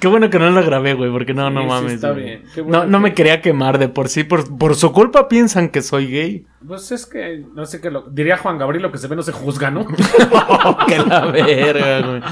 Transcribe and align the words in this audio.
Qué 0.00 0.08
bueno 0.08 0.30
que 0.30 0.38
no 0.38 0.50
lo 0.50 0.62
grabé, 0.64 0.94
güey, 0.94 1.10
porque 1.10 1.34
no, 1.34 1.50
no 1.50 1.60
Sí, 1.60 1.66
sí, 1.66 1.70
mames. 1.72 1.92
está 1.94 2.10
güey. 2.12 2.24
bien. 2.24 2.44
Qué 2.54 2.60
bueno 2.60 2.78
no, 2.80 2.86
no 2.86 2.98
que- 2.98 3.02
me 3.02 3.14
quería 3.14 3.40
quemar 3.42 3.78
de 3.78 3.88
por 3.88 4.08
sí. 4.08 4.24
Por, 4.24 4.56
por 4.58 4.74
su 4.76 4.92
culpa 4.92 5.28
piensan 5.28 5.68
que 5.70 5.82
soy 5.82 6.06
gay. 6.08 6.46
Pues 6.66 6.90
es 6.92 7.06
que, 7.06 7.44
no 7.54 7.66
sé 7.66 7.80
qué 7.80 7.90
lo. 7.90 8.02
Diría 8.02 8.36
Juan 8.36 8.58
Gabriel, 8.58 8.82
lo 8.82 8.92
que 8.92 8.98
se 8.98 9.08
ve 9.08 9.16
no 9.16 9.22
se 9.22 9.32
juzga, 9.32 9.70
¿no? 9.70 9.86
que 10.86 10.98
la 10.98 11.26
verga, 11.26 12.06
güey. 12.06 12.22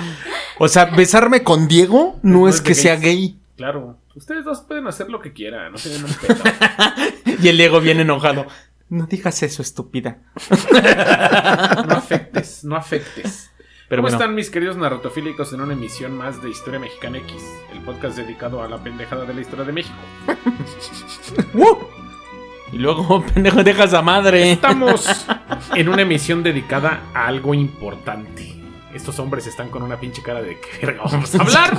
O 0.59 0.69
sea, 0.69 0.87
besarme 0.87 1.43
con 1.43 1.69
Diego 1.69 2.19
no, 2.23 2.41
No 2.41 2.49
es 2.49 2.57
es 2.57 2.61
que 2.63 2.75
sea 2.75 2.97
gay. 2.97 3.39
Claro. 3.57 3.99
Ustedes 4.15 4.45
dos 4.45 4.63
pueden 4.63 4.87
hacer 4.87 5.11
lo 5.11 5.21
que 5.21 5.33
quieran, 5.33 5.73
no 5.73 5.79
un 5.79 6.15
pedo. 6.27 7.37
Y 7.43 7.49
el 7.49 7.57
Diego 7.57 7.81
viene 7.81 8.03
enojado. 8.03 8.47
No 8.89 9.07
digas 9.07 9.43
eso, 9.43 9.63
estúpida. 9.63 10.19
No 11.89 11.97
afectes, 11.97 12.65
no 12.65 12.77
afectes. 12.77 13.51
Pero 13.89 14.03
¿Cómo 14.03 14.09
bueno. 14.11 14.17
están 14.25 14.35
mis 14.35 14.51
queridos 14.51 14.77
narratofílicos 14.77 15.53
en 15.53 15.61
una 15.61 15.75
emisión 15.75 16.17
más 16.17 16.43
de 16.43 16.51
Historia 16.51 16.81
Mexicana 16.81 17.19
X? 17.19 17.37
El 17.73 17.81
podcast 17.83 18.17
dedicado 18.17 18.61
a 18.61 18.69
la 18.69 18.79
pendejada 18.79 19.25
de 19.25 19.33
la 19.33 19.41
historia 19.41 19.65
de 19.65 19.73
México. 19.73 19.95
¡Uh! 21.55 21.77
Y 22.73 22.79
luego, 22.79 23.25
pendejo, 23.35 23.63
dejas 23.63 23.95
a 23.95 24.03
madre. 24.03 24.51
Estamos 24.53 25.27
en 25.77 25.89
una 25.89 26.03
emisión 26.03 26.43
dedicada 26.43 27.05
a 27.15 27.29
algo 27.29 27.55
importante. 27.55 28.55
Estos 28.93 29.21
hombres 29.21 29.47
están 29.47 29.69
con 29.69 29.85
una 29.85 30.01
pinche 30.01 30.21
cara 30.21 30.43
de 30.43 30.59
qué 30.59 30.85
verga 30.85 31.03
vamos 31.05 31.33
a 31.35 31.43
hablar. 31.43 31.77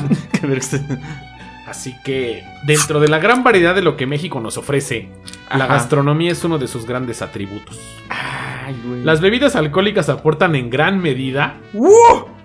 Así 1.68 1.96
que, 2.04 2.46
dentro 2.64 3.02
de 3.02 3.10
la 3.10 3.20
gran 3.20 3.44
variedad 3.44 3.76
de 3.76 3.82
lo 3.82 3.98
que 3.98 4.08
México 4.08 4.40
nos 4.40 4.58
ofrece, 4.58 5.10
la 5.54 5.68
gastronomía 5.68 6.32
es 6.32 6.44
uno 6.46 6.58
de 6.58 6.68
sus 6.68 6.86
grandes 6.86 7.22
atributos. 7.22 7.78
Ay, 8.10 8.76
güey. 8.86 9.04
Las 9.04 9.20
bebidas 9.20 9.58
alcohólicas 9.58 10.08
aportan 10.08 10.56
en 10.56 10.70
gran 10.70 11.02
medida 11.02 11.58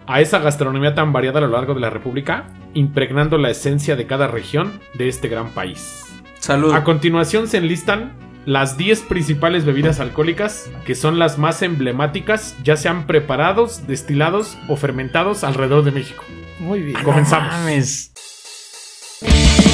a 0.07 0.21
esa 0.21 0.41
gastronomía 0.41 0.97
tan 0.97 1.13
variada 1.13 1.39
a 1.39 1.43
lo 1.43 1.49
largo 1.49 1.75
de 1.75 1.81
la 1.81 1.91
República, 1.91 2.49
impregnando 2.75 3.39
la 3.39 3.51
esencia 3.51 3.95
de 3.95 4.07
cada 4.07 4.27
región 4.27 4.81
de 4.95 5.09
este 5.09 5.29
gran 5.29 5.51
país. 5.51 6.05
Salud. 6.41 6.75
A 6.75 6.83
continuación 6.83 7.47
se 7.47 7.59
enlistan 7.59 8.15
las 8.45 8.77
10 8.77 9.03
principales 9.03 9.65
bebidas 9.65 10.01
alcohólicas, 10.01 10.69
que 10.85 10.97
son 10.97 11.21
las 11.21 11.39
más 11.39 11.63
emblemáticas, 11.63 12.57
ya 12.65 12.77
sean 12.77 13.07
preparados, 13.07 13.87
destilados 13.87 14.59
o 14.69 14.75
fermentados 14.75 15.45
alrededor 15.45 15.85
de 15.85 15.93
México. 15.93 16.25
Muy 16.59 16.81
bien. 16.81 17.03
comenzamos. 17.05 17.53
No 17.53 17.59
mames. 17.59 18.12
Historia 19.25 19.72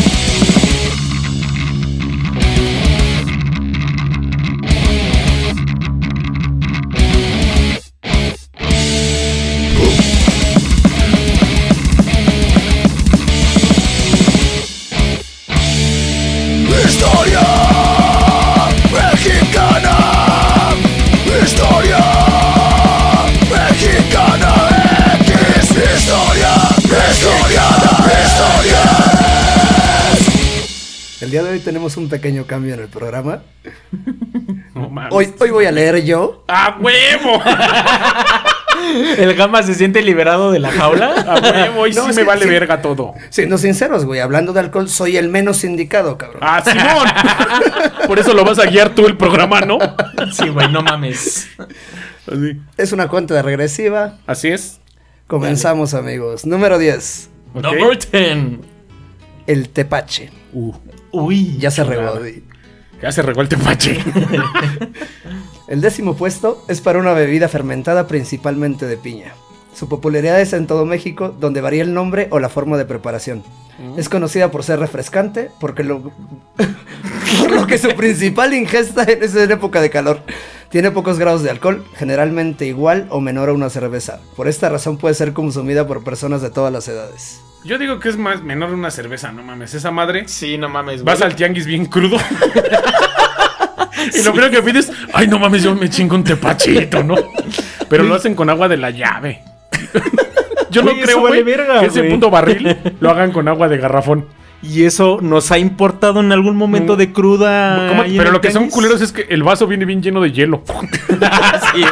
El 31.29 31.33
día 31.33 31.43
de 31.43 31.51
hoy 31.51 31.61
tenemos 31.61 31.99
un 31.99 32.09
pequeño 32.09 32.47
cambio 32.47 32.73
en 32.73 32.81
el 32.81 32.89
programa. 32.89 33.43
No 34.75 34.89
mames. 34.89 35.13
Hoy, 35.13 35.35
hoy 35.41 35.51
voy 35.51 35.67
a 35.67 35.71
leer 35.73 36.03
yo. 36.05 36.43
¡A 36.49 36.79
huevo! 36.81 37.43
El 39.19 39.35
gama 39.35 39.63
se 39.63 39.75
siente 39.75 40.01
liberado 40.01 40.53
de 40.53 40.59
la 40.59 40.71
jaula. 40.71 41.09
¡A 41.27 41.35
huevo! 41.41 41.81
Hoy 41.81 41.93
No, 41.93 42.09
sí 42.11 42.15
me 42.15 42.25
vale 42.25 42.45
sí. 42.45 42.49
verga 42.49 42.81
todo. 42.81 43.13
Siendo 43.29 43.59
sinceros, 43.59 44.07
güey, 44.07 44.21
hablando 44.21 44.55
de 44.55 44.61
alcohol, 44.61 44.89
soy 44.89 45.19
el 45.19 45.29
menos 45.29 45.65
indicado, 45.65 46.17
cabrón. 46.17 46.41
¡Ah, 46.43 46.63
Simón! 46.65 48.07
Por 48.07 48.19
eso 48.19 48.33
lo 48.33 48.45
vas 48.45 48.59
a 48.61 48.65
guiar 48.71 48.95
tú 48.95 49.07
el 49.07 49.19
programa, 49.19 49.61
¿no? 49.63 49.79
Sí, 50.33 50.49
güey, 50.49 50.71
no 50.73 50.81
mames. 50.81 51.49
Así. 52.27 52.59
Es 52.79 52.93
una 52.93 53.09
cuenta 53.09 53.43
regresiva. 53.43 54.17
Así 54.27 54.49
es. 54.49 54.81
Comenzamos, 55.27 55.93
amigos. 55.93 56.47
Número 56.47 56.79
10. 56.79 57.29
Ok. 57.55 57.63
Number 57.65 57.99
10. 57.99 58.39
El 59.47 59.69
tepache. 59.71 60.31
Uy. 61.13 61.57
Ya 61.59 61.71
se 61.71 61.85
regó. 61.85 62.19
Ya 63.03 63.13
se 63.13 63.23
regó 63.23 63.41
el 63.43 63.49
tepache. 63.49 63.99
El 65.69 65.83
décimo 65.83 66.17
puesto 66.17 66.65
es 66.67 66.81
para 66.81 66.99
una 66.99 67.13
bebida 67.13 67.47
fermentada 67.47 68.07
principalmente 68.07 68.87
de 68.87 68.97
piña. 68.97 69.35
Su 69.75 69.87
popularidad 69.87 70.41
es 70.41 70.55
en 70.55 70.67
todo 70.67 70.87
México, 70.87 71.37
donde 71.39 71.61
varía 71.61 71.83
el 71.83 71.93
nombre 71.93 72.27
o 72.31 72.41
la 72.41 72.49
forma 72.49 72.79
de 72.79 72.87
preparación. 72.87 73.45
Es 73.97 74.09
conocida 74.09 74.51
por 74.51 74.65
ser 74.65 74.81
refrescante, 74.81 75.51
porque 75.61 75.85
lo, 75.85 76.01
por 77.41 77.51
lo 77.53 77.67
que 77.67 77.79
su 77.79 77.95
principal 77.95 78.55
ingesta 78.55 79.05
es 79.05 79.37
en 79.37 79.53
época 79.53 79.81
de 79.83 79.91
calor. 79.91 80.23
Tiene 80.71 80.91
pocos 80.91 81.19
grados 81.19 81.43
de 81.43 81.51
alcohol, 81.51 81.85
generalmente 81.95 82.67
igual 82.67 83.07
o 83.11 83.21
menor 83.21 83.51
a 83.51 83.53
una 83.53 83.71
cerveza. 83.71 84.21
Por 84.37 84.49
esta 84.49 84.69
razón 84.69 84.97
puede 84.97 85.15
ser 85.15 85.33
consumida 85.33 85.87
por 85.87 86.03
personas 86.03 86.43
de 86.43 86.51
todas 86.51 86.73
las 86.73 86.89
edades. 86.89 87.41
Yo 87.65 87.79
digo 87.79 87.99
que 87.99 88.09
es 88.09 88.17
más 88.17 88.43
menor 88.43 88.73
una 88.73 88.91
cerveza, 88.91 89.33
no 89.33 89.43
mames. 89.43 89.75
Esa 89.75 89.91
madre. 89.91 90.29
Sí, 90.29 90.57
no 90.59 90.69
mames. 90.69 91.03
Vas 91.05 91.23
al 91.23 91.35
tianguis 91.35 91.67
bien 91.67 91.87
crudo. 91.87 92.17
y 94.15 94.23
lo 94.23 94.33
primero 94.33 94.51
que 94.51 94.63
pides, 94.63 94.91
ay, 95.13 95.27
no 95.27 95.39
mames, 95.39 95.63
yo 95.63 95.75
me 95.75 95.91
chingo 95.91 96.15
un 96.15 96.25
tepachito, 96.25 97.03
¿no? 97.03 97.17
Pero 97.89 98.05
lo 98.05 98.15
hacen 98.15 98.35
con 98.35 98.49
agua 98.49 98.69
de 98.69 98.77
la 98.77 98.91
llave. 98.91 99.43
Yo 100.71 100.83
no 100.83 100.91
Güey, 100.91 101.03
creo, 101.03 101.21
güey, 101.21 101.43
verga, 101.43 101.81
que 101.81 101.87
ese 101.87 102.03
puto 102.05 102.29
barril 102.29 102.77
lo 103.01 103.11
hagan 103.11 103.33
con 103.33 103.49
agua 103.49 103.69
de 103.69 103.79
garrafón. 103.79 104.27
Y 104.61 104.85
eso 104.85 105.19
nos 105.23 105.53
ha 105.53 105.59
importado 105.59 106.19
en 106.21 106.33
algún 106.33 106.57
momento 106.57 106.97
de 106.97 107.13
cruda. 107.13 108.05
Pero 108.07 108.33
lo 108.33 108.41
que 108.41 108.51
son 108.51 108.69
culeros 108.71 109.01
es 109.01 109.13
que 109.13 109.27
el 109.31 109.43
vaso 109.45 109.67
viene 109.69 109.85
bien 109.85 110.03
lleno 110.03 110.21
de 110.21 110.33
hielo. 110.33 110.63
Sí, 111.75 111.83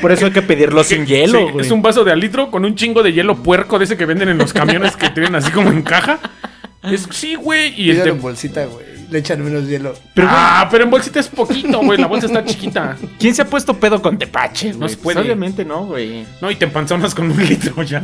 por 0.00 0.12
eso 0.12 0.26
hay 0.26 0.32
que 0.32 0.42
pedirlo 0.42 0.82
sin 0.82 1.04
hielo, 1.06 1.38
Sí, 1.46 1.52
güey. 1.52 1.66
es 1.66 1.70
un 1.70 1.82
vaso 1.82 2.04
de 2.04 2.12
al 2.12 2.20
litro 2.20 2.50
con 2.50 2.64
un 2.64 2.74
chingo 2.74 3.02
de 3.02 3.12
hielo 3.12 3.36
puerco 3.36 3.78
de 3.78 3.84
ese 3.84 3.96
que 3.96 4.06
venden 4.06 4.28
en 4.30 4.38
los 4.38 4.52
camiones 4.52 4.96
que 4.96 5.10
tienen 5.10 5.34
así 5.34 5.50
como 5.50 5.70
en 5.70 5.82
caja. 5.82 6.18
Es, 6.82 7.06
sí, 7.10 7.34
güey. 7.34 7.68
Y 7.80 7.90
el 7.90 7.96
Pídelo 7.96 8.02
te- 8.04 8.10
en 8.10 8.22
bolsita, 8.22 8.64
güey. 8.66 8.86
Le 9.10 9.18
echan 9.18 9.44
menos 9.44 9.68
hielo. 9.68 9.94
Pero, 10.14 10.28
ah, 10.30 10.66
pero 10.70 10.84
en 10.84 10.90
bolsita 10.90 11.20
es 11.20 11.28
poquito, 11.28 11.80
güey. 11.80 11.98
La 11.98 12.06
bolsa 12.06 12.26
está 12.26 12.44
chiquita. 12.44 12.96
¿quién 13.18 13.34
se 13.34 13.42
ha 13.42 13.44
puesto 13.46 13.74
pedo 13.74 14.00
con 14.02 14.18
tepache? 14.18 14.72
No 14.72 14.78
güey? 14.78 14.88
se 14.90 14.96
Pues 14.96 15.14
puede. 15.14 15.20
obviamente 15.20 15.64
no, 15.64 15.84
güey. 15.86 16.24
No, 16.40 16.50
y 16.50 16.56
te 16.56 16.64
empanzonas 16.64 17.14
con 17.14 17.30
un 17.30 17.44
litro 17.46 17.82
ya. 17.82 18.00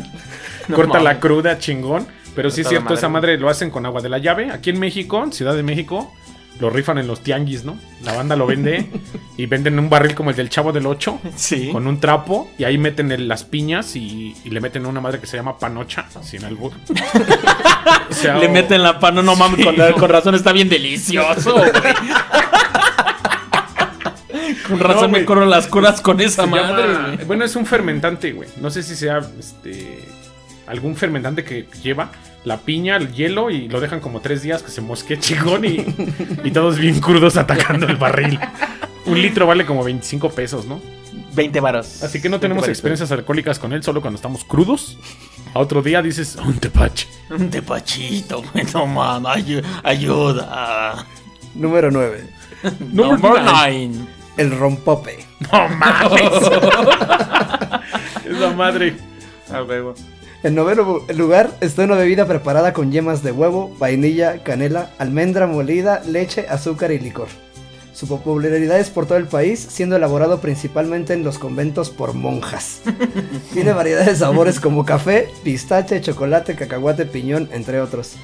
No 0.68 0.76
Corta 0.76 1.00
la 1.00 1.18
cruda, 1.18 1.58
chingón. 1.58 2.06
Pero 2.34 2.50
sí 2.50 2.62
es 2.62 2.68
cierto, 2.68 2.84
madre, 2.84 2.96
esa 2.98 3.08
madre 3.08 3.38
lo 3.38 3.48
hacen 3.48 3.70
con 3.70 3.84
agua 3.86 4.00
de 4.00 4.08
la 4.08 4.18
llave. 4.18 4.50
Aquí 4.50 4.70
en 4.70 4.80
México, 4.80 5.22
en 5.22 5.32
Ciudad 5.32 5.54
de 5.54 5.62
México, 5.62 6.12
lo 6.60 6.70
rifan 6.70 6.98
en 6.98 7.06
los 7.06 7.20
tianguis, 7.20 7.64
¿no? 7.64 7.76
La 8.04 8.14
banda 8.14 8.36
lo 8.36 8.46
vende 8.46 8.88
y 9.36 9.46
venden 9.46 9.78
un 9.78 9.90
barril 9.90 10.14
como 10.14 10.30
el 10.30 10.36
del 10.36 10.48
Chavo 10.48 10.72
del 10.72 10.86
8 10.86 11.20
Sí. 11.34 11.70
con 11.72 11.86
un 11.86 11.98
trapo 12.00 12.50
y 12.58 12.64
ahí 12.64 12.78
meten 12.78 13.10
el- 13.12 13.26
las 13.28 13.44
piñas 13.44 13.96
y, 13.96 14.34
y 14.44 14.50
le 14.50 14.60
meten 14.60 14.86
una 14.86 15.00
madre 15.00 15.18
que 15.18 15.26
se 15.26 15.36
llama 15.36 15.58
panocha, 15.58 16.06
sin 16.22 16.44
albur. 16.44 16.72
O 18.10 18.14
sea, 18.14 18.36
Le 18.38 18.46
o- 18.46 18.50
meten 18.50 18.82
la 18.82 18.98
pan, 19.00 19.14
no 19.16 19.34
mames, 19.36 19.58
Sí, 19.58 19.64
con, 19.64 19.76
no. 19.76 19.92
con 19.94 20.08
razón 20.10 20.34
está 20.34 20.52
bien 20.52 20.68
delicioso, 20.68 21.54
güey. 21.54 21.70
con 24.68 24.78
razón 24.78 25.10
me 25.10 25.24
corro 25.24 25.46
las 25.46 25.66
curas 25.66 26.00
con 26.00 26.20
esa 26.20 26.46
madre, 26.46 26.92
llama-. 26.92 27.16
Bueno, 27.26 27.44
es 27.44 27.56
un 27.56 27.66
fermentante, 27.66 28.32
güey. 28.32 28.48
No 28.60 28.70
sé 28.70 28.82
si 28.82 28.94
sea 28.94 29.20
este 29.38 30.04
algún 30.66 30.96
fermentante 30.96 31.44
que 31.44 31.66
lleva 31.82 32.10
la 32.44 32.58
piña, 32.58 32.96
el 32.96 33.12
hielo 33.12 33.50
y 33.50 33.68
lo 33.68 33.80
dejan 33.80 34.00
como 34.00 34.20
tres 34.20 34.42
días 34.42 34.62
que 34.62 34.70
se 34.70 34.80
mosque 34.80 35.18
chingón 35.18 35.64
y, 35.64 35.84
y 36.44 36.50
todos 36.50 36.78
bien 36.78 37.00
crudos 37.00 37.36
atacando 37.36 37.86
el 37.86 37.96
barril. 37.96 38.38
Un 39.06 39.20
litro 39.20 39.46
vale 39.46 39.64
como 39.66 39.84
25 39.84 40.30
pesos, 40.30 40.66
¿no? 40.66 40.80
20 41.34 41.60
varos. 41.60 42.02
Así 42.02 42.20
que 42.20 42.28
no 42.28 42.40
tenemos 42.40 42.68
experiencias 42.68 43.10
alcohólicas 43.12 43.58
con 43.58 43.72
él 43.72 43.82
solo 43.82 44.00
cuando 44.00 44.16
estamos 44.16 44.44
crudos. 44.44 44.98
A 45.54 45.58
otro 45.60 45.82
día 45.82 46.02
dices, 46.02 46.36
un 46.36 46.58
tepache. 46.58 47.06
Un 47.30 47.50
tepachito, 47.50 48.42
güey, 48.52 48.64
no 48.72 48.86
mames, 48.86 49.44
ayu- 49.46 49.64
ayuda. 49.82 51.06
Número 51.54 51.90
9. 51.90 52.24
Number 52.80 53.20
Number 53.20 53.42
nine. 53.42 53.94
9. 53.98 54.06
El 54.38 54.58
rompope. 54.58 55.26
No 55.52 55.68
mames. 55.68 56.22
Esa 58.24 58.50
madre. 58.56 58.96
En 60.42 60.56
noveno 60.56 61.02
lugar 61.14 61.56
está 61.60 61.84
una 61.84 61.94
bebida 61.94 62.26
preparada 62.26 62.72
con 62.72 62.90
yemas 62.90 63.22
de 63.22 63.30
huevo, 63.30 63.72
vainilla, 63.78 64.42
canela, 64.42 64.90
almendra 64.98 65.46
molida, 65.46 66.02
leche, 66.04 66.46
azúcar 66.48 66.90
y 66.90 66.98
licor. 66.98 67.28
Su 67.92 68.08
popularidad 68.08 68.80
es 68.80 68.90
por 68.90 69.06
todo 69.06 69.18
el 69.18 69.26
país, 69.26 69.64
siendo 69.70 69.94
elaborado 69.94 70.40
principalmente 70.40 71.12
en 71.12 71.22
los 71.22 71.38
conventos 71.38 71.90
por 71.90 72.14
monjas. 72.14 72.80
Tiene 73.52 73.72
variedad 73.72 74.04
de 74.04 74.16
sabores 74.16 74.58
como 74.58 74.84
café, 74.84 75.28
pistache, 75.44 76.00
chocolate, 76.00 76.56
cacahuate, 76.56 77.06
piñón, 77.06 77.48
entre 77.52 77.80
otros. 77.80 78.14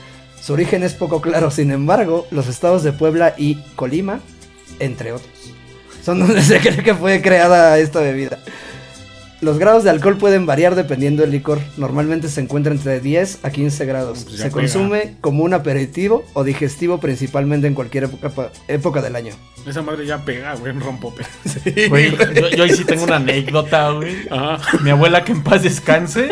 Su 0.41 0.55
origen 0.55 0.82
es 0.82 0.94
poco 0.94 1.21
claro, 1.21 1.53
sin 1.53 1.71
embargo, 1.71 2.26
los 2.32 2.49
estados 2.49 2.82
de 2.82 2.91
Puebla 2.91 3.35
y 3.37 3.62
Colima, 3.76 4.19
entre 4.81 5.12
otros, 5.12 5.31
son 6.03 6.19
donde 6.19 6.43
se 6.43 6.59
cree 6.59 6.82
que 6.82 6.97
fue 6.97 7.23
creada 7.23 7.79
esta 7.79 8.00
bebida. 8.00 8.41
Los 9.40 9.58
grados 9.58 9.85
de 9.85 9.90
alcohol 9.90 10.17
pueden 10.17 10.46
variar 10.46 10.75
dependiendo 10.75 11.23
del 11.23 11.31
licor. 11.31 11.61
Normalmente 11.76 12.29
se 12.29 12.40
encuentra 12.40 12.73
entre 12.73 12.99
10 12.99 13.44
a 13.44 13.50
15 13.50 13.87
grados. 13.87 14.25
Pues 14.25 14.37
se 14.37 14.43
pega. 14.44 14.55
consume 14.55 15.14
como 15.20 15.44
un 15.44 15.55
aperitivo 15.55 16.25
o 16.32 16.43
digestivo 16.43 16.99
principalmente 16.99 17.69
en 17.69 17.75
cualquier 17.75 18.05
época, 18.05 18.50
época 18.67 19.00
del 19.00 19.14
año. 19.14 19.35
Esa 19.64 19.82
madre 19.82 20.06
ya 20.06 20.25
pega, 20.25 20.55
güey, 20.55 20.73
en 20.73 20.81
rompope. 20.81 21.25
Güey, 21.88 22.17
yo, 22.17 22.49
yo 22.50 22.64
ahí 22.64 22.70
sí 22.70 22.85
tengo 22.85 23.05
una 23.05 23.17
anécdota, 23.17 23.90
güey. 23.90 24.17
Ajá. 24.31 24.58
Mi 24.82 24.90
abuela 24.90 25.25
que 25.25 25.32
en 25.32 25.43
paz 25.43 25.62
descanse, 25.62 26.31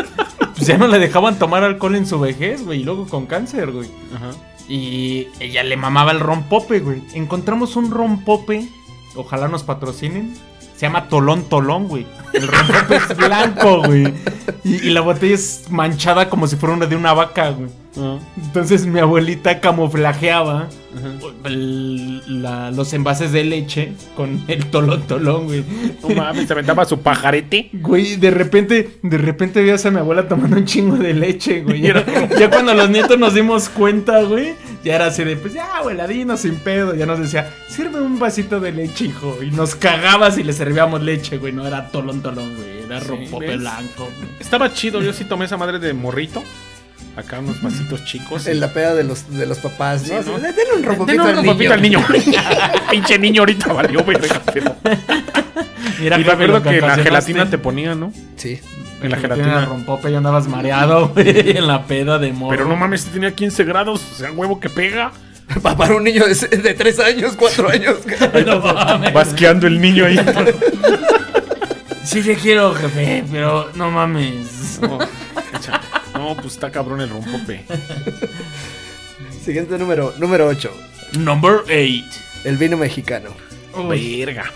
pues 0.54 0.66
ya 0.66 0.78
no 0.78 0.88
le 0.88 0.98
dejaban 0.98 1.38
tomar 1.38 1.62
alcohol 1.62 1.94
en 1.96 2.06
su 2.06 2.18
vejez, 2.18 2.64
güey, 2.64 2.80
y 2.80 2.84
luego 2.84 3.06
con 3.06 3.26
cáncer, 3.26 3.70
güey. 3.70 3.88
Ajá. 4.14 4.30
Y 4.68 5.28
ella 5.38 5.62
le 5.62 5.76
mamaba 5.76 6.12
el 6.12 6.20
rompope, 6.20 6.80
güey. 6.80 7.02
Encontramos 7.14 7.76
un 7.76 7.90
rompope, 7.90 8.68
ojalá 9.14 9.48
nos 9.48 9.62
patrocinen. 9.62 10.34
Se 10.76 10.87
llama 10.87 11.08
Tolón 11.08 11.49
Tolón, 11.49 11.88
güey. 11.88 12.06
El 12.32 12.46
rompope 12.49 12.96
es 12.96 13.17
blanco, 13.17 13.82
güey. 13.84 14.12
Y, 14.62 14.75
y 14.87 14.90
la 14.90 15.00
botella 15.00 15.34
es 15.34 15.64
manchada 15.70 16.28
como 16.28 16.46
si 16.46 16.56
fuera 16.56 16.75
una 16.75 16.87
de 16.87 16.96
una 16.96 17.14
vaca, 17.14 17.50
güey. 17.50 17.70
Entonces 18.37 18.87
mi 18.87 18.98
abuelita 19.00 19.60
camuflajeaba 19.60 20.69
Ajá. 20.96 21.12
el- 21.44 22.43
la- 22.43 22.70
los 22.70 22.93
envases 22.93 23.32
de 23.32 23.44
leche 23.44 23.93
con 24.16 24.43
el 24.48 24.66
Tolón 24.66 25.02
Tolón, 25.06 25.44
güey. 25.46 25.64
No 26.02 26.08
mames, 26.14 26.46
se 26.46 26.52
aventaba 26.52 26.84
su 26.84 27.00
pajarete. 27.00 27.70
Güey, 27.72 28.16
de 28.16 28.31
repente, 28.31 28.98
de 29.02 29.19
repente 29.19 29.62
veías 29.62 29.84
a 29.87 29.90
mi 29.90 29.98
abuela 29.98 30.28
tomando 30.28 30.56
un 30.56 30.64
chingo 30.64 30.96
de 30.96 31.14
leche, 31.14 31.62
güey. 31.62 31.81
Ya, 31.82 32.04
ya 32.38 32.50
cuando 32.50 32.75
los 32.75 32.90
nietos 32.90 33.19
nos 33.19 33.34
dimos 33.34 33.69
cuenta, 33.69 34.22
güey, 34.22 34.54
ya 34.84 34.96
era 34.96 35.06
así 35.06 35.25
de, 35.25 35.37
pues 35.37 35.54
ya, 35.54 35.76
abuela, 35.78 36.06
dinos 36.06 36.40
sin 36.40 36.56
pedo. 36.56 36.94
Ya 36.94 37.06
nos 37.06 37.19
decía, 37.19 37.52
sirve 37.69 38.00
un 38.00 38.19
vasito 38.19 38.60
de 38.60 38.72
leche, 38.72 39.06
hijo. 39.06 39.38
Y 39.42 39.50
nos 39.50 39.75
cagaba 39.75 40.31
si 40.31 40.42
le 40.42 40.52
servíamos 40.52 41.02
leche, 41.02 41.38
güey. 41.38 41.52
No 41.52 41.66
era 41.66 41.88
tolón, 41.90 42.22
tolón, 42.22 42.54
güey. 42.56 42.84
Era 42.87 43.00
Sí, 43.00 43.06
rompope 43.08 43.46
¿ves? 43.49 43.58
blanco. 43.58 44.08
Estaba 44.38 44.72
chido, 44.72 45.02
yo 45.02 45.12
sí 45.12 45.25
tomé 45.25 45.46
esa 45.46 45.56
madre 45.56 45.78
de 45.78 45.92
morrito. 45.92 46.42
Acá 47.16 47.38
unos 47.38 47.62
vasitos 47.62 48.04
chicos. 48.04 48.46
En 48.46 48.60
la 48.60 48.72
peda 48.72 48.94
de 48.94 49.02
los, 49.04 49.30
de 49.30 49.46
los 49.46 49.58
papás, 49.58 50.02
¿no? 50.02 50.22
Sí, 50.22 50.28
¿no? 50.30 50.38
"Denle 50.38 50.62
un 50.76 50.82
rompopito 50.82 51.22
al 51.22 51.28
un 51.28 51.34
niño". 51.36 51.42
rompopito 51.46 51.72
al 51.72 51.82
niño. 51.82 52.06
Pinche 52.90 53.18
niño 53.18 53.42
ahorita 53.42 53.72
valió, 53.72 54.04
verga, 54.04 54.42
pero- 54.52 54.76
Mira, 55.98 56.20
Y 56.20 56.24
me 56.24 56.32
acuerdo 56.32 56.62
que 56.62 56.80
la 56.80 56.96
gelatina 56.96 57.48
te 57.48 57.56
ponía, 57.58 57.94
¿no? 57.94 58.12
Sí. 58.36 58.60
En 59.02 59.10
la 59.10 59.18
Gelatina 59.18 59.64
rompope 59.66 60.10
y 60.10 60.14
andabas 60.14 60.46
mareado, 60.48 61.08
güey, 61.14 61.56
en 61.56 61.66
la 61.66 61.84
peda 61.86 62.18
de 62.18 62.32
morro. 62.32 62.50
Pero 62.50 62.66
no 62.68 62.76
mames, 62.76 63.00
este 63.02 63.12
tenía 63.14 63.30
15 63.34 63.64
grados. 63.64 64.02
O 64.12 64.14
sea, 64.16 64.32
huevo 64.32 64.58
que 64.60 64.68
pega. 64.70 65.12
Para 65.62 65.94
un 65.94 66.04
niño 66.04 66.24
de, 66.26 66.34
de 66.58 66.74
3 66.74 66.98
años, 67.00 67.34
4 67.38 67.70
años. 67.70 67.96
No 68.46 68.60
mames. 68.60 69.12
Basqueando 69.12 69.66
el 69.66 69.80
niño 69.80 70.06
ahí. 70.06 70.18
Sí, 72.04 72.22
le 72.22 72.36
quiero, 72.36 72.74
jefe, 72.74 73.24
pero 73.30 73.70
no 73.74 73.90
mames. 73.90 74.78
No. 74.80 74.98
No, 76.26 76.34
pues 76.34 76.55
está 76.55 76.73
cabrón 76.73 77.00
el 77.00 77.08
rompope. 77.08 77.64
Siguiente 79.44 79.78
número, 79.78 80.12
número 80.19 80.49
8. 80.49 80.73
Number 81.20 81.61
8. 81.67 81.73
El 82.43 82.56
vino 82.56 82.76
mexicano. 82.76 83.31
Verga. 83.88 84.52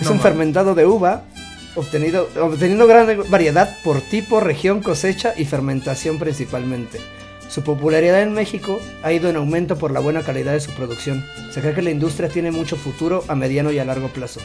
Es 0.00 0.06
No 0.06 0.12
un 0.12 0.20
fermentado 0.20 0.74
de 0.74 0.86
uva 0.86 1.24
obtenido, 1.74 2.30
obteniendo 2.40 2.86
gran 2.86 3.28
variedad 3.28 3.76
por 3.84 4.00
tipo, 4.00 4.40
región, 4.40 4.80
cosecha 4.80 5.34
y 5.36 5.44
fermentación 5.44 6.18
principalmente. 6.18 7.00
Su 7.50 7.62
popularidad 7.62 8.22
en 8.22 8.32
México 8.32 8.80
ha 9.02 9.12
ido 9.12 9.28
en 9.28 9.36
aumento 9.36 9.76
por 9.76 9.90
la 9.90 10.00
buena 10.00 10.22
calidad 10.22 10.52
de 10.52 10.60
su 10.60 10.70
producción. 10.70 11.22
Se 11.52 11.60
cree 11.60 11.74
que 11.74 11.82
la 11.82 11.90
industria 11.90 12.30
tiene 12.30 12.50
mucho 12.50 12.76
futuro 12.76 13.24
a 13.28 13.34
mediano 13.34 13.72
y 13.72 13.78
a 13.78 13.84
largo 13.84 14.08
plazo. 14.08 14.40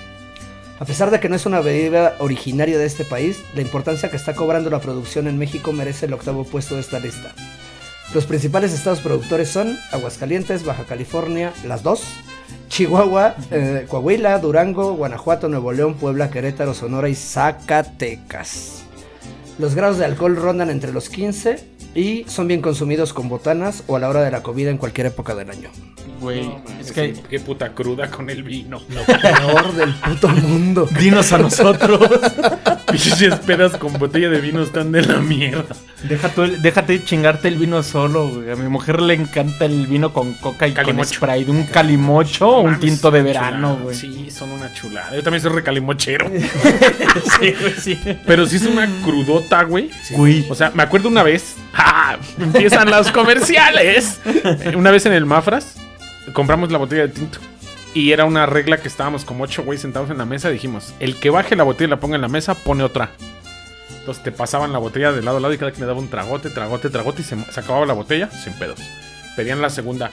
A 0.78 0.84
pesar 0.84 1.10
de 1.10 1.22
que 1.22 1.30
no 1.30 1.38
es 1.38 1.46
una 1.46 1.62
bebida 1.62 2.16
originaria 2.20 2.78
de 2.78 2.86
este 2.86 3.06
país, 3.06 3.42
la 3.54 3.62
importancia 3.62 4.10
que 4.10 4.18
está 4.18 4.36
cobrando 4.36 4.70
la 4.70 4.82
producción 4.82 5.28
en 5.28 5.38
México 5.38 5.72
merece 5.72 6.06
el 6.06 6.14
octavo 6.14 6.44
puesto 6.44 6.76
de 6.76 6.82
esta 6.82 7.00
lista. 7.00 7.34
Los 8.14 8.26
principales 8.26 8.74
estados 8.74 9.00
productores 9.00 9.50
son 9.50 9.78
Aguascalientes, 9.92 10.66
Baja 10.66 10.84
California, 10.84 11.54
las 11.66 11.82
dos, 11.82 12.04
Chihuahua, 12.68 13.36
eh, 13.52 13.86
Coahuila, 13.90 14.38
Durango, 14.40 14.94
Guanajuato, 14.96 15.48
Nuevo 15.48 15.72
León, 15.72 15.96
Puebla, 15.96 16.30
Querétaro, 16.30 16.74
Sonora 16.74 17.08
y 17.08 17.16
Zacatecas. 17.16 18.85
Los 19.58 19.74
grados 19.74 19.98
de 19.98 20.06
alcohol 20.06 20.36
rondan 20.36 20.70
entre 20.70 20.92
los 20.92 21.10
15 21.10 21.64
y 21.96 22.26
son 22.28 22.48
bien 22.48 22.62
consumidos 22.62 23.14
con 23.14 23.30
botanas 23.30 23.84
o 23.88 23.96
a 23.96 24.00
la 24.00 24.10
hora 24.10 24.22
de 24.22 24.30
la 24.32 24.44
comida 24.44 24.70
en 24.70 24.78
cualquier 24.78 25.08
época 25.08 25.34
del 25.34 25.50
año. 25.50 25.70
Güey, 26.20 26.52
es 26.80 26.92
que 26.92 27.14
Qué 27.30 27.40
puta 27.40 27.74
cruda 27.74 28.10
con 28.10 28.30
el 28.30 28.44
vino. 28.44 28.82
Peor 29.06 29.74
del 29.74 29.94
puto 29.96 30.28
mundo. 30.28 30.88
dinos 31.00 31.32
a 31.32 31.38
nosotros. 31.38 32.00
Pinches 33.04 33.36
pedas 33.40 33.78
con 33.78 33.94
botella 33.94 34.30
de 34.30 34.40
vino 34.42 34.62
están 34.62 34.92
de 34.92 35.02
la 35.04 35.18
mierda. 35.20 35.76
Deja 36.04 36.30
tú 36.30 36.44
el- 36.44 36.62
déjate 36.62 37.04
chingarte 37.04 37.48
el 37.48 37.58
vino 37.58 37.82
solo, 37.84 38.28
güey. 38.30 38.52
A 38.52 38.56
mi 38.56 38.68
mujer 38.70 39.02
le 39.02 39.14
encanta 39.16 39.66
el 39.66 39.88
vino 39.88 40.14
con 40.14 40.34
coca 40.36 40.68
y 40.68 40.74
Calimocho. 40.74 41.20
con 41.20 41.30
Sprite. 41.30 41.52
Un 41.52 41.64
calimocho 41.66 42.48
o 42.48 42.62
un 42.62 42.80
tinto 42.80 43.12
de 43.12 43.22
verano, 43.24 43.78
güey. 43.82 43.96
Sí, 43.96 44.30
son 44.32 44.52
una 44.52 44.72
chulada. 44.74 45.16
Yo 45.16 45.24
también 45.24 45.42
soy 45.42 45.52
recalimochero. 45.52 46.30
sí, 47.40 47.54
güey, 47.60 47.74
sí. 47.80 48.00
Pero 48.26 48.46
sí 48.46 48.58
es 48.58 48.66
una 48.66 48.88
crudota, 49.04 49.64
güey. 49.64 49.90
Güey. 50.12 50.46
O 50.50 50.56
sea, 50.56 50.72
me 50.74 50.84
acuerdo 50.84 51.10
una 51.10 51.24
vez. 51.24 51.56
¡Ja! 51.74 52.18
Empiezan 52.40 52.90
los 52.90 53.12
comerciales. 53.12 54.20
Una 54.76 54.92
vez 54.92 55.06
en 55.06 55.14
el 55.14 55.26
Mafras 55.26 55.76
compramos 56.34 56.72
la 56.72 56.78
botella 56.78 57.04
de 57.04 57.10
tinto. 57.10 57.40
Y 57.96 58.12
era 58.12 58.26
una 58.26 58.46
regla 58.46 58.78
que 58.78 58.88
estábamos 58.88 59.26
como 59.26 59.46
ocho 59.46 59.64
güey 59.64 59.80
sentados 59.80 60.12
en 60.12 60.18
la 60.20 60.26
mesa. 60.26 60.50
Dijimos: 60.50 60.94
el 61.00 61.16
que 61.20 61.32
baje 61.32 61.56
la 61.56 61.64
botella 61.64 61.88
y 61.88 61.90
la 61.92 62.00
ponga 62.00 62.16
en 62.16 62.22
la 62.22 62.28
mesa, 62.28 62.54
pone 62.54 62.84
otra. 62.84 63.12
Entonces 64.00 64.24
te 64.24 64.32
pasaban 64.32 64.72
la 64.72 64.78
botella 64.80 65.12
de 65.12 65.24
lado 65.24 65.38
a 65.38 65.40
lado 65.40 65.54
y 65.54 65.58
cada 65.58 65.72
quien 65.72 65.82
le 65.82 65.88
daba 65.88 65.98
un 66.00 66.10
tragote, 66.10 66.52
tragote, 66.52 66.90
tragote 66.92 67.22
y 67.22 67.26
se, 67.26 67.44
se 67.52 67.60
acababa 67.60 67.88
la 67.88 67.94
botella 67.94 68.30
sin 68.30 68.54
pedos. 68.54 68.80
Pedían 69.36 69.62
la 69.62 69.72
segunda. 69.72 70.12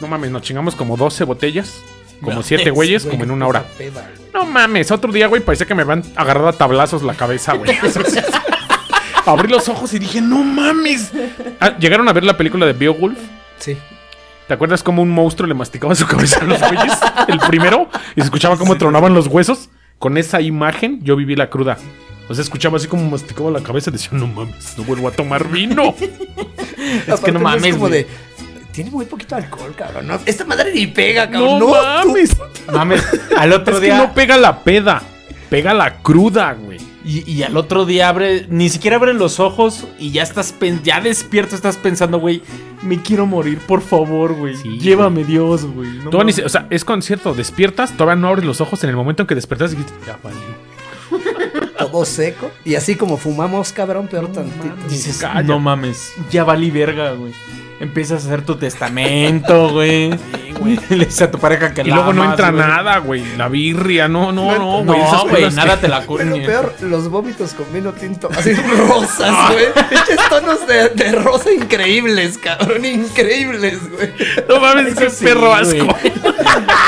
No 0.00 0.06
mames, 0.06 0.30
nos 0.30 0.42
chingamos 0.42 0.76
como 0.76 0.96
12 0.96 1.24
botellas. 1.24 1.80
Como 2.20 2.36
No, 2.36 2.42
7 2.42 2.62
es, 2.68 2.70
güeyes, 2.72 3.04
Güey, 3.04 3.12
como 3.16 3.24
en 3.24 3.30
una 3.32 3.46
hora. 3.48 3.64
peda. 3.76 4.08
No 4.34 4.44
mames, 4.44 4.90
otro 4.92 5.10
día, 5.12 5.26
güey, 5.28 5.42
parecía 5.42 5.66
que 5.66 5.74
me 5.74 5.82
habían 5.82 6.02
agarrado 6.14 6.48
a 6.48 6.52
tablazos 6.52 7.02
la 7.02 7.14
cabeza, 7.14 7.54
güey. 7.54 7.76
Abrí 9.26 9.48
los 9.48 9.68
ojos 9.68 9.92
y 9.94 9.98
dije, 9.98 10.20
no 10.20 10.42
mames. 10.44 11.10
Ah, 11.60 11.76
¿Llegaron 11.78 12.08
a 12.08 12.12
ver 12.12 12.24
la 12.24 12.36
película 12.36 12.66
de 12.66 12.72
Beowulf? 12.72 13.18
Sí. 13.58 13.76
¿Te 14.48 14.54
acuerdas 14.54 14.82
cómo 14.82 15.02
un 15.02 15.10
monstruo 15.10 15.46
le 15.46 15.54
masticaba 15.54 15.94
su 15.94 16.06
cabeza 16.06 16.40
a 16.40 16.44
los 16.44 16.58
güeyes? 16.58 16.98
El 17.28 17.38
primero. 17.40 17.88
Y 18.16 18.20
se 18.22 18.24
escuchaba 18.24 18.56
cómo 18.56 18.76
tronaban 18.78 19.14
los 19.14 19.26
huesos. 19.26 19.68
Con 19.98 20.16
esa 20.16 20.40
imagen 20.40 21.00
yo 21.02 21.16
viví 21.16 21.36
la 21.36 21.50
cruda. 21.50 21.76
O 22.28 22.34
sea, 22.34 22.42
escuchaba 22.42 22.76
así 22.78 22.88
como 22.88 23.08
masticaba 23.10 23.50
la 23.50 23.60
cabeza 23.62 23.90
y 23.90 23.94
decía, 23.94 24.10
no 24.12 24.26
mames, 24.26 24.76
no 24.76 24.84
vuelvo 24.84 25.08
a 25.08 25.12
tomar 25.12 25.48
vino. 25.48 25.94
Es 27.06 27.20
que 27.20 27.32
no 27.32 27.40
mames, 27.40 27.64
Es 27.66 27.74
como 27.74 27.88
de. 27.90 28.06
Tiene 28.72 28.90
muy 28.90 29.04
poquito 29.04 29.34
alcohol, 29.36 29.74
cabrón. 29.76 30.06
No, 30.06 30.18
esta 30.24 30.44
madre 30.44 30.72
ni 30.72 30.86
pega, 30.86 31.28
cabrón. 31.28 31.58
No, 31.58 31.68
mames. 31.70 32.36
Mames, 32.72 33.04
al 33.36 33.52
otro 33.52 33.74
Es 33.74 33.80
que 33.80 33.86
día. 33.86 33.98
no 33.98 34.14
pega 34.14 34.36
la 34.38 34.60
peda. 34.60 35.02
Pega 35.50 35.74
la 35.74 35.98
cruda, 35.98 36.52
güey. 36.54 36.78
Y, 37.04 37.30
y 37.30 37.42
al 37.44 37.56
otro 37.56 37.84
día 37.86 38.08
abre, 38.08 38.46
ni 38.50 38.68
siquiera 38.68 38.96
abre 38.96 39.14
los 39.14 39.38
ojos 39.40 39.86
y 39.98 40.10
ya 40.10 40.22
estás, 40.22 40.52
pen- 40.52 40.80
ya 40.82 41.00
despierto, 41.00 41.54
estás 41.54 41.76
pensando, 41.76 42.18
güey, 42.18 42.42
me 42.82 43.00
quiero 43.00 43.24
morir, 43.24 43.58
por 43.66 43.80
favor, 43.82 44.34
güey. 44.34 44.56
Sí, 44.56 44.78
Llévame 44.78 45.24
Dios, 45.24 45.64
güey. 45.64 45.88
No 46.10 46.32
se- 46.32 46.44
o 46.44 46.48
sea, 46.48 46.66
es 46.70 46.84
concierto, 46.84 47.34
despiertas, 47.34 47.96
todavía 47.96 48.20
no 48.20 48.28
abres 48.28 48.44
los 48.44 48.60
ojos 48.60 48.82
en 48.84 48.90
el 48.90 48.96
momento 48.96 49.22
en 49.22 49.26
que 49.28 49.34
despertas 49.36 49.72
y 49.72 49.76
dijiste, 49.76 49.94
ya 50.06 50.18
valió. 50.22 50.40
todo 51.78 52.04
seco. 52.04 52.50
Y 52.64 52.74
así 52.74 52.96
como 52.96 53.16
fumamos, 53.16 53.72
cabrón, 53.72 54.08
peor 54.08 54.32
tantito. 54.32 54.74
Dices, 54.88 55.18
Calla. 55.18 55.42
no 55.42 55.58
mames, 55.60 56.12
ya 56.30 56.44
valí 56.44 56.70
verga, 56.70 57.12
güey. 57.12 57.32
Empiezas 57.80 58.24
a 58.24 58.26
hacer 58.26 58.42
tu 58.44 58.56
testamento, 58.56 59.68
güey. 59.72 60.10
Le 60.90 61.04
dices 61.04 61.22
a 61.22 61.30
tu 61.30 61.38
pareja 61.38 61.72
que 61.72 61.82
Y 61.82 61.84
la 61.84 61.94
luego 61.96 62.12
no 62.12 62.24
entra 62.24 62.50
güey. 62.50 62.60
nada, 62.66 62.98
güey. 62.98 63.22
La 63.36 63.48
birria, 63.48 64.08
no, 64.08 64.32
no, 64.32 64.58
no, 64.58 64.84
güey. 64.84 65.00
No, 65.00 65.28
güey, 65.28 65.50
nada 65.52 65.76
que- 65.76 65.82
te 65.82 65.88
la 65.88 65.98
Pero 65.98 66.06
curne. 66.08 66.40
peor, 66.44 66.74
los 66.80 67.08
vómitos 67.08 67.52
con 67.54 67.72
vino 67.72 67.92
tinto. 67.92 68.28
Así 68.36 68.52
rosas, 68.88 69.32
güey. 69.52 69.66
Pinches 69.88 70.28
tonos 70.28 70.66
de, 70.66 70.88
de 70.88 71.12
rosa 71.12 71.52
increíbles, 71.52 72.36
cabrón. 72.38 72.84
Increíbles, 72.84 73.78
güey. 73.92 74.12
No 74.48 74.58
mames, 74.60 74.88
Es 74.88 74.94
que 74.98 75.04
qué 75.04 75.10
sí, 75.10 75.24
perro 75.24 75.50
güey. 75.50 75.60
asco. 75.80 75.96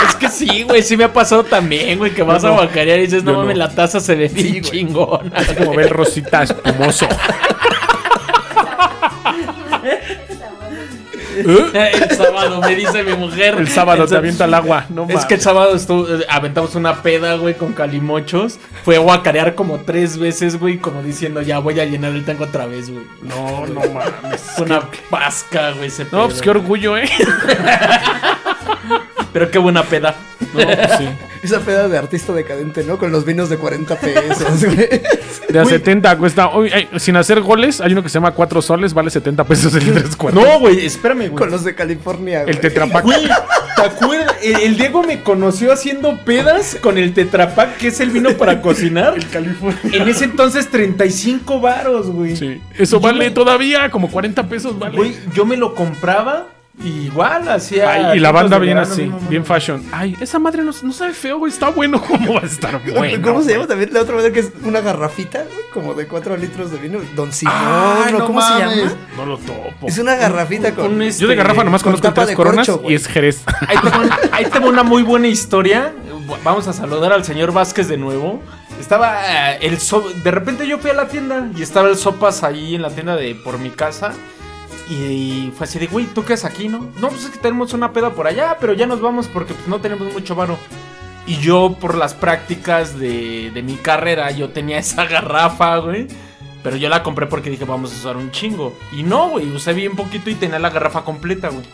Es 0.09 0.15
que 0.17 0.29
sí, 0.29 0.63
güey, 0.65 0.83
sí 0.83 0.97
me 0.97 1.05
ha 1.05 1.13
pasado 1.13 1.45
también, 1.45 1.99
güey, 1.99 2.13
que 2.13 2.25
vas 2.25 2.43
a 2.43 2.51
guacarear 2.51 2.99
y 2.99 3.03
dices, 3.03 3.23
no 3.23 3.35
mames, 3.35 3.57
no. 3.57 3.65
la 3.65 3.71
taza 3.73 4.01
se 4.01 4.17
ve 4.17 4.29
Sí, 4.29 4.35
bien 4.43 4.61
güey. 4.61 4.63
chingona. 4.73 5.37
Es 5.39 5.53
como 5.57 5.75
ver 5.75 5.91
rosita 5.91 6.43
espumoso. 6.43 7.07
El 11.75 12.11
sábado, 12.17 12.61
me 12.61 12.75
dice 12.75 13.03
mi 13.03 13.15
mujer. 13.15 13.55
El 13.59 13.69
sábado 13.69 14.07
te 14.07 14.17
avienta 14.17 14.45
al 14.45 14.55
agua. 14.55 14.87
No 14.89 15.07
Es 15.09 15.25
que 15.25 15.35
el 15.35 15.41
sábado 15.41 15.75
estuvo, 15.75 16.07
eh, 16.09 16.27
aventamos 16.29 16.75
una 16.75 17.03
peda, 17.03 17.35
güey, 17.35 17.55
con 17.55 17.73
calimochos. 17.73 18.59
Fue 18.85 18.97
a 18.97 19.01
guacarear 19.01 19.55
como 19.55 19.79
tres 19.79 20.19
veces, 20.19 20.59
güey, 20.59 20.79
como 20.79 21.03
diciendo, 21.03 21.43
ya 21.43 21.59
voy 21.59 21.79
a 21.81 21.85
llenar 21.85 22.13
el 22.13 22.25
tanque 22.25 22.45
otra 22.45 22.67
vez, 22.67 22.91
güey. 22.91 23.05
No, 23.23 23.67
no 23.67 23.81
mames. 23.93 24.41
Fue 24.57 24.67
una 24.67 24.83
pasca, 25.11 25.73
güey, 25.73 25.87
ese 25.89 26.05
No, 26.05 26.11
pedo. 26.11 26.29
pues 26.29 26.43
qué 26.43 26.51
orgullo, 26.51 26.97
¿eh? 26.97 27.09
Pero 29.33 29.51
qué 29.51 29.59
buena 29.59 29.85
peda. 29.85 30.15
No, 30.55 30.65
pues 30.65 30.91
sí. 30.99 31.09
Esa 31.43 31.61
peda 31.61 31.89
de 31.89 31.97
artista 31.97 32.35
decadente, 32.35 32.85
¿no? 32.85 32.99
Con 32.99 33.13
los 33.13 33.25
vinos 33.25 33.49
de 33.49 33.57
40 33.57 33.97
pesos, 33.97 34.65
güey. 34.65 34.89
De 35.49 35.59
a 35.59 35.65
70 35.65 36.19
cuesta. 36.19 36.55
uy, 36.55 36.71
ay, 36.73 36.89
sin 36.99 37.17
hacer 37.17 37.41
goles, 37.41 37.81
hay 37.81 37.93
uno 37.93 38.03
que 38.03 38.09
se 38.11 38.15
llama 38.15 38.33
4 38.33 38.61
soles, 38.61 38.93
vale 38.93 39.09
70 39.11 39.45
pesos 39.45 39.75
el 39.75 39.91
3 39.93 40.17
cuartos. 40.17 40.43
No, 40.45 40.59
güey, 40.61 40.85
espérame, 40.85 41.29
güey. 41.29 41.35
Con 41.35 41.51
los 41.51 41.65
de 41.65 41.75
California, 41.75 42.43
güey. 42.43 42.55
El 42.55 42.61
tetrapack. 42.61 43.05
Güey, 43.05 43.25
¿te 43.77 43.83
acuerdas? 43.83 44.37
El, 44.43 44.57
el 44.61 44.77
Diego 44.77 45.03
me 45.03 45.23
conoció 45.23 45.73
haciendo 45.73 46.19
pedas 46.25 46.77
con 46.83 46.99
el 46.99 47.15
Tetrapack, 47.15 47.79
que 47.79 47.89
es 47.89 48.01
el 48.01 48.11
vino 48.11 48.31
para 48.37 48.61
cocinar. 48.61 49.15
El 49.17 49.27
California. 49.29 49.79
En 49.93 50.09
ese 50.09 50.25
entonces 50.25 50.69
35 50.71 51.61
varos, 51.61 52.09
güey. 52.11 52.37
Sí. 52.37 52.61
Eso 52.79 52.97
Yo 52.97 53.01
vale 53.01 53.19
me- 53.19 53.31
todavía 53.31 53.91
como 53.91 54.11
40 54.11 54.47
pesos, 54.49 54.79
vale. 54.79 54.97
Güey, 54.97 55.17
yo 55.35 55.45
me 55.47 55.57
lo 55.57 55.75
compraba 55.75 56.49
y 56.83 56.89
igual 57.07 57.49
hacía. 57.49 57.91
Ay, 58.11 58.17
y 58.19 58.21
la 58.21 58.33
banda 58.33 58.59
bien 58.59 58.79
así, 58.79 59.11
bien 59.29 59.45
fashion. 59.45 59.83
Ay, 59.93 60.17
esa 60.21 60.39
madre 60.39 60.63
no, 60.63 60.73
no 60.83 60.93
sabe 60.93 61.13
feo, 61.13 61.39
güey. 61.39 61.53
Está 61.53 61.69
bueno. 61.71 62.01
¿Cómo 62.07 62.35
va 62.35 62.41
a 62.41 62.47
estar 62.47 62.81
bueno? 62.95 63.23
¿Cómo 63.23 63.43
se 63.43 63.53
llama 63.53 63.67
también 63.67 63.91
la 63.93 64.01
otra 64.01 64.17
vez 64.17 64.33
que 64.33 64.41
es 64.41 64.51
una 64.63 64.81
garrafita, 64.81 65.43
güey? 65.45 65.59
Como 65.73 65.95
de 65.95 66.07
4 66.07 66.37
litros 66.37 66.71
de 66.71 66.79
vino. 66.79 66.99
Don 67.15 67.33
Simón, 67.33 67.55
Ay, 67.57 68.13
¿no? 68.13 68.27
¿Cómo 68.27 68.41
se 68.41 68.59
llama? 68.59 68.93
No 69.17 69.27
lo 69.27 69.39
topo. 69.39 69.87
Es 69.87 69.99
una 69.99 70.15
garrafita 70.17 70.75
con. 70.75 70.95
un 70.95 71.03
este- 71.03 71.23
Yo 71.23 71.29
de 71.29 71.37
garrafa 71.37 71.65
nomás 71.65 71.83
con 71.83 71.93
conozco 71.93 72.13
tres 72.15 72.29
de 72.29 72.35
coronas 72.35 72.67
corcho, 72.67 72.91
y 72.91 72.95
es 72.95 73.07
Jerez. 73.07 73.43
Ahí 73.69 73.77
tengo, 73.83 74.15
ahí 74.33 74.45
tengo 74.47 74.69
una 74.69 74.83
muy 74.83 75.03
buena 75.03 75.29
historia. 75.29 75.93
Vamos 76.45 76.67
a 76.69 76.73
saludar 76.73 77.13
al 77.13 77.25
señor 77.25 77.53
Vázquez 77.53 77.89
de 77.89 77.97
nuevo. 77.97 78.41
Estaba 78.81 79.53
eh, 79.55 79.59
el 79.63 79.79
so- 79.81 80.09
de 80.25 80.31
repente 80.31 80.67
yo 80.67 80.79
fui 80.79 80.91
a 80.91 80.95
la 80.95 81.09
tienda 81.09 81.49
y 81.57 81.63
estaba 81.63 81.89
el 81.89 81.97
sopas 81.97 82.43
ahí 82.43 82.75
en 82.75 82.83
la 82.83 82.91
tienda 82.91 83.17
de 83.17 83.35
por 83.35 83.59
mi 83.59 83.71
casa. 83.71 84.13
Y 84.91 85.53
fue 85.57 85.67
así 85.67 85.79
de, 85.79 85.87
güey, 85.87 86.07
¿tú 86.07 86.25
qué 86.25 86.35
aquí, 86.43 86.69
no? 86.69 86.91
No, 87.01 87.11
pues 87.11 87.25
es 87.25 87.31
que 87.31 87.39
tenemos 87.39 87.73
una 87.75 87.93
peda 87.93 88.11
por 88.11 88.27
allá, 88.27 88.57
pero 88.61 88.73
ya 88.73 88.87
nos 88.87 89.01
vamos 89.01 89.29
porque 89.29 89.55
pues, 89.55 89.69
no 89.69 89.81
tenemos 89.81 90.13
mucho 90.13 90.35
varo. 90.35 90.59
Y 91.29 91.37
yo, 91.37 91.77
por 91.81 91.97
las 91.97 92.13
prácticas 92.13 92.99
de, 92.99 93.53
de 93.53 93.63
mi 93.63 93.77
carrera, 93.77 94.33
yo 94.33 94.49
tenía 94.49 94.79
esa 94.81 95.05
garrafa, 95.05 95.77
güey. 95.77 96.09
Pero 96.65 96.77
yo 96.77 96.89
la 96.89 97.05
compré 97.05 97.27
porque 97.27 97.51
dije, 97.51 97.65
vamos 97.65 97.93
a 97.93 97.97
usar 97.97 98.17
un 98.17 98.33
chingo. 98.33 98.77
Y 98.91 99.05
no, 99.05 99.31
güey, 99.31 99.49
usé 99.53 99.75
bien 99.75 99.95
poquito 99.95 100.29
y 100.29 100.35
tenía 100.35 100.59
la 100.59 100.71
garrafa 100.71 101.05
completa, 101.05 101.51
güey. 101.51 101.65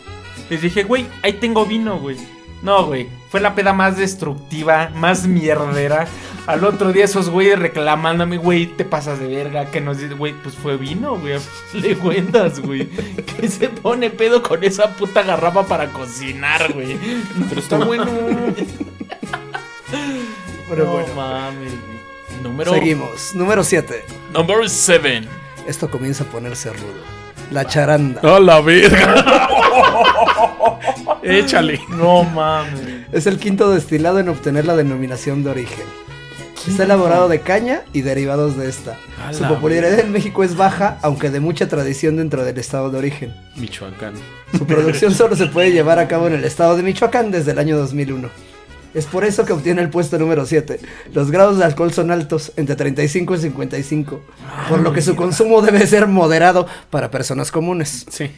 Les 0.51 0.61
dije, 0.61 0.83
güey, 0.83 1.07
ahí 1.23 1.33
tengo 1.33 1.65
vino, 1.65 1.99
güey. 1.99 2.17
No, 2.61 2.85
güey, 2.85 3.07
fue 3.29 3.39
la 3.39 3.53
peda 3.55 3.73
más 3.73 3.97
destructiva, 3.97 4.89
más 4.95 5.27
mierdera. 5.27 6.07
Al 6.47 6.63
otro 6.63 6.91
día 6.93 7.05
esos 7.05 7.29
güeyes 7.29 7.59
reclamándome, 7.59 8.37
güey, 8.37 8.65
te 8.67 8.85
pasas 8.85 9.19
de 9.19 9.27
verga, 9.27 9.69
que 9.69 9.81
nos 9.81 9.97
dice, 9.99 10.13
güey, 10.13 10.33
pues 10.33 10.55
fue 10.55 10.77
vino, 10.77 11.17
güey, 11.17 11.39
le 11.73 11.95
cuentas, 11.97 12.59
güey. 12.59 12.87
Que 13.37 13.47
se 13.49 13.69
pone 13.69 14.09
pedo 14.09 14.41
con 14.41 14.63
esa 14.63 14.95
puta 14.95 15.21
garrafa 15.23 15.67
para 15.67 15.91
cocinar, 15.91 16.73
güey. 16.73 16.97
Pero 17.49 17.61
está 17.61 17.77
bueno. 17.77 18.05
Pero 20.69 20.85
no 20.85 20.91
bueno. 20.91 21.13
mames, 21.15 21.71
güey. 21.71 21.97
Número 22.43 22.73
Seguimos. 22.73 23.33
Número 23.35 23.63
7. 23.63 24.05
Number 24.33 24.69
7. 24.69 25.21
Esto 25.65 25.89
comienza 25.89 26.23
a 26.23 26.27
ponerse 26.27 26.71
rudo. 26.71 27.16
La 27.51 27.65
charanda. 27.65 28.21
A 28.21 28.39
la 28.39 28.61
verga. 28.61 29.49
Échale. 31.23 31.79
No 31.89 32.23
mames. 32.23 33.05
Es 33.11 33.27
el 33.27 33.37
quinto 33.39 33.71
destilado 33.71 34.19
en 34.19 34.29
obtener 34.29 34.65
la 34.65 34.75
denominación 34.75 35.43
de 35.43 35.51
origen. 35.51 35.85
Está 36.67 36.83
elaborado 36.83 37.29
de 37.29 37.39
caña 37.39 37.83
y 37.93 38.01
derivados 38.01 38.57
de 38.57 38.67
esta. 38.67 38.97
A 39.25 39.33
Su 39.33 39.43
la 39.43 39.49
popularidad 39.49 39.99
en 39.99 40.11
México 40.11 40.43
es 40.43 40.57
baja, 40.57 40.97
aunque 41.01 41.29
de 41.29 41.39
mucha 41.39 41.69
tradición 41.69 42.17
dentro 42.17 42.43
del 42.43 42.57
estado 42.57 42.89
de 42.89 42.97
origen. 42.97 43.33
Michoacán. 43.55 44.13
Su 44.51 44.65
producción 44.65 45.13
solo 45.15 45.37
se 45.37 45.47
puede 45.47 45.71
llevar 45.71 45.97
a 45.97 46.09
cabo 46.09 46.27
en 46.27 46.33
el 46.33 46.43
estado 46.43 46.75
de 46.75 46.83
Michoacán 46.83 47.31
desde 47.31 47.51
el 47.51 47.59
año 47.59 47.77
2001. 47.77 48.29
Es 48.93 49.05
por 49.05 49.25
eso 49.25 49.45
que 49.45 49.53
obtiene 49.53 49.81
el 49.81 49.89
puesto 49.89 50.17
número 50.17 50.45
7. 50.45 50.79
Los 51.13 51.31
grados 51.31 51.57
de 51.57 51.65
alcohol 51.65 51.93
son 51.93 52.11
altos, 52.11 52.51
entre 52.55 52.75
35 52.75 53.35
y 53.35 53.37
55, 53.37 54.21
por 54.69 54.79
lo 54.79 54.93
que 54.93 55.01
su 55.01 55.15
consumo 55.15 55.61
debe 55.61 55.85
ser 55.85 56.07
moderado 56.07 56.67
para 56.89 57.11
personas 57.11 57.51
comunes. 57.51 58.05
Sí. 58.09 58.31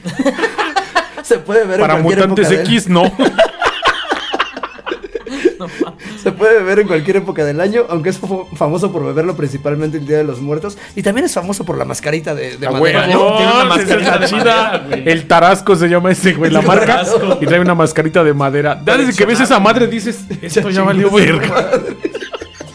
Se 1.24 1.38
puede 1.38 1.66
ver 1.66 1.80
Para 1.80 1.98
en 1.98 2.04
mutantes 2.04 2.52
X, 2.52 2.90
no. 2.90 3.04
Se 6.22 6.32
puede 6.32 6.58
beber 6.60 6.80
en 6.80 6.88
cualquier 6.88 7.18
época 7.18 7.46
del 7.46 7.62
año, 7.62 7.86
aunque 7.90 8.10
es 8.10 8.22
famo- 8.22 8.48
famoso 8.56 8.92
por 8.92 9.06
beberlo 9.06 9.36
principalmente 9.36 9.98
el 9.98 10.06
Día 10.08 10.18
de 10.18 10.24
los 10.24 10.42
Muertos. 10.42 10.78
Y 10.96 11.02
también 11.04 11.26
es 11.26 11.34
famoso 11.34 11.64
por 11.66 11.78
la 11.78 11.86
mascarita 11.86 12.36
de, 12.36 12.58
de 12.58 12.68
Ah, 12.68 12.72
madera. 12.72 13.06
güey, 13.06 13.14
¿no? 13.14 13.38
Tiene 13.38 13.52
una 13.54 13.66
mascarita 13.66 14.18
de 14.18 14.26
chida. 14.28 14.38
madera, 14.40 14.84
güey. 14.88 15.10
El 15.10 15.28
Tarasco 15.28 15.76
se 15.76 15.88
llama 15.88 16.12
ese, 16.12 16.34
güey, 16.34 16.52
la 16.52 16.62
marca. 16.62 17.04
Y 17.42 17.46
trae 17.46 17.60
una 17.60 17.76
mascarita 17.76 18.24
de 18.24 18.34
madera. 18.34 18.82
Ya 18.86 18.98
desde 18.98 19.14
que 19.16 19.26
ves 19.26 19.40
esa 19.40 19.60
madre 19.60 19.88
dices, 19.88 20.26
esto 20.42 20.70
ya 20.70 20.84
valió 20.84 21.10
verga. 21.12 21.72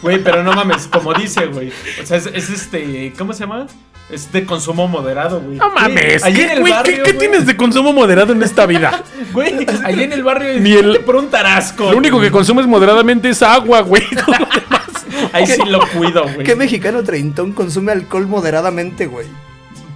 Güey, 0.01 0.23
pero 0.23 0.43
no 0.43 0.53
mames, 0.53 0.87
como 0.87 1.13
dice, 1.13 1.47
güey. 1.47 1.71
O 2.01 2.05
sea, 2.05 2.17
es, 2.17 2.27
es 2.27 2.49
este. 2.49 3.11
¿Cómo 3.17 3.33
se 3.33 3.39
llama? 3.41 3.65
Es 4.09 4.31
de 4.31 4.45
consumo 4.45 4.87
moderado, 4.87 5.41
güey. 5.41 5.57
No 5.57 5.71
mames. 5.71 6.23
En 6.23 6.33
¿Qué, 6.35 6.53
el 6.53 6.59
güey, 6.59 6.71
barrio. 6.71 6.97
¿qué, 6.97 7.03
qué 7.03 7.11
güey, 7.13 7.17
tienes 7.27 7.45
de 7.47 7.57
consumo 7.57 7.91
moderado 7.91 8.33
en 8.33 8.43
esta 8.43 8.65
vida? 8.65 9.03
Güey, 9.33 9.65
allí 9.83 10.03
en 10.03 10.13
el 10.13 10.23
barrio. 10.23 10.59
Ni 10.61 10.73
el- 10.73 10.99
por 11.01 11.15
un 11.17 11.27
tarasco. 11.29 11.91
Lo 11.91 11.97
único 11.97 12.21
que 12.21 12.31
consumes 12.31 12.67
moderadamente 12.67 13.29
es 13.29 13.41
agua, 13.41 13.81
güey. 13.81 14.03
Todo 14.25 14.35
lo 14.39 14.45
demás. 14.45 15.31
Ahí 15.33 15.45
sí 15.47 15.61
lo 15.67 15.79
cuido, 15.89 16.23
güey. 16.23 16.45
¿Qué 16.45 16.55
mexicano 16.55 17.03
treintón 17.03 17.51
consume 17.51 17.91
alcohol 17.91 18.27
moderadamente, 18.27 19.07
güey? 19.07 19.27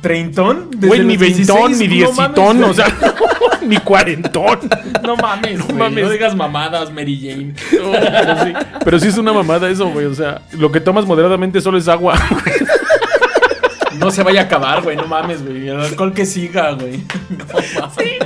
¿Treintón? 0.02 0.70
Güey, 0.78 1.02
ni 1.06 1.18
veintón, 1.18 1.72
16, 1.74 1.78
ni 1.80 1.88
no 1.88 1.94
diecitón, 2.08 2.60
mames, 2.60 2.70
o 2.70 2.74
sea, 2.74 2.88
ni 3.66 3.78
cuarentón. 3.78 4.60
No 5.04 5.16
mames, 5.18 5.60
no 5.68 5.76
mames. 5.76 6.06
No 6.06 6.10
digas 6.10 6.36
mamadas, 6.36 6.92
Mary 6.92 7.20
Jane. 7.22 7.54
No, 7.82 7.92
pero, 7.92 8.44
sí, 8.44 8.54
pero 8.86 9.00
sí 9.00 9.08
es 9.10 9.18
una 9.18 9.34
mamada 9.34 9.70
eso, 9.70 9.88
güey. 9.90 10.06
O 10.06 10.16
sea, 10.16 10.42
lo 10.54 10.72
que 10.72 10.80
tomas 10.80 11.06
moderadamente 11.06 11.60
solo 11.62 11.78
es 11.78 11.88
agua. 11.88 12.16
No 13.98 14.12
se 14.12 14.24
vaya 14.24 14.42
a 14.42 14.44
acabar, 14.46 14.82
güey. 14.84 14.96
No 14.96 15.08
mames, 15.08 15.44
güey. 15.44 15.68
El 15.68 15.80
alcohol 15.80 16.14
que 16.14 16.26
siga, 16.26 16.72
güey. 16.72 17.04
No 17.30 17.46
mames. 17.46 18.20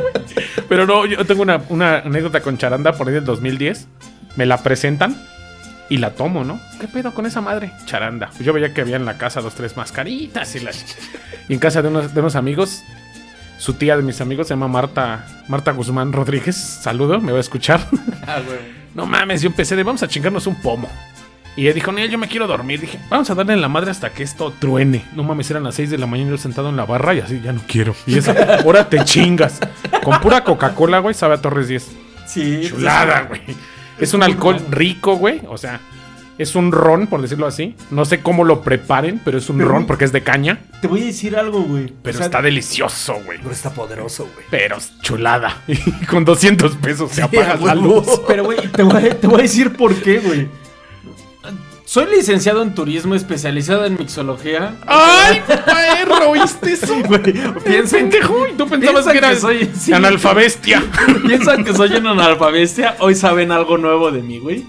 Pero 0.67 0.85
no, 0.85 1.05
yo 1.05 1.23
tengo 1.25 1.41
una, 1.43 1.61
una 1.69 1.99
anécdota 1.99 2.41
con 2.41 2.57
charanda 2.57 2.93
por 2.93 3.07
ahí 3.07 3.13
del 3.13 3.25
2010. 3.25 3.87
Me 4.35 4.45
la 4.45 4.57
presentan 4.57 5.15
y 5.89 5.97
la 5.97 6.11
tomo, 6.11 6.43
¿no? 6.43 6.59
¿Qué 6.79 6.87
pedo 6.87 7.13
con 7.13 7.25
esa 7.25 7.41
madre? 7.41 7.71
Charanda. 7.85 8.29
Pues 8.29 8.41
yo 8.43 8.53
veía 8.53 8.73
que 8.73 8.81
había 8.81 8.95
en 8.95 9.05
la 9.05 9.17
casa 9.17 9.41
dos, 9.41 9.53
tres 9.53 9.77
mascaritas 9.77 10.55
y 10.55 10.59
las... 10.61 10.97
Y 11.47 11.53
en 11.53 11.59
casa 11.59 11.81
de 11.81 11.89
unos, 11.89 12.13
de 12.13 12.19
unos 12.19 12.35
amigos, 12.35 12.83
su 13.57 13.73
tía 13.73 13.95
de 13.95 14.03
mis 14.03 14.19
amigos 14.21 14.47
se 14.47 14.53
llama 14.53 14.67
Marta, 14.67 15.25
Marta 15.47 15.71
Guzmán 15.71 16.13
Rodríguez. 16.13 16.55
Saludo, 16.55 17.19
me 17.21 17.31
va 17.31 17.37
a 17.37 17.41
escuchar. 17.41 17.85
Ah, 18.25 18.39
güey. 18.45 18.59
No 18.95 19.05
mames, 19.05 19.41
yo 19.41 19.49
empecé 19.49 19.75
de 19.75 19.83
vamos 19.83 20.01
a 20.03 20.07
chingarnos 20.07 20.47
un 20.47 20.61
pomo. 20.61 20.89
Y 21.55 21.65
ella 21.65 21.73
dijo, 21.73 21.91
Niel, 21.91 22.09
yo 22.09 22.17
me 22.17 22.27
quiero 22.27 22.47
dormir. 22.47 22.81
Dije, 22.81 22.99
vamos 23.09 23.29
a 23.29 23.35
darle 23.35 23.53
en 23.53 23.61
la 23.61 23.69
madre 23.69 23.91
hasta 23.91 24.11
que 24.11 24.23
esto 24.23 24.51
truene. 24.57 25.05
No 25.15 25.23
mames, 25.23 25.49
eran 25.51 25.63
las 25.63 25.75
6 25.75 25.91
de 25.91 25.97
la 25.99 26.07
mañana 26.07 26.31
yo 26.31 26.37
sentado 26.37 26.69
en 26.69 26.75
la 26.75 26.85
barra 26.85 27.13
y 27.13 27.19
así, 27.19 27.41
ya 27.43 27.53
no 27.53 27.61
quiero. 27.67 27.95
Y 28.07 28.17
esa, 28.17 28.31
ahora 28.63 28.89
te 28.89 29.03
chingas. 29.05 29.59
Con 30.03 30.19
pura 30.19 30.43
Coca-Cola, 30.43 30.99
güey, 30.99 31.13
sabe 31.13 31.35
a 31.35 31.41
Torres 31.41 31.67
10. 31.67 31.91
Sí. 32.25 32.61
Chulada, 32.67 33.21
güey. 33.29 33.41
Es 33.99 34.13
un 34.13 34.23
alcohol 34.23 34.59
rico, 34.71 35.17
güey. 35.17 35.41
O 35.47 35.57
sea, 35.57 35.79
es 36.39 36.55
un 36.55 36.71
ron, 36.71 37.05
por 37.05 37.21
decirlo 37.21 37.45
así. 37.45 37.75
No 37.91 38.05
sé 38.05 38.21
cómo 38.21 38.43
lo 38.43 38.63
preparen, 38.63 39.21
pero 39.23 39.37
es 39.37 39.47
un 39.49 39.59
ron 39.59 39.85
porque 39.85 40.05
es 40.05 40.11
de 40.11 40.23
caña. 40.23 40.59
Te 40.81 40.87
voy 40.87 41.03
a 41.03 41.05
decir 41.05 41.35
algo, 41.35 41.61
güey. 41.61 41.93
Pero 42.01 42.15
O 42.15 42.17
sea, 42.17 42.25
está 42.25 42.41
delicioso, 42.41 43.13
güey. 43.25 43.37
Pero 43.37 43.51
está 43.51 43.69
poderoso, 43.69 44.27
güey. 44.33 44.47
Pero 44.49 44.77
es 44.77 44.99
chulada. 45.01 45.61
Y 45.67 46.05
con 46.07 46.25
200 46.25 46.75
pesos 46.77 47.11
se 47.11 47.17
Sí, 47.17 47.21
apaga 47.21 47.55
la 47.57 47.75
luz. 47.75 48.07
Pero, 48.27 48.45
güey, 48.45 48.57
te 48.71 48.81
voy 48.81 49.39
a 49.39 49.43
decir 49.43 49.73
por 49.73 49.93
qué, 49.93 50.17
güey. 50.19 50.47
Soy 51.93 52.07
licenciado 52.07 52.63
en 52.63 52.73
turismo, 52.73 53.13
especializado 53.13 53.85
en 53.85 53.95
mixología. 53.99 54.77
¡Ay, 54.87 55.43
perro! 55.45 56.31
¿Oíste 56.31 56.73
eso? 56.73 56.95
Güey, 57.05 57.21
piensan 57.63 58.09
que, 58.09 58.19
tú 58.57 58.67
pensabas 58.67 59.05
que 59.05 59.35
soy- 59.35 59.69
sí. 59.79 59.93
analfabestia. 59.93 60.83
piensan 61.27 61.63
que 61.63 61.71
soy 61.71 61.93
un 61.93 62.07
analfabestia. 62.07 62.95
Hoy 62.97 63.13
saben 63.13 63.51
algo 63.51 63.77
nuevo 63.77 64.09
de 64.09 64.23
mí, 64.23 64.39
güey. 64.39 64.65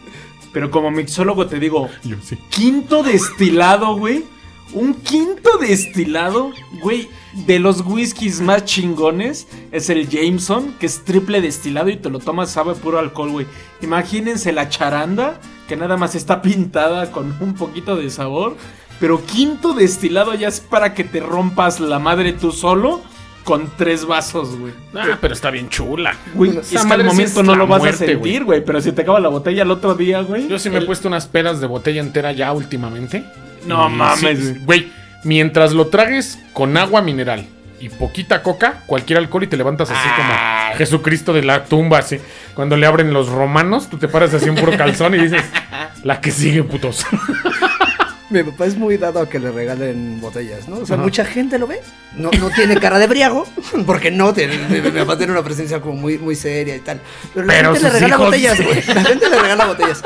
Pero 0.53 0.71
como 0.71 0.91
mixólogo 0.91 1.47
te 1.47 1.59
digo, 1.59 1.89
Yo 2.03 2.17
sí. 2.23 2.37
quinto 2.51 3.03
destilado, 3.03 3.97
güey. 3.97 4.25
Un 4.73 4.95
quinto 4.95 5.59
destilado, 5.59 6.51
güey, 6.83 7.09
de 7.47 7.61
los 7.61 7.81
whiskies 7.83 8.41
más 8.41 8.65
chingones 8.65 9.47
es 9.71 9.89
el 9.91 10.09
Jameson, 10.09 10.75
que 10.81 10.87
es 10.87 11.05
triple 11.05 11.41
destilado 11.41 11.91
y 11.91 11.97
te 11.97 12.11
lo 12.11 12.19
tomas, 12.19 12.51
sabe 12.51 12.73
a 12.73 12.75
puro 12.75 12.99
alcohol, 12.99 13.31
güey. 13.31 13.47
Imagínense 13.83 14.53
la 14.53 14.69
charanda, 14.69 15.41
que 15.69 15.77
nada 15.77 15.97
más 15.97 16.15
está 16.15 16.43
pintada 16.43 17.13
con 17.13 17.37
un 17.41 17.55
poquito 17.55 17.97
de 17.97 18.11
sabor. 18.11 18.57
Pero 19.01 19.25
quinto 19.25 19.75
destilado 19.75 20.35
ya 20.35 20.49
es 20.49 20.61
para 20.61 20.95
que 20.95 21.05
te 21.05 21.21
rompas 21.21 21.81
la 21.81 21.99
madre 21.99 22.33
tú 22.33 22.53
solo 22.53 23.03
con 23.45 23.71
tres 23.77 24.07
vasos, 24.07 24.57
güey. 24.59 24.73
Ah, 24.95 25.19
pero 25.21 25.35
está 25.35 25.51
bien 25.51 25.69
chula. 25.69 26.17
Güey, 26.35 26.57
es 26.59 26.69
que 26.69 26.93
al 26.93 27.05
momento 27.05 27.43
no 27.43 27.55
lo 27.55 27.67
vas 27.67 27.81
muerte, 27.81 28.05
a 28.05 28.09
sentir, 28.09 28.45
güey. 28.45 28.65
Pero 28.65 28.81
si 28.81 28.93
te 28.93 29.03
acaba 29.03 29.21
la 29.21 29.29
botella 29.29 29.63
el 29.63 29.71
otro 29.71 29.95
día, 29.95 30.23
güey. 30.23 30.49
Yo 30.49 30.59
sí 30.59 30.71
me 30.71 30.79
he 30.79 30.83
puesto 30.83 31.09
unas 31.09 31.27
pedas 31.27 31.61
de 31.61 31.67
botella 31.67 32.01
entera 32.01 32.33
ya 32.33 32.53
últimamente. 32.53 33.25
No 33.67 33.89
mames, 33.89 34.39
sí, 34.39 34.61
güey. 34.65 34.93
Mientras 35.25 35.73
lo 35.73 35.87
tragues 35.89 36.39
con 36.53 36.77
agua 36.77 37.01
mineral 37.01 37.47
y 37.81 37.89
poquita 37.89 38.43
coca, 38.43 38.83
cualquier 38.87 39.19
alcohol 39.19 39.45
y 39.45 39.47
te 39.47 39.57
levantas 39.57 39.91
así 39.91 40.09
como 40.17 40.77
Jesucristo 40.77 41.33
de 41.33 41.43
la 41.43 41.65
tumba, 41.65 41.99
así. 41.99 42.19
Cuando 42.55 42.77
le 42.77 42.87
abren 42.87 43.13
los 43.13 43.29
romanos, 43.29 43.89
tú 43.89 43.97
te 43.99 44.09
paras 44.09 44.35
así 44.35 44.49
en 44.49 44.55
puro 44.55 44.77
calzón 44.77 45.15
y 45.15 45.19
dices, 45.19 45.43
la 46.03 46.21
que 46.21 46.31
sigue, 46.31 46.63
putos. 46.63 47.07
Mi 48.31 48.43
papá 48.43 48.67
es 48.67 48.77
muy 48.77 48.97
dado 48.97 49.21
a 49.21 49.29
que 49.29 49.39
le 49.39 49.51
regalen 49.51 50.21
botellas, 50.21 50.67
¿no? 50.67 50.77
O 50.79 50.87
sea, 50.87 50.97
Ajá. 50.97 51.05
mucha 51.05 51.25
gente 51.25 51.59
lo 51.59 51.67
ve. 51.67 51.81
No, 52.17 52.31
no 52.41 52.51
tiene 52.51 52.77
cara 52.79 52.99
de 52.99 53.07
briago, 53.07 53.47
porque 53.87 54.11
no, 54.11 54.33
tiene, 54.33 54.59
mi, 54.69 54.81
mi 54.81 54.91
papá 54.91 55.17
tiene 55.17 55.33
una 55.33 55.43
presencia 55.43 55.81
como 55.81 55.95
muy, 55.95 56.19
muy 56.19 56.35
seria 56.35 56.75
y 56.75 56.81
tal. 56.81 57.01
Pero 57.33 57.47
la 57.47 57.53
Pero 57.53 57.73
gente 57.75 57.89
le 57.89 57.93
regala 57.93 58.15
hijos 58.15 58.27
botellas, 58.27 58.61
güey. 58.61 58.83
La 58.95 59.05
gente 59.05 59.31
le 59.31 59.39
regala 59.39 59.67
botellas. 59.67 60.03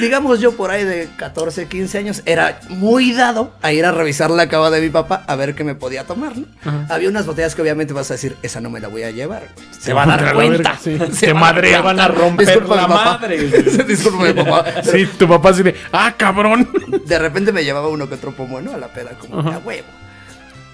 Digamos 0.00 0.40
yo 0.40 0.52
por 0.56 0.70
ahí 0.70 0.84
de 0.84 1.08
14, 1.16 1.66
15 1.66 1.98
años, 1.98 2.22
era 2.24 2.60
muy 2.68 3.12
dado 3.12 3.52
a 3.62 3.72
ir 3.72 3.84
a 3.84 3.92
revisar 3.92 4.30
la 4.30 4.48
cava 4.48 4.70
de 4.70 4.80
mi 4.80 4.90
papá 4.90 5.24
a 5.26 5.36
ver 5.36 5.54
qué 5.54 5.64
me 5.64 5.74
podía 5.74 6.04
tomar, 6.04 6.32
¿no? 6.36 6.46
Había 6.88 7.08
unas 7.08 7.26
botellas 7.26 7.54
que 7.54 7.62
obviamente 7.62 7.92
vas 7.92 8.10
a 8.10 8.14
decir, 8.14 8.36
esa 8.42 8.60
no 8.60 8.70
me 8.70 8.80
la 8.80 8.88
voy 8.88 9.02
a 9.02 9.10
llevar. 9.10 9.48
Se, 9.78 9.92
va 9.92 10.04
a 10.04 10.06
dar 10.06 10.34
cuenta. 10.34 10.78
verga, 10.78 10.78
sí. 10.80 10.98
Se 11.12 11.26
Te 11.26 11.32
va 11.32 11.40
a 11.40 11.42
dar 11.44 11.54
madrean, 11.54 11.82
cuenta. 11.82 12.02
van 12.08 12.12
a 12.12 12.14
romper 12.14 12.46
Discúlpame, 12.46 12.82
la 12.82 12.88
madre, 12.88 13.48
güey. 13.48 13.62
Discúlpame, 13.86 14.34
papá. 14.34 14.64
Sí, 14.84 15.06
tu 15.18 15.28
papá 15.28 15.50
así 15.50 15.62
de, 15.62 15.74
ah, 15.92 16.14
cabrón. 16.16 16.68
De 17.04 17.18
repente 17.18 17.52
me 17.52 17.64
llevaba 17.64 17.88
uno 17.88 18.08
que 18.08 18.14
otro 18.14 18.32
pomo, 18.32 18.60
¿no? 18.60 18.74
A 18.74 18.76
la 18.78 18.88
peda, 18.88 19.10
como 19.18 19.40
a 19.40 19.58
huevo. 19.58 19.86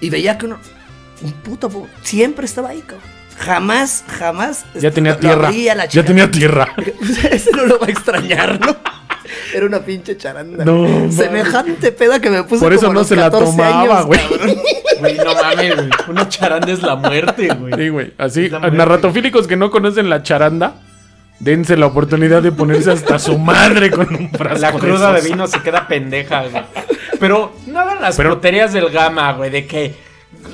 Y 0.01 0.09
veía 0.09 0.37
que 0.37 0.45
uno, 0.45 0.59
un 1.21 1.31
puto 1.33 1.69
pomo, 1.69 1.87
siempre 2.01 2.45
estaba 2.45 2.69
ahí, 2.69 2.81
cabrón. 2.81 3.15
Jamás, 3.37 4.03
jamás. 4.07 4.65
Ya 4.75 4.91
tenía 4.91 5.19
tierra. 5.19 5.51
la 5.51 5.85
Ya 5.85 6.03
tenía 6.05 6.29
tierra. 6.31 6.73
Ese 7.31 7.51
no 7.51 7.65
lo 7.65 7.79
va 7.79 7.87
a 7.87 7.89
extrañar, 7.89 8.59
¿no? 8.59 8.75
Era 9.53 9.65
una 9.65 9.79
pinche 9.79 10.17
charanda. 10.17 10.63
No. 10.65 11.11
Semejante 11.11 11.91
peda 11.91 12.19
que 12.19 12.29
me 12.29 12.43
puse 12.43 12.63
Por 12.63 12.73
eso 12.73 12.83
como 12.83 12.93
no 12.95 12.99
los 13.01 13.07
se 13.07 13.15
la 13.15 13.23
14 13.31 13.45
tomaba, 13.51 13.81
años, 13.99 14.05
güey. 14.07 14.19
cabrón. 14.19 14.55
Güey, 14.97 15.17
no 15.17 15.33
mames, 15.35 15.75
güey. 15.75 15.89
Una 16.07 16.29
charanda 16.29 16.71
es 16.71 16.81
la 16.81 16.95
muerte, 16.95 17.49
güey. 17.53 17.73
Sí, 17.75 17.89
güey. 17.89 18.13
Así, 18.17 18.45
Es 18.45 18.51
la 18.51 18.57
a 18.57 18.59
muerte. 18.61 18.77
narratofílicos 18.77 19.45
que 19.45 19.57
no 19.57 19.69
conocen 19.69 20.09
la 20.09 20.23
charanda, 20.23 20.75
dense 21.39 21.75
la 21.75 21.87
oportunidad 21.87 22.41
de 22.41 22.53
ponerse 22.53 22.91
hasta 22.91 23.19
su 23.19 23.37
madre 23.37 23.91
con 23.91 24.07
un 24.15 24.31
frasco. 24.31 24.61
La 24.61 24.71
cruda 24.71 25.11
de 25.11 25.19
esos. 25.19 25.29
vino 25.31 25.47
se 25.47 25.61
queda 25.61 25.85
pendeja, 25.89 26.43
güey. 26.47 26.63
Pero 27.19 27.53
no 27.67 27.79
hagan 27.81 28.01
las 28.01 28.15
Pero- 28.15 28.35
puterías 28.35 28.71
del 28.71 28.89
gama, 28.89 29.33
güey, 29.33 29.49
de 29.49 29.67
que 29.67 29.95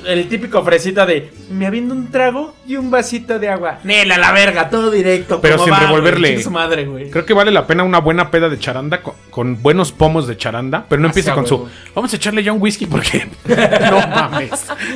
el 0.06 0.28
típico 0.28 0.62
fresita 0.62 1.06
de 1.06 1.30
me 1.50 1.66
habiendo 1.66 1.94
un 1.94 2.10
trago 2.10 2.54
y 2.66 2.76
un 2.76 2.90
vasito 2.90 3.38
de 3.38 3.48
agua. 3.48 3.78
Nela, 3.84 4.18
la 4.18 4.32
verga, 4.32 4.70
todo 4.70 4.90
directo. 4.90 5.40
Pero 5.40 5.58
sin 5.58 5.72
va, 5.72 5.80
revolverle. 5.80 6.28
chingue 6.28 6.42
su 6.42 6.50
madre, 6.50 6.84
güey. 6.86 7.10
Creo 7.10 7.24
que 7.24 7.34
vale 7.34 7.50
la 7.50 7.66
pena 7.66 7.82
una 7.82 7.98
buena 7.98 8.30
peda 8.30 8.48
de 8.48 8.58
charanda 8.58 9.02
con, 9.02 9.14
con 9.32 9.62
buenos 9.62 9.92
pomos 9.92 10.26
de 10.26 10.36
charanda, 10.36 10.84
pero 10.88 11.00
no 11.00 11.08
Ah, 11.08 11.10
empiece 11.10 11.32
con 11.32 11.44
a 11.44 11.48
su 11.48 11.66
vamos 11.94 12.12
a 12.12 12.16
echarle 12.16 12.42
ya 12.44 12.52
un 12.52 12.60
whisky 12.60 12.84
porque 12.84 13.26
no 13.46 14.06
mames, 14.06 14.50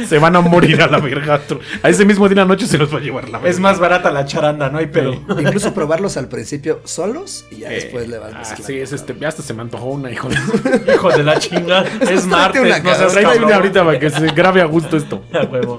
se 0.06 0.18
van 0.18 0.36
a 0.36 0.42
morir 0.42 0.80
a 0.82 0.86
la 0.86 0.98
verga. 0.98 1.40
A 1.82 1.88
ese 1.88 2.04
mismo 2.04 2.28
día 2.28 2.34
de 2.34 2.40
la 2.42 2.44
noche 2.44 2.66
se 2.66 2.76
los 2.76 2.92
va 2.94 2.98
a 2.98 3.00
llevar 3.00 3.30
la 3.30 3.38
verga. 3.38 3.50
Es 3.50 3.58
más 3.58 3.78
barata 3.78 4.10
la 4.10 4.26
charanda, 4.26 4.68
no 4.68 4.76
hay 4.78 4.88
pedo. 4.88 5.14
Incluso 5.40 5.72
probarlos 5.72 6.18
al 6.18 6.28
principio 6.28 6.82
solos 6.84 7.46
y 7.50 7.60
ya 7.60 7.72
Eh, 7.72 7.76
después 7.76 8.08
le 8.08 8.18
vas 8.18 8.32
ah, 8.34 8.38
mezclando. 8.40 8.66
sí, 8.66 8.78
es 8.78 8.92
este, 8.92 9.16
ya 9.18 9.28
hasta 9.28 9.42
se 9.42 9.54
me 9.54 9.62
antojó 9.62 9.86
una, 9.86 10.10
hijo 10.12 10.28
de... 10.28 10.36
Hijo 10.94 11.08
de 11.10 11.22
la 11.24 11.38
chinga. 11.38 11.82
Es 12.00 12.26
martes, 12.26 12.60
una 12.60 12.78
no 12.78 12.94
seas 13.10 13.38
una 13.38 13.56
ahorita 13.56 13.84
para 13.86 13.98
que 13.98 14.10
se 14.10 14.26
grabe 14.28 14.60
a 14.60 14.66
gusto 14.66 14.98
esto. 14.98 15.24
A 15.32 15.44
huevo. 15.44 15.78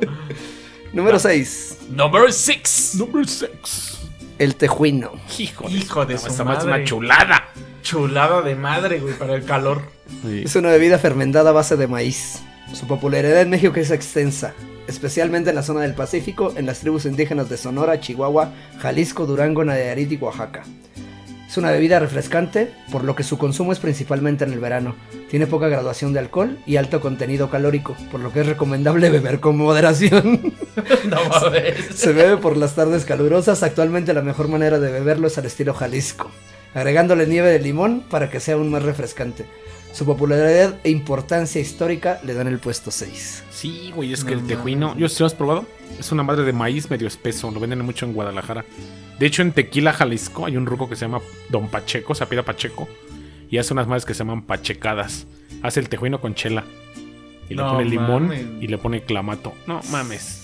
Número 0.94 1.20
6. 1.20 1.78
Number 1.92 2.34
6. 2.34 2.96
Number 2.98 3.28
6. 3.28 3.50
El 4.40 4.56
tejuino. 4.56 5.12
Hijo, 5.38 5.70
Hijo 5.70 6.06
de 6.08 6.18
su 6.18 6.44
madre 6.44 6.58
es 6.60 6.64
una 6.66 6.84
chulada. 6.84 7.50
Chulada 7.88 8.42
de 8.42 8.54
madre, 8.54 9.00
güey, 9.00 9.14
para 9.14 9.34
el 9.34 9.46
calor. 9.46 9.82
Es 10.30 10.58
una 10.58 10.72
bebida 10.72 11.00
fermentada 11.00 11.52
a 11.52 11.54
base 11.54 11.78
de 11.78 11.88
maíz. 11.88 12.42
Su 12.74 12.86
popularidad 12.86 13.40
en 13.40 13.50
México 13.50 13.76
es 13.78 13.92
extensa, 13.92 14.54
especialmente 14.90 15.52
en 15.52 15.56
la 15.56 15.64
zona 15.64 15.80
del 15.80 15.94
Pacífico, 15.94 16.54
en 16.58 16.66
las 16.66 16.82
tribus 16.82 17.06
indígenas 17.06 17.48
de 17.48 17.56
Sonora, 17.56 18.02
Chihuahua, 18.02 18.52
Jalisco, 18.80 19.26
Durango, 19.26 19.64
Nayarit 19.64 20.12
y 20.12 20.18
Oaxaca. 20.18 20.64
Es 21.48 21.56
una 21.56 21.72
bebida 21.72 22.00
refrescante, 22.00 22.74
por 22.92 23.06
lo 23.06 23.16
que 23.16 23.24
su 23.24 23.38
consumo 23.38 23.72
es 23.72 23.80
principalmente 23.80 24.44
en 24.44 24.52
el 24.52 24.60
verano. 24.60 24.94
Tiene 25.30 25.48
poca 25.48 25.70
graduación 25.70 26.12
de 26.12 26.20
alcohol 26.20 26.58
y 26.66 26.76
alto 26.76 27.00
contenido 27.00 27.50
calórico, 27.50 27.96
por 28.12 28.20
lo 28.20 28.34
que 28.34 28.42
es 28.42 28.48
recomendable 28.48 29.10
beber 29.12 29.40
con 29.40 29.56
moderación. 29.56 30.54
No 31.10 31.18
mames. 31.30 31.86
Se 31.96 32.14
bebe 32.14 32.38
por 32.38 32.56
las 32.56 32.76
tardes 32.76 33.04
calurosas. 33.04 33.64
Actualmente 33.64 34.14
la 34.14 34.22
mejor 34.22 34.48
manera 34.48 34.78
de 34.78 34.92
beberlo 34.92 35.28
es 35.28 35.38
al 35.38 35.46
estilo 35.46 35.74
Jalisco, 35.74 36.30
agregándole 36.78 37.26
nieve 37.26 37.50
de 37.50 37.60
limón 37.60 38.04
para 38.10 38.30
que 38.30 38.40
sea 38.40 38.54
aún 38.56 38.70
más 38.70 38.84
refrescante. 38.84 39.46
Su 39.94 40.06
popularidad 40.06 40.76
e 40.84 40.92
importancia 40.92 41.60
histórica 41.60 42.20
le 42.24 42.36
dan 42.36 42.48
el 42.48 42.60
puesto 42.60 42.92
6. 42.92 43.44
Sí, 43.50 43.92
güey, 43.96 44.14
es 44.14 44.24
que 44.24 44.36
No 44.36 44.42
el 44.42 44.48
tejuino. 44.48 44.96
¿yo 44.98 45.10
sí 45.10 45.16
lo 45.22 45.26
has 45.26 45.34
probado? 45.34 45.66
Es 46.00 46.12
una 46.12 46.22
madre 46.22 46.44
de 46.44 46.54
maíz 46.54 46.90
medio 46.92 47.08
espeso, 47.08 47.50
lo 47.50 47.60
venden 47.60 47.80
mucho 47.84 48.06
en 48.06 48.14
Guadalajara. 48.14 48.64
De 49.18 49.26
hecho, 49.26 49.42
en 49.42 49.54
Tequila, 49.54 49.94
Jalisco, 49.94 50.46
hay 50.46 50.56
un 50.56 50.68
ruco 50.68 50.88
que 50.88 50.96
se 50.96 51.06
llama 51.06 51.20
Don 51.50 51.68
Pacheco, 51.70 52.14
se 52.14 52.24
apida 52.24 52.44
Pacheco, 52.44 52.88
y 53.50 53.58
hace 53.58 53.74
unas 53.74 53.88
madres 53.88 54.06
que 54.06 54.14
se 54.14 54.20
llaman 54.20 54.44
pachecadas. 54.44 55.26
Hace 55.64 55.80
el 55.80 55.90
tejuino 55.90 56.22
con 56.22 56.36
chela. 56.36 56.64
Y 57.50 57.56
le 57.56 57.64
No 57.64 57.72
pone 57.72 57.86
limón 57.86 58.24
mames. 58.28 58.46
y 58.62 58.68
le 58.68 58.78
pone 58.78 59.02
clamato. 59.02 59.54
No 59.66 59.80
mames. 59.90 60.44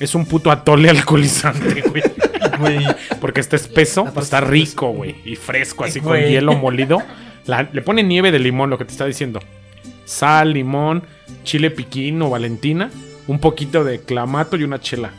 Es 0.00 0.14
un 0.14 0.24
puto 0.24 0.50
atole 0.50 0.88
alcoholizante, 0.88 1.82
güey. 1.82 2.02
Güey. 2.58 2.78
Porque 3.20 3.40
está 3.40 3.56
espeso, 3.56 4.06
está 4.20 4.40
rico, 4.40 4.88
güey. 4.90 5.16
Y 5.24 5.36
fresco, 5.36 5.84
así 5.84 6.00
con 6.00 6.18
hielo 6.18 6.54
molido. 6.54 7.02
La- 7.46 7.68
le 7.72 7.82
pone 7.82 8.02
nieve 8.02 8.30
de 8.32 8.38
limón, 8.38 8.70
lo 8.70 8.78
que 8.78 8.84
te 8.84 8.92
está 8.92 9.06
diciendo. 9.06 9.40
Sal, 10.04 10.52
limón, 10.52 11.02
chile 11.44 11.70
piquín 11.70 12.20
o 12.22 12.30
valentina. 12.30 12.90
Un 13.28 13.40
poquito 13.40 13.82
de 13.82 13.98
clamato 14.00 14.56
y 14.56 14.62
una 14.62 14.78
chela. 14.80 15.10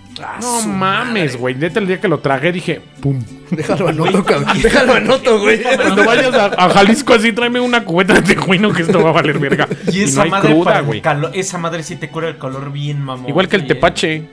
no 0.42 0.62
mames, 0.66 1.36
güey. 1.36 1.56
Neta, 1.56 1.80
el 1.82 1.88
día 1.88 2.00
que 2.00 2.08
lo 2.08 2.20
tragué 2.20 2.54
dije, 2.54 2.80
pum. 3.02 3.22
Déjalo 3.52 3.90
anoto, 3.90 4.24
cabrón. 4.24 4.58
Déjalo 4.64 4.94
anoto, 4.94 5.40
güey. 5.42 5.62
Cuando 5.62 6.06
vayas 6.06 6.34
a, 6.34 6.46
a 6.46 6.70
Jalisco 6.70 7.14
así, 7.14 7.34
tráeme 7.34 7.60
una 7.60 7.84
cubeta 7.84 8.14
de 8.14 8.22
tejuino 8.22 8.72
que 8.72 8.84
esto 8.84 9.04
va 9.04 9.10
a 9.10 9.14
valer 9.14 9.40
verga. 9.40 9.68
Y 9.92 10.00
Y, 10.00 10.04
esa 10.04 10.20
no 10.20 10.22
hay 10.24 10.30
madre 10.32 10.54
cruda, 10.54 10.80
güey. 10.80 11.02
esa 11.34 11.58
madre 11.58 11.84
sí 11.84 11.98
te 11.98 12.08
cura 12.08 12.30
el 12.30 12.38
calor 12.38 12.72
bien, 12.72 13.02
mamón. 13.04 13.28
Igual 13.28 13.50
que 13.50 13.58
el 13.58 13.64
Sí, 13.64 13.68
tepache. 13.68 14.24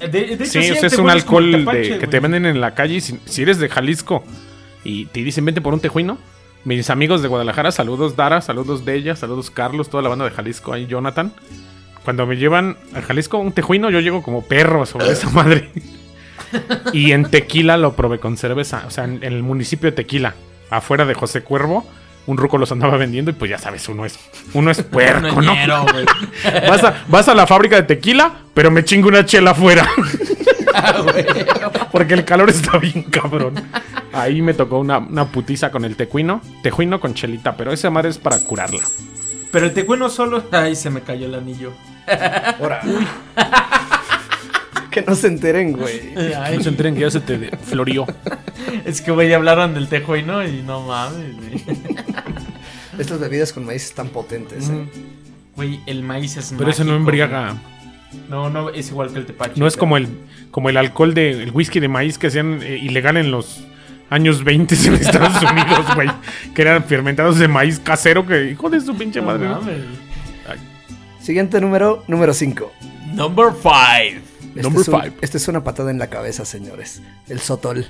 Eh. 0.00 0.08
De, 0.08 0.36
de 0.36 0.44
hecho, 0.44 0.44
Sí, 0.46 0.58
o 0.58 0.62
sea, 0.74 0.78
el 0.80 0.86
es 0.86 0.98
un 0.98 1.10
alcohol 1.10 1.64
de- 1.66 1.98
que 1.98 2.06
te 2.06 2.20
venden 2.20 2.46
en 2.46 2.60
la 2.60 2.74
calle. 2.74 2.96
y 2.96 3.00
Si, 3.00 3.18
si 3.24 3.42
eres 3.42 3.58
de 3.58 3.68
Jalisco 3.68 4.24
y 4.84 5.06
te 5.06 5.22
dicen 5.22 5.44
vente 5.44 5.60
por 5.60 5.74
un 5.74 5.80
tejuino, 5.80 6.18
mis 6.64 6.90
amigos 6.90 7.22
de 7.22 7.28
Guadalajara, 7.28 7.72
saludos 7.72 8.16
Dara, 8.16 8.40
saludos 8.40 8.84
de 8.84 8.94
ella, 8.94 9.16
saludos 9.16 9.50
Carlos, 9.50 9.88
toda 9.90 10.02
la 10.02 10.08
banda 10.08 10.24
de 10.24 10.30
Jalisco, 10.30 10.72
ahí 10.72 10.86
Jonathan. 10.86 11.32
Cuando 12.04 12.26
me 12.26 12.36
llevan 12.36 12.76
a 12.94 13.02
Jalisco 13.02 13.38
un 13.38 13.52
tejuino, 13.52 13.90
yo 13.90 14.00
llego 14.00 14.22
como 14.22 14.42
perro 14.44 14.86
sobre 14.86 15.10
esa 15.12 15.28
madre. 15.30 15.70
y 16.92 17.12
en 17.12 17.30
Tequila 17.30 17.76
lo 17.76 17.94
probé 17.94 18.18
con 18.18 18.36
cerveza, 18.36 18.84
o 18.86 18.90
sea, 18.90 19.04
en, 19.04 19.22
en 19.22 19.32
el 19.34 19.42
municipio 19.42 19.90
de 19.90 19.96
Tequila, 19.96 20.34
afuera 20.70 21.04
de 21.04 21.14
José 21.14 21.42
Cuervo. 21.42 21.86
Un 22.26 22.36
ruco 22.36 22.58
los 22.58 22.70
andaba 22.70 22.96
vendiendo 22.96 23.30
y 23.30 23.34
pues 23.34 23.50
ya 23.50 23.58
sabes, 23.58 23.88
uno 23.88 24.04
es, 24.04 24.18
uno 24.54 24.70
es 24.70 24.82
puerco, 24.82 25.36
Un 25.36 25.46
¿no? 25.46 25.54
ñero, 25.54 25.84
güey. 25.90 26.04
Vas 26.68 26.84
a, 26.84 27.04
vas 27.08 27.28
a 27.28 27.34
la 27.34 27.46
fábrica 27.46 27.76
de 27.76 27.82
tequila, 27.82 28.32
pero 28.54 28.70
me 28.70 28.84
chingo 28.84 29.08
una 29.08 29.24
chela 29.24 29.52
afuera. 29.52 29.88
Ah. 30.72 31.02
Porque 31.90 32.14
el 32.14 32.24
calor 32.24 32.48
está 32.48 32.78
bien 32.78 33.02
cabrón. 33.02 33.54
Ahí 34.12 34.40
me 34.40 34.54
tocó 34.54 34.78
una, 34.78 34.98
una 34.98 35.26
putiza 35.26 35.72
con 35.72 35.84
el 35.84 35.96
tejuino. 35.96 36.40
Tejuino 36.62 37.00
con 37.00 37.12
chelita, 37.12 37.56
pero 37.56 37.72
esa 37.72 37.90
madre 37.90 38.10
es 38.10 38.18
para 38.18 38.38
curarla. 38.38 38.80
Pero 39.50 39.66
el 39.66 39.74
tejuino 39.74 40.08
solo. 40.08 40.44
Ay, 40.52 40.76
se 40.76 40.88
me 40.88 41.00
cayó 41.00 41.26
el 41.26 41.34
anillo. 41.34 41.72
Ahora. 42.60 42.82
Que 44.92 45.02
no 45.02 45.14
se 45.14 45.28
enteren, 45.28 45.72
güey. 45.72 46.14
Ay, 46.36 46.56
No 46.56 46.62
se 46.62 46.68
enteren 46.68 46.94
que 46.94 47.00
ya 47.02 47.10
se 47.10 47.20
te 47.20 47.56
florió. 47.58 48.06
es 48.84 49.00
que, 49.00 49.10
güey, 49.12 49.32
hablaron 49.32 49.74
del 49.74 49.88
tejuino 49.88 50.46
y 50.46 50.62
no 50.62 50.82
mames, 50.82 51.36
güey. 51.36 51.62
Estas 52.98 53.20
bebidas 53.20 53.52
con 53.52 53.64
maíz 53.64 53.84
están 53.84 54.08
potentes, 54.08 54.68
eh. 54.68 54.84
Güey, 55.56 55.80
el 55.86 56.02
maíz 56.02 56.36
es 56.36 56.54
Pero 56.56 56.70
ese 56.70 56.82
no 56.84 56.90
mágico, 56.92 57.00
embriaga. 57.10 57.56
No, 58.28 58.50
no, 58.50 58.70
es 58.70 58.88
igual 58.90 59.12
que 59.12 59.18
el 59.20 59.26
tepache. 59.26 59.54
No 59.60 59.66
es 59.66 59.76
como 59.76 59.96
el, 59.96 60.08
como 60.50 60.68
el 60.68 60.76
alcohol 60.76 61.14
de 61.14 61.30
el 61.42 61.50
whisky 61.52 61.80
de 61.80 61.88
maíz 61.88 62.18
que 62.18 62.26
hacían 62.26 62.60
eh, 62.62 62.76
ilegal 62.78 63.16
en 63.16 63.30
los 63.30 63.64
años 64.10 64.42
20 64.42 64.74
en 64.74 64.94
Estados 64.94 65.40
Unidos, 65.50 65.94
güey. 65.94 66.08
Que 66.54 66.62
eran 66.62 66.84
fermentados 66.84 67.38
de 67.38 67.46
maíz 67.48 67.78
casero 67.78 68.26
que, 68.26 68.50
hijo 68.50 68.68
de 68.68 68.80
su 68.80 68.96
pinche 68.96 69.20
No 69.20 69.26
madre. 69.26 69.48
¿no? 69.48 69.60
Siguiente 71.20 71.60
número, 71.60 72.02
número 72.08 72.32
5. 72.34 72.72
Number 73.14 73.46
5. 73.62 74.29
Este, 74.50 74.62
Number 74.62 74.82
es 74.82 74.88
un- 74.88 75.00
five. 75.00 75.12
este 75.20 75.36
es 75.38 75.48
una 75.48 75.62
patada 75.64 75.90
en 75.90 75.98
la 75.98 76.08
cabeza, 76.08 76.44
señores. 76.44 77.00
El 77.28 77.40
sotol. 77.40 77.86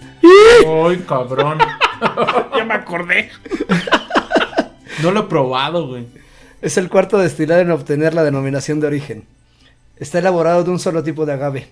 Ay, 0.86 1.04
cabrón. 1.08 1.58
Ya 2.56 2.64
me 2.64 2.74
acordé. 2.74 3.30
No 5.02 5.10
lo 5.10 5.20
he 5.20 5.22
probado, 5.24 5.86
güey. 5.88 6.06
Es 6.62 6.76
el 6.78 6.88
cuarto 6.88 7.18
destilado 7.18 7.60
en 7.60 7.70
obtener 7.70 8.14
la 8.14 8.22
denominación 8.22 8.80
de 8.80 8.86
origen. 8.86 9.24
Está 9.98 10.18
elaborado 10.18 10.64
de 10.64 10.70
un 10.70 10.78
solo 10.78 11.02
tipo 11.02 11.26
de 11.26 11.32
agave. 11.34 11.68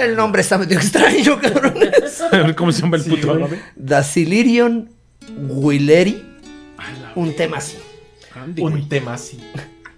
El 0.00 0.16
nombre 0.16 0.42
está 0.42 0.58
medio 0.58 0.78
extraño, 0.78 1.38
cabrones. 1.40 2.20
A 2.22 2.28
ver 2.30 2.54
cómo 2.54 2.72
se 2.72 2.82
llama 2.82 2.96
el 2.96 3.02
Sí, 3.04 3.10
puto 3.10 3.32
agave. 3.32 3.60
Dacilirion 3.76 4.90
Willeri. 5.48 6.24
Un 7.14 7.34
tema 7.36 7.58
así. 7.58 7.78
Andy. 8.34 8.62
Un 8.62 8.88
tema 8.88 9.14
así. 9.14 9.38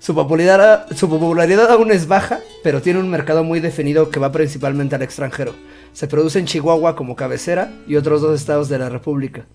Su 0.07 0.15
popularidad, 0.15 0.87
su 0.95 1.09
popularidad 1.09 1.69
aún 1.69 1.91
es 1.91 2.07
baja, 2.07 2.39
pero 2.63 2.81
tiene 2.81 3.01
un 3.01 3.11
mercado 3.11 3.43
muy 3.43 3.59
definido 3.59 4.09
que 4.09 4.21
va 4.21 4.31
principalmente 4.31 4.95
al 4.95 5.03
extranjero. 5.03 5.53
Se 5.95 6.07
produce 6.07 6.39
en 6.39 6.45
Chihuahua 6.47 6.95
como 6.95 7.17
cabecera 7.17 7.73
y 7.89 7.97
otros 7.97 8.23
dos 8.23 8.39
estados 8.41 8.69
de 8.69 8.79
la 8.79 8.89
República. 8.89 9.47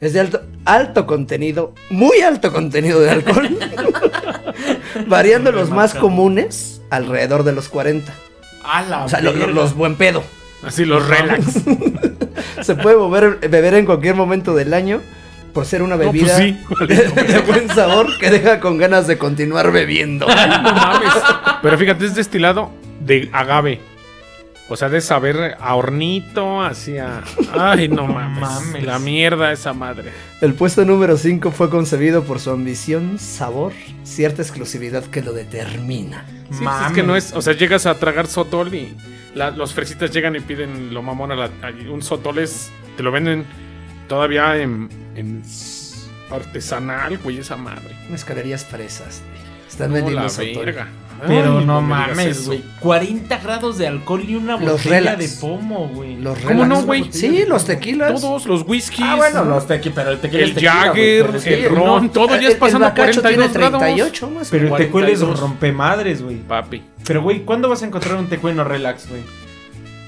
Es 0.00 0.12
de 0.12 0.18
alto, 0.18 0.42
alto 0.64 1.06
contenido, 1.06 1.74
muy 1.90 2.22
alto 2.22 2.52
contenido 2.52 2.98
de 2.98 3.10
alcohol, 3.10 3.56
variando 5.06 5.52
los 5.52 5.70
más 5.70 5.94
comunes 5.94 6.80
alrededor 6.90 7.44
de 7.44 7.52
los 7.52 7.68
40. 7.68 8.12
A 8.64 8.82
la 8.82 9.04
O 9.04 9.08
sea, 9.08 9.20
lo- 9.20 9.30
lo- 9.32 9.38
verga. 9.38 9.52
los 9.54 9.74
buen 9.76 9.94
pedo. 9.94 10.24
Así 10.64 10.84
los 10.86 11.06
relax. 11.06 11.44
Se 12.62 12.74
puede 12.74 12.96
beber, 12.96 13.48
beber 13.48 13.74
en 13.74 13.86
cualquier 13.86 14.16
momento 14.16 14.56
del 14.56 14.74
año 14.74 15.02
por 15.52 15.66
ser 15.66 15.82
una 15.82 15.96
No, 15.96 16.02
pues 16.04 16.12
bebida 16.12 16.36
sí. 16.36 16.58
de 16.88 17.38
buen 17.46 17.68
sabor 17.68 18.16
que 18.18 18.30
deja 18.30 18.60
con 18.60 18.78
ganas 18.78 19.06
de 19.06 19.18
continuar 19.18 19.70
bebiendo. 19.72 20.26
No 20.26 20.34
mames. 20.62 21.12
Pero 21.62 21.78
fíjate, 21.78 22.06
es 22.06 22.14
destilado 22.14 22.70
de 23.00 23.28
agave. 23.32 23.80
O 24.72 24.76
sea, 24.76 24.88
de 24.88 25.00
saber 25.00 25.56
a 25.60 25.74
hornito, 25.74 26.62
hacia. 26.62 27.22
Ay, 27.58 27.88
no 27.88 28.06
mames. 28.06 28.40
mames. 28.40 28.84
La 28.84 29.00
mierda 29.00 29.50
esa 29.50 29.72
madre. 29.72 30.12
El 30.40 30.54
puesto 30.54 30.84
número 30.84 31.16
5 31.16 31.50
fue 31.50 31.68
concebido 31.68 32.22
por 32.22 32.38
su 32.38 32.50
ambición, 32.50 33.18
sabor, 33.18 33.72
cierta 34.04 34.42
exclusividad 34.42 35.02
que 35.04 35.22
lo 35.22 35.32
determina. 35.32 36.24
Sí, 36.28 36.34
pues 36.50 36.60
Mames. 36.60 36.86
es 36.88 36.92
que 36.94 37.02
no 37.02 37.16
es. 37.16 37.32
O 37.32 37.42
sea, 37.42 37.54
llegas 37.54 37.86
a 37.86 37.96
tragar 37.98 38.28
sotol 38.28 38.72
y 38.72 38.94
la- 39.34 39.50
los 39.50 39.74
fresitas 39.74 40.12
llegan 40.12 40.36
y 40.36 40.40
piden 40.40 40.94
lo 40.94 41.02
mamón 41.02 41.32
a 41.32 41.34
la. 41.34 41.44
a- 41.46 41.90
un 41.90 42.02
sotol 42.02 42.38
es. 42.38 42.70
Te 42.96 43.02
lo 43.02 43.10
venden 43.10 43.44
todavía 44.10 44.56
en. 44.58 44.90
en 45.14 45.42
artesanal, 46.30 47.18
güey, 47.18 47.38
esa 47.38 47.56
madre. 47.56 47.96
Mezcalerías 48.10 48.64
fresas. 48.64 49.22
güey. 49.28 49.40
Están 49.68 49.88
No, 49.88 49.94
vendiendo 49.94 50.60
verga. 50.60 50.88
Pero 51.26 51.58
Ay, 51.58 51.64
no 51.66 51.82
mames, 51.82 52.46
güey. 52.46 52.62
40 52.80 53.36
grados 53.38 53.76
de 53.76 53.86
alcohol 53.86 54.24
y 54.26 54.36
una 54.36 54.56
Los 54.56 54.72
botella 54.84 55.12
relax. 55.12 55.18
de 55.18 55.40
pomo, 55.40 55.88
güey. 55.88 56.16
Los 56.16 56.38
¿Cómo 56.38 56.62
relax. 56.64 56.68
no, 56.68 56.82
güey? 56.86 57.12
Sí, 57.12 57.44
los 57.46 57.64
tequilas. 57.66 58.20
Todos, 58.20 58.46
los 58.46 58.62
whiskies. 58.66 59.06
Ah, 59.06 59.16
bueno, 59.16 59.44
los 59.44 59.66
tequilas, 59.66 59.94
pero 59.96 60.10
el 60.12 60.18
tequila 60.20 60.42
El 60.44 60.54
Jagger, 60.54 60.92
güey, 60.92 61.22
pero 61.26 61.38
es 61.38 61.46
el 61.46 61.68
ron, 61.68 62.04
no. 62.06 62.10
todo 62.10 62.28
ya 62.28 62.36
El- 62.36 62.44
es 62.46 62.50
el 62.52 62.56
pasando 62.58 62.86
bacacho 62.86 63.20
42 63.20 63.52
tiene 63.52 63.52
grados. 63.68 63.80
38 63.80 64.30
más. 64.30 64.48
Pero 64.50 64.64
el 64.64 64.70
tecuel 64.86 65.04
es 65.08 65.18
42. 65.20 65.40
rompemadres, 65.40 66.22
güey. 66.22 66.36
Papi, 66.36 66.82
Pero, 67.06 67.22
güey, 67.22 67.44
¿cuándo 67.44 67.68
vas 67.68 67.82
a 67.82 67.86
encontrar 67.86 68.16
un 68.16 68.28
tecueno 68.28 68.64
relax, 68.64 69.08
güey? 69.08 69.22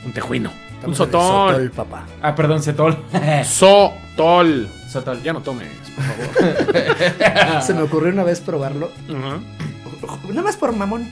un 0.06 0.12
tejuino. 0.12 0.50
Un 0.86 0.94
sotol. 0.94 1.52
Sotol, 1.52 1.70
papá. 1.70 2.06
Ah, 2.20 2.34
perdón, 2.34 2.62
Cetol. 2.62 2.96
Sotol. 3.44 4.68
Sotol. 4.90 5.22
Ya 5.22 5.32
no 5.32 5.40
tomes, 5.40 5.68
por 5.94 6.04
favor. 6.04 7.62
Se 7.62 7.74
me 7.74 7.82
ocurrió 7.82 8.12
una 8.12 8.24
vez 8.24 8.40
probarlo. 8.40 8.90
Nada 9.08 10.42
más 10.42 10.56
por 10.56 10.72
mamón. 10.74 11.08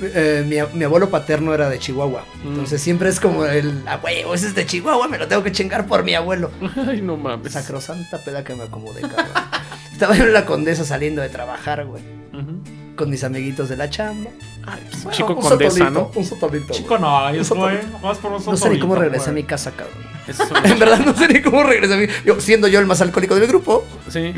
Eh, 0.00 0.44
mi, 0.46 0.78
mi 0.78 0.84
abuelo 0.84 1.10
paterno 1.10 1.52
era 1.54 1.68
de 1.68 1.78
Chihuahua. 1.78 2.24
Mm. 2.44 2.48
Entonces 2.48 2.80
siempre 2.80 3.08
es 3.08 3.18
como 3.18 3.44
el, 3.44 3.82
ah, 3.86 3.96
güey, 3.96 4.20
ese 4.32 4.46
es 4.48 4.54
de 4.54 4.64
Chihuahua, 4.64 5.08
me 5.08 5.18
lo 5.18 5.26
tengo 5.26 5.42
que 5.42 5.50
chingar 5.50 5.86
por 5.86 6.04
mi 6.04 6.14
abuelo. 6.14 6.50
Ay, 6.86 7.02
no 7.02 7.16
mames. 7.16 7.52
Sacrosanta 7.52 8.18
peda 8.24 8.44
que 8.44 8.54
me 8.54 8.64
acomodé, 8.64 9.00
cabrón. 9.02 9.26
Estaba 9.92 10.14
yo 10.16 10.24
en 10.24 10.32
la 10.32 10.46
condesa 10.46 10.84
saliendo 10.84 11.20
de 11.20 11.28
trabajar, 11.28 11.84
güey. 11.84 12.17
Con 12.98 13.10
mis 13.10 13.22
amiguitos 13.24 13.68
de 13.68 13.76
la 13.76 13.88
chamba. 13.88 14.28
Ay, 14.66 14.80
pues, 14.90 15.04
Bueno, 15.04 15.16
chico 15.16 15.34
un 15.34 15.40
condesa, 15.40 15.70
sotolito, 15.70 15.90
¿no? 16.00 16.10
Un 16.14 16.24
sotolito. 16.26 16.72
Chico, 16.74 16.98
no, 16.98 17.28
güey. 17.30 17.40
sotol- 17.44 17.80
Vas 18.02 18.18
por 18.18 18.32
un 18.32 18.44
No 18.44 18.56
sé 18.56 18.68
ni 18.70 18.78
cómo 18.80 18.94
sotolito, 18.94 18.96
regresé 18.96 19.30
a 19.30 19.32
mi 19.32 19.44
casa, 19.44 19.70
cabrón. 19.70 19.96
Eso 20.26 20.42
En 20.64 20.78
verdad 20.78 20.98
no 21.06 21.14
sé 21.16 21.28
ni 21.28 21.40
cómo 21.40 21.62
regresé 21.62 21.94
a 21.94 21.96
mi... 21.96 22.06
Yo, 22.26 22.40
siendo 22.40 22.66
yo 22.68 22.80
el 22.80 22.86
más 22.86 23.00
alcohólico 23.00 23.36
del 23.36 23.46
grupo, 23.46 23.84
Sí. 24.08 24.34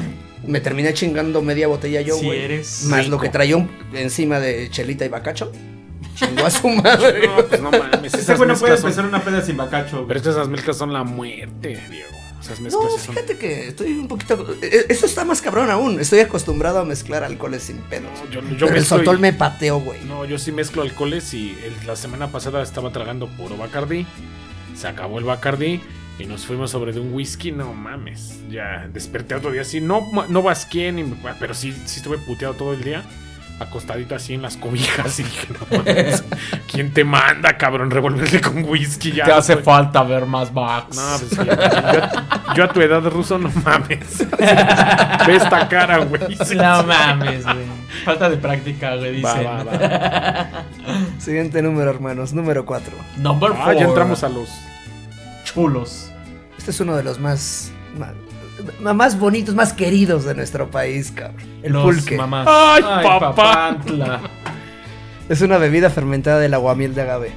me 0.46 0.60
terminé 0.60 0.92
chingando 0.94 1.40
media 1.42 1.66
botella 1.68 2.02
yo, 2.02 2.16
Si 2.16 2.26
güey. 2.26 2.40
eres 2.44 2.84
Más 2.84 3.00
rico. 3.06 3.16
lo 3.16 3.20
que 3.22 3.30
traía 3.30 3.56
un- 3.56 3.70
encima 3.94 4.38
de 4.38 4.68
chelita 4.70 5.04
y 5.06 5.08
bacacho. 5.08 5.50
Chingó 6.16 6.44
a 6.44 6.50
su 6.50 6.68
madre. 6.68 7.26
No, 7.26 7.36
pues 7.46 7.60
no 7.62 7.70
mames. 7.70 8.12
Ese 8.12 8.34
güey 8.34 8.46
no 8.46 8.54
puede 8.56 8.76
empezar 8.76 9.06
una 9.06 9.24
peda 9.24 9.40
sin 9.42 9.56
bacacho, 9.56 9.96
güey. 9.96 10.08
Pero 10.08 10.18
es 10.20 10.24
que 10.24 10.30
esas 10.30 10.48
mezclas 10.48 10.76
son 10.76 10.92
la 10.92 11.02
muerte, 11.02 11.80
Diego. 11.90 12.10
Esas 12.40 12.60
No, 12.60 12.70
son. 12.70 13.14
fíjate 13.14 13.36
que 13.36 13.68
estoy 13.68 13.92
un 13.92 14.08
poquito. 14.08 14.56
eh, 14.62 14.86
Eso 14.88 15.06
está 15.06 15.24
más 15.24 15.42
cabrón 15.42 15.70
aún. 15.70 16.00
Estoy 16.00 16.20
acostumbrado 16.20 16.78
a 16.80 16.84
mezclar 16.84 17.22
alcoholes 17.22 17.62
sin 17.64 17.78
pedos. 17.78 18.10
Yo, 18.30 18.40
yo 18.40 18.66
Pero 18.66 18.76
el 18.76 18.82
y- 18.82 18.86
sotol 18.86 19.18
me 19.18 19.32
pateó, 19.32 19.78
güey. 19.80 20.00
No, 20.04 20.24
yo 20.24 20.38
sí 20.38 20.50
mezclo 20.52 20.82
alcoholes 20.82 21.34
y 21.34 21.50
el- 21.62 21.86
la 21.86 21.96
semana 21.96 22.32
pasada 22.32 22.62
estaba 22.62 22.90
tragando 22.92 23.28
puro 23.36 23.56
Bacardi. 23.56 24.06
Se 24.74 24.88
acabó 24.88 25.18
el 25.18 25.24
Bacardi 25.26 25.80
y 26.18 26.24
nos 26.24 26.46
fuimos 26.46 26.70
sobre 26.70 26.92
de 26.92 27.00
un 27.00 27.12
whisky. 27.12 27.52
No 27.52 27.74
mames. 27.74 28.38
Ya 28.50 28.88
desperté 28.92 29.34
otro 29.34 29.50
día 29.52 29.62
así. 29.62 29.80
No, 29.80 30.08
no 30.28 30.42
vasqué 30.42 30.90
ni. 30.92 31.04
Pero 31.38 31.52
sí, 31.54 31.72
sí 31.84 31.98
estuve 31.98 32.16
puteado 32.18 32.54
todo 32.54 32.72
el 32.72 32.82
día. 32.82 33.04
Acostadito 33.60 34.14
así 34.14 34.32
en 34.34 34.42
las 34.42 34.56
cobijas 34.56 35.20
y 35.20 35.22
dije, 35.22 35.48
no 35.52 35.76
mames. 35.78 36.24
¿Quién 36.72 36.92
te 36.94 37.04
manda, 37.04 37.56
cabrón? 37.58 37.90
Revolverle 37.90 38.40
con 38.40 38.64
whisky 38.64 39.12
ya. 39.12 39.26
Te 39.26 39.32
hace 39.32 39.56
falta 39.58 40.02
ver 40.02 40.24
más 40.24 40.52
backs. 40.52 40.96
No, 40.96 41.02
pues 41.18 41.30
sí, 41.30 41.36
yo, 41.36 42.54
yo 42.56 42.64
a 42.64 42.68
tu 42.72 42.80
edad 42.80 43.02
ruso 43.04 43.38
no 43.38 43.50
mames. 43.62 44.26
Ve 45.26 45.36
esta 45.36 45.68
cara, 45.68 45.98
güey. 45.98 46.22
No 46.56 46.82
mames, 46.84 47.44
güey. 47.44 47.80
Falta 48.04 48.30
de 48.30 48.38
práctica, 48.38 48.96
güey, 48.96 49.16
dice. 49.16 49.24
Va, 49.24 49.42
va, 49.42 49.64
va. 49.64 50.64
Siguiente 51.18 51.60
número, 51.60 51.90
hermanos. 51.90 52.32
Número 52.32 52.64
4. 52.64 52.90
Number 53.18 53.52
Ah, 53.54 53.64
four. 53.66 53.74
ya 53.76 53.84
entramos 53.84 54.24
a 54.24 54.30
los. 54.30 54.48
chulos. 55.44 56.10
Este 56.56 56.70
es 56.70 56.80
uno 56.80 56.96
de 56.96 57.02
los 57.02 57.18
más. 57.18 57.72
Más, 57.98 58.10
más 58.80 59.18
bonitos, 59.18 59.54
más 59.54 59.72
queridos 59.72 60.24
de 60.24 60.34
nuestro 60.34 60.70
país, 60.70 61.10
cabrón. 61.14 61.40
El 61.62 61.72
Los 61.72 61.82
pulque. 61.84 62.16
mamás. 62.16 62.46
Ay, 62.48 62.82
papá. 62.82 63.34
papantla. 63.34 64.20
Es 65.28 65.40
una 65.42 65.58
bebida 65.58 65.90
fermentada 65.90 66.38
del 66.40 66.54
aguamiel 66.54 66.94
de 66.94 67.02
agave. 67.02 67.32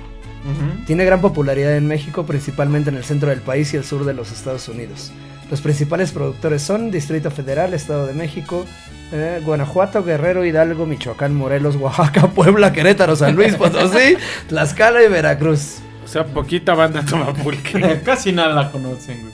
Tiene 0.86 1.06
gran 1.06 1.22
popularidad 1.22 1.78
en 1.78 1.88
México, 1.88 2.26
principalmente 2.26 2.90
en 2.90 2.98
el 2.98 3.06
centro 3.06 3.30
del 3.30 3.40
país 3.40 3.74
y 3.74 3.78
el 3.78 3.86
sur 3.86 4.04
de 4.04 4.14
los 4.14 4.32
Estados 4.32 4.68
Unidos. 4.68 5.12
Los 5.50 5.62
principales 5.62 6.12
productores 6.12 6.62
son 6.62 6.92
Distrito 6.92 7.32
Federal, 7.32 7.74
Estado 7.74 8.06
de 8.08 8.14
México, 8.14 8.66
eh, 9.14 9.40
Guanajuato, 9.46 10.04
Guerrero, 10.04 10.44
Hidalgo, 10.44 10.86
Michoacán, 10.86 11.34
Morelos, 11.36 11.76
Oaxaca, 11.78 12.28
Puebla, 12.36 12.74
Querétaro, 12.74 13.16
San 13.16 13.36
Luis, 13.36 13.56
Potosí, 13.56 14.18
Tlaxcala 14.50 15.02
y 15.04 15.08
Veracruz. 15.08 15.78
O 16.04 16.08
sea, 16.08 16.26
poquita 16.26 16.74
banda 16.74 17.06
toma 17.06 17.34
pulque. 17.34 18.02
Casi 18.06 18.34
nada 18.34 18.54
la 18.54 18.72
conocen, 18.72 19.22
güey. 19.22 19.34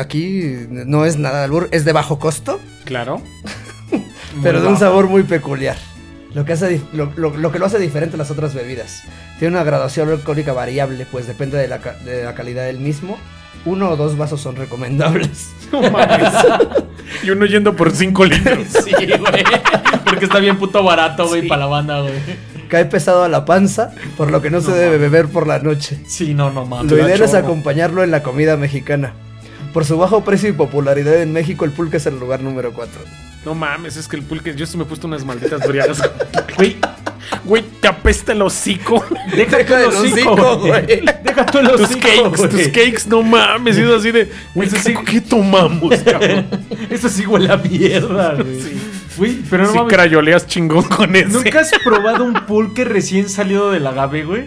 Aquí 0.00 0.66
no 0.68 1.04
es 1.04 1.18
nada 1.18 1.44
albur, 1.44 1.68
es 1.72 1.84
de 1.84 1.92
bajo 1.92 2.18
costo, 2.18 2.60
Claro. 2.84 3.20
pero 4.42 4.60
de 4.60 4.68
un 4.68 4.78
sabor 4.78 5.08
muy 5.08 5.22
peculiar. 5.22 5.76
Lo 6.34 6.44
que, 6.44 6.52
hace, 6.54 6.80
lo, 6.92 7.12
lo- 7.14 7.36
lo 7.36 7.52
que 7.52 7.58
lo 7.60 7.66
hace 7.66 7.78
diferente 7.78 8.16
a 8.16 8.18
las 8.18 8.30
otras 8.30 8.54
bebidas. 8.54 9.02
Tiene 9.38 9.54
una 9.54 9.64
graduación 9.64 10.08
alcohólica 10.10 10.52
variable, 10.52 11.06
pues 11.10 11.26
depende 11.28 11.56
de 11.58 11.68
la, 11.68 11.78
ca- 11.78 11.94
de 12.04 12.24
la 12.24 12.34
calidad 12.34 12.64
del 12.66 12.78
mismo. 12.80 13.16
Uno 13.64 13.90
o 13.90 13.96
dos 13.96 14.16
vasos 14.18 14.40
son 14.40 14.56
recomendables. 14.56 15.50
No 15.72 15.80
mames. 15.90 16.28
y 17.24 17.30
uno 17.30 17.46
yendo 17.46 17.74
por 17.74 17.90
5 17.90 18.24
litros. 18.26 18.66
Sí, 18.84 18.92
güey. 18.92 19.44
Porque 20.04 20.26
está 20.26 20.38
bien 20.38 20.56
puto 20.58 20.82
barato, 20.84 21.26
güey, 21.28 21.42
Sí. 21.42 21.48
para 21.48 21.60
la 21.62 21.66
banda, 21.66 22.00
güey. 22.00 22.12
Cae 22.68 22.84
pesado 22.84 23.24
a 23.24 23.28
la 23.28 23.44
panza, 23.44 23.92
por 24.16 24.30
lo 24.30 24.40
que 24.42 24.50
no, 24.50 24.60
se 24.60 24.70
debe 24.72 24.98
beber 24.98 25.26
por 25.28 25.46
la 25.46 25.58
noche. 25.60 26.00
Sí, 26.06 26.34
no, 26.34 26.50
no 26.52 26.64
mames. 26.66 26.90
Lo 26.92 26.98
ideal 26.98 27.22
es 27.22 27.34
acompañarlo 27.34 28.02
en 28.04 28.10
la 28.10 28.22
comida 28.22 28.56
mexicana. 28.56 29.14
Por 29.74 29.84
su 29.84 29.98
bajo 29.98 30.24
precio 30.24 30.48
y 30.48 30.52
popularidad 30.52 31.20
en 31.20 31.32
México, 31.32 31.64
el 31.64 31.72
pulque 31.72 31.96
es 31.98 32.06
el 32.06 32.18
lugar 32.18 32.40
número 32.40 32.72
4. 32.72 33.00
No 33.44 33.54
mames, 33.54 33.96
es 33.96 34.06
que 34.08 34.14
el 34.16 34.22
pulque. 34.22 34.54
Yo 34.54 34.64
sí 34.66 34.76
me 34.78 34.84
he 34.84 34.86
puesto 34.86 35.06
unas 35.08 35.24
malditas 35.24 35.66
briagas. 35.68 36.00
Güey, 36.56 36.76
güey, 37.44 37.64
te 37.80 37.88
apesta 37.88 38.30
el 38.30 38.40
hocico. 38.42 39.04
Deja 39.36 39.56
Deja 39.56 39.80
el 39.82 39.88
hocico, 39.88 40.58
güey. 40.58 41.02
Deja 41.24 41.46
tu 41.46 41.58
el 41.58 41.72
Tus 41.72 41.80
hocico, 41.80 42.00
cakes, 42.06 42.36
güey. 42.36 42.48
tus 42.50 42.68
cakes, 42.68 43.02
no 43.08 43.22
mames. 43.22 43.76
Es 43.76 43.90
así 43.90 44.12
de. 44.12 44.30
Güey, 44.54 44.68
Eso. 44.68 44.90
¿qué 45.04 45.20
tomamos, 45.20 45.96
cabrón? 46.04 46.46
Eso 46.90 47.08
sí 47.08 47.26
huele 47.26 47.52
a 47.52 47.56
mierda, 47.56 48.34
güey. 48.34 48.60
Sí. 48.60 48.80
Güey, 49.16 49.42
pero 49.50 49.64
no 49.64 49.72
sí, 49.72 49.78
mames. 49.78 49.92
crayoleas 49.92 50.46
chingón 50.46 50.84
con 50.84 51.16
ese. 51.16 51.26
¿Nunca 51.30 51.60
has 51.60 51.72
probado 51.82 52.22
un 52.22 52.34
pulque 52.46 52.84
recién 52.84 53.28
salido 53.28 53.72
del 53.72 53.84
agave, 53.88 54.24
güey? 54.24 54.44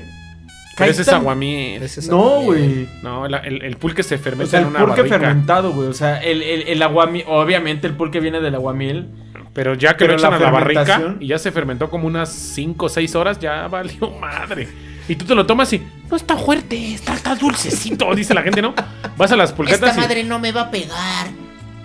Pero 0.78 0.92
ese 0.92 1.02
es 1.02 1.08
aguamiel. 1.10 1.82
Ese 1.84 2.00
es 2.02 2.10
No, 2.10 2.42
güey. 2.42 2.88
No, 3.02 3.26
el, 3.26 3.34
el- 3.34 3.62
el 3.64 3.78
pulque 3.78 4.04
se 4.04 4.16
O 4.16 4.20
fermenta 4.20 4.52
sea, 4.52 4.60
en 4.62 4.68
el 4.68 4.72
una 4.72 4.80
pulque 4.86 5.02
barrica. 5.02 5.20
fermentado, 5.20 5.72
güey. 5.74 5.88
O 5.90 5.94
sea, 5.94 6.18
el, 6.24 6.42
el, 6.44 6.62
el 6.68 6.82
aguamiel. 6.84 7.26
Obviamente, 7.28 7.88
el 7.88 7.94
pulque 7.96 8.20
viene 8.20 8.40
del 8.42 8.56
aguamiel. 8.56 9.08
Pero 9.54 9.74
ya 9.74 9.94
que 9.94 10.06
Pero 10.06 10.14
lo 10.14 10.20
echan 10.20 10.32
la 10.32 10.38
a 10.38 10.40
la 10.40 10.52
barrica 10.52 11.16
y 11.20 11.28
ya 11.28 11.40
se 11.40 11.52
fermentó 11.52 11.90
como 11.90 12.06
unas 12.06 12.30
5 12.32 12.86
o 12.86 12.90
6 12.90 13.16
horas, 13.16 13.40
ya 13.40 13.68
valió 13.68 14.12
madre. 14.12 14.68
Y 15.10 15.16
tú 15.16 15.26
te 15.26 15.34
lo 15.34 15.46
tomas 15.48 15.72
y 15.74 15.82
no 16.12 16.16
está 16.18 16.36
fuerte, 16.38 16.94
está, 16.94 17.16
está 17.16 17.34
dulcecito, 17.34 18.14
dice 18.16 18.34
la 18.36 18.44
gente, 18.44 18.62
¿no? 18.62 18.76
Vas 19.18 19.32
a 19.32 19.36
las 19.36 19.54
pulquetas 19.54 19.90
Esta 19.90 20.00
y. 20.00 20.04
madre 20.04 20.24
no 20.26 20.38
me 20.38 20.52
va 20.52 20.62
a 20.64 20.70
pegar. 20.72 21.28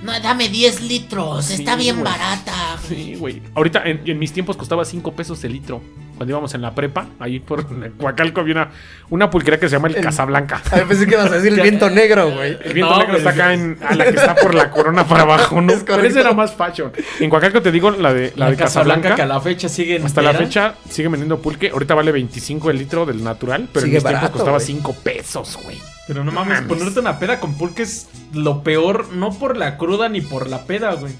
No, 0.03 0.13
dame 0.21 0.49
10 0.49 0.83
litros. 0.83 1.47
Sí, 1.47 1.55
Está 1.55 1.77
bien 1.77 2.03
barata. 2.05 2.77
Sí, 2.89 3.15
güey. 3.15 3.41
Ahorita 3.55 3.83
en, 3.85 4.03
en 4.05 4.19
mis 4.19 4.33
tiempos 4.33 4.57
costaba 4.57 4.85
5 4.85 5.13
pesos 5.13 5.43
el 5.45 5.53
litro. 5.53 5.81
Cuando 6.17 6.33
íbamos 6.33 6.55
en 6.55 6.63
la 6.63 6.75
prepa, 6.75 7.07
ahí 7.19 7.41
por 7.41 7.67
Coacalco 7.97 8.41
había 8.41 8.55
una, 8.55 8.71
una 9.11 9.31
pulquería 9.31 9.59
que 9.59 9.69
se 9.69 9.77
llama 9.77 9.89
el, 9.89 9.97
El- 9.97 10.03
Casablanca. 10.05 10.61
A 10.71 10.77
ver, 10.77 10.87
pensé 10.87 11.07
que 11.07 11.15
ibas 11.15 11.31
a 11.31 11.37
decir 11.37 11.53
el 11.53 11.61
viento 11.61 11.91
negro, 11.91 12.31
güey. 12.31 12.59
El 12.65 12.73
viento 12.75 12.93
No, 12.93 12.99
negro 12.99 13.17
está 13.17 13.33
güey. 13.33 13.43
acá 13.43 13.55
en 13.55 13.79
a 13.87 13.95
la 13.95 14.05
que 14.05 14.11
está 14.11 14.35
por 14.37 14.55
la 14.55 14.71
corona 14.71 15.05
para 15.07 15.23
abajo, 15.23 15.61
¿no? 15.61 15.73
Es 15.75 15.83
Pero 15.85 16.03
ese 16.03 16.21
era 16.21 16.33
más 16.33 16.55
fashion. 16.55 16.93
En 17.21 17.31
Coacalco 17.31 17.63
te 17.63 17.73
digo 17.73 17.91
la 17.91 18.13
de 18.15 18.33
la, 18.37 18.45
La, 18.47 18.51
de 18.51 18.57
Casablanca, 18.57 19.03
Casablanca. 19.11 19.15
que 19.17 19.23
a 19.23 19.27
la 19.27 19.41
fecha 19.41 19.69
sigue 19.69 20.01
Hasta 20.05 20.23
la 20.23 20.35
fecha 20.35 20.75
sigue 20.89 21.09
vendiendo 21.09 21.39
pulque. 21.41 21.71
Ahorita 21.71 21.95
vale 21.95 22.13
25 22.13 22.71
el 22.71 22.79
litro 22.79 23.07
del 23.07 23.23
natural, 23.25 23.69
pero 23.73 23.85
Sigue 23.87 23.99
en 23.99 24.03
mis 24.03 24.05
tiempos 24.05 24.21
barato, 24.23 24.33
costaba 24.39 24.59
güey. 24.59 24.67
5 24.67 24.97
pesos, 25.03 25.59
güey. 25.65 25.79
Pero 26.09 26.25
no 26.25 26.33
mames, 26.33 26.63
mames. 26.63 26.69
ponerte 26.79 27.01
una 27.01 27.19
peda 27.19 27.41
con 27.41 27.55
pulque 27.57 27.83
es 27.83 28.09
lo 28.35 28.63
peor, 28.63 29.13
no 29.13 29.33
por 29.33 29.57
la 29.57 29.77
cruda 29.79 30.09
ni 30.09 30.21
por 30.21 30.49
la 30.49 30.65
peda, 30.65 30.95
güey. 30.95 31.13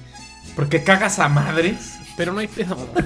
Porque 0.55 0.83
cagas 0.83 1.19
a 1.19 1.29
madres. 1.29 1.93
Pero 2.17 2.33
no 2.33 2.39
hay 2.39 2.47
pedo. 2.47 2.77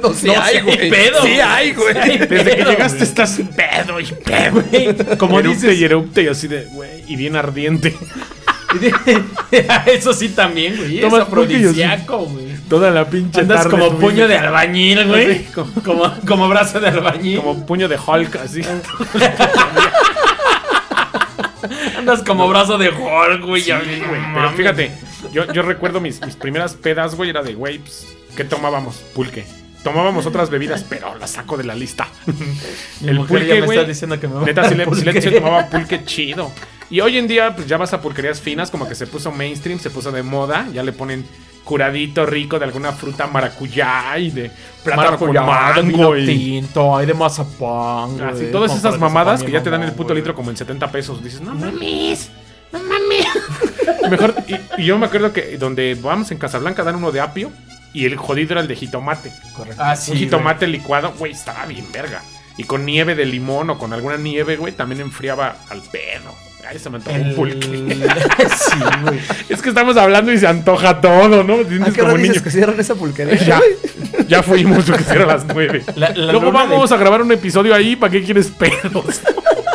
No, 0.00 0.12
sí 0.14 0.28
No, 0.28 0.40
hay, 0.40 0.60
sí 0.60 0.70
hay 0.70 0.90
pedo, 0.90 1.22
Sí 1.22 1.40
hay, 1.40 1.72
güey. 1.72 1.94
Sí 1.94 1.98
hay 2.00 2.18
Desde 2.18 2.56
que 2.56 2.64
llegaste 2.64 2.98
güey. 2.98 3.08
estás 3.08 3.40
pedo 3.56 3.98
y 3.98 4.04
pedo. 4.04 4.62
Güey, 4.70 5.18
como 5.18 5.42
dices, 5.42 5.76
y 5.80 5.84
erupte 5.84 6.22
y 6.22 6.28
así 6.28 6.46
de, 6.46 6.66
güey, 6.66 7.02
y 7.08 7.16
bien 7.16 7.34
ardiente. 7.34 7.96
Eso 9.86 10.12
sí 10.12 10.28
también, 10.28 10.76
güey. 10.76 10.96
Es 10.98 11.00
Tomas 11.00 11.22
así. 11.22 11.28
afrodisíaco, 11.28 12.18
güey. 12.26 12.50
Toda 12.68 12.92
la 12.92 13.04
pinche 13.10 13.40
Andas 13.40 13.64
tarde 13.64 13.70
como 13.80 13.98
puño 13.98 14.28
de 14.28 14.38
albañil, 14.38 15.08
güey. 15.08 15.30
Así, 15.32 15.44
como- 15.52 15.72
Como, 15.82 16.14
como 16.24 16.48
brazo 16.48 16.78
de 16.78 16.86
albañil. 16.86 17.38
Como 17.40 17.66
puño 17.66 17.88
de 17.88 17.96
Hulk, 17.98 18.36
así. 18.36 18.62
Andas 21.98 22.22
como 22.22 22.48
brazo 22.48 22.78
de 22.78 22.90
Hulk, 22.90 23.44
güey. 23.44 23.62
Sí. 23.62 23.72
Pero 24.34 24.50
fíjate, 24.52 24.92
yo, 25.32 25.52
yo 25.52 25.62
recuerdo 25.62 26.00
mis, 26.00 26.20
mis 26.24 26.36
primeras 26.36 26.74
pedas, 26.74 27.14
güey, 27.16 27.30
era 27.30 27.42
de, 27.42 27.54
güey, 27.54 27.78
pues, 27.80 28.06
¿qué 28.36 28.44
tomábamos? 28.44 28.96
Pulque. 29.14 29.44
Tomábamos 29.82 30.26
otras 30.26 30.50
bebidas, 30.50 30.84
pero 30.86 31.14
las 31.16 31.30
saco 31.30 31.56
de 31.56 31.64
la 31.64 31.74
lista. 31.74 32.06
El 33.04 33.16
mujer 33.20 33.40
ya 33.40 33.46
pulque, 33.46 33.60
me 33.60 33.66
güey. 33.66 33.78
está 33.78 33.88
diciendo 33.88 34.20
que 34.20 34.28
me 34.28 34.44
Neta, 34.44 34.68
sí 34.68 34.74
le, 34.74 34.84
sí 34.94 35.04
le- 35.04 35.12
pulque. 35.14 35.30
tomaba 35.30 35.66
pulque 35.66 36.04
chido. 36.04 36.52
Y 36.90 37.00
hoy 37.00 37.16
en 37.18 37.26
día, 37.28 37.54
pues 37.54 37.66
ya 37.66 37.76
vas 37.78 37.92
a 37.94 38.00
pulquerías 38.02 38.40
finas, 38.40 38.70
como 38.70 38.86
que 38.88 38.94
se 38.94 39.06
puso 39.06 39.30
mainstream, 39.32 39.78
se 39.78 39.90
puso 39.90 40.10
de 40.12 40.22
moda. 40.22 40.66
Ya 40.74 40.82
le 40.82 40.92
ponen 40.92 41.24
curadito 41.64 42.26
rico 42.26 42.58
de 42.58 42.64
alguna 42.64 42.92
fruta 42.92 43.26
maracuyá 43.28 44.18
y 44.18 44.30
de 44.30 44.50
plátano 44.82 45.18
con 45.18 45.32
Maracuyá, 45.32 45.82
de 45.82 45.92
mango 45.96 46.16
y 46.16 46.26
tinto, 46.26 46.96
hay 46.96 47.06
de 47.06 47.14
mazapán, 47.14 48.20
así, 48.22 48.40
güey, 48.40 48.50
todas 48.50 48.74
esas 48.74 48.98
mamadas 48.98 49.42
que 49.44 49.52
ya 49.52 49.62
te 49.62 49.70
dan 49.70 49.82
el 49.82 49.92
puto 49.92 50.12
litro 50.14 50.34
como 50.34 50.50
en 50.50 50.56
70 50.56 50.90
pesos. 50.90 51.22
Dices, 51.22 51.40
no 51.42 51.54
mames, 51.54 52.30
no 52.72 52.78
mames. 52.80 53.26
Mejor, 54.10 54.34
y, 54.48 54.80
y 54.82 54.86
yo 54.86 54.98
me 54.98 55.06
acuerdo 55.06 55.32
que 55.32 55.58
donde 55.58 55.96
vamos 56.00 56.30
en 56.32 56.38
Casablanca 56.38 56.82
dan 56.82 56.96
uno 56.96 57.12
de 57.12 57.20
apio 57.20 57.52
y 57.92 58.06
el 58.06 58.16
jodido 58.16 58.52
era 58.52 58.60
el 58.60 58.68
de 58.68 58.76
jitomate. 58.76 59.32
Ah, 59.78 59.96
sí, 59.96 60.12
un 60.12 60.18
jitomate 60.18 60.66
licuado, 60.66 61.12
güey, 61.18 61.32
estaba 61.32 61.66
bien 61.66 61.86
verga. 61.92 62.22
Y 62.56 62.64
con 62.64 62.84
nieve 62.84 63.14
de 63.14 63.24
limón 63.24 63.70
o 63.70 63.78
con 63.78 63.92
alguna 63.92 64.16
nieve, 64.16 64.56
güey, 64.56 64.72
también 64.72 65.00
enfriaba 65.00 65.56
al 65.70 65.80
pedo. 65.82 66.34
Ay, 66.68 66.78
se 66.78 66.90
me 66.90 66.98
antojó 66.98 67.16
un 67.16 67.34
pulque. 67.34 67.58
Sí, 68.56 68.78
güey. 69.02 69.18
Es 69.48 69.62
que 69.62 69.70
estamos 69.70 69.96
hablando 69.96 70.30
y 70.30 70.38
se 70.38 70.46
antoja 70.46 71.00
todo, 71.00 71.42
¿no? 71.42 71.54
¿A 71.54 71.90
qué 71.90 72.02
hora 72.02 72.10
como 72.12 72.16
dices 72.18 72.30
niño. 72.34 72.42
que 72.44 72.50
cierran 72.50 72.78
esa 72.78 72.94
pulquería? 72.94 73.36
Ya, 73.46 73.60
ya 74.28 74.42
fuimos 74.42 74.84
porque 74.84 75.10
era 75.10 75.26
las 75.26 75.44
nueve. 75.46 75.82
La- 75.96 76.10
la 76.10 76.32
Luego 76.32 76.52
vamos 76.52 76.90
de- 76.90 76.94
a 76.96 76.98
grabar 76.98 77.22
un 77.22 77.32
episodio 77.32 77.74
ahí, 77.74 77.96
¿para 77.96 78.12
qué 78.12 78.22
quieres 78.22 78.48
pedos? 78.48 79.20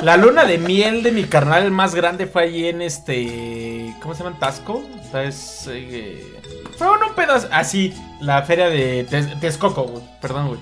La 0.04 0.16
luna 0.18 0.46
de 0.46 0.60
miel 0.60 1.02
de 1.02 1.12
mi 1.12 1.24
carnal 1.24 1.72
más 1.72 1.96
grande 1.96 2.28
fue 2.28 2.44
ahí 2.44 2.68
en 2.68 2.82
este. 2.84 3.94
¿Cómo 4.02 4.14
se 4.14 4.24
llama? 4.24 4.38
Tasco. 4.40 4.84
Es, 5.24 5.68
eh, 5.72 6.35
fue 6.78 6.88
un 6.88 7.16
pedazo. 7.16 7.48
Así, 7.52 7.94
la 8.22 8.42
feria 8.44 8.70
de 8.70 9.04
Tes- 9.06 9.40
Texcoco, 9.40 9.84
güey. 9.84 10.04
Perdón, 10.22 10.48
güey. 10.50 10.60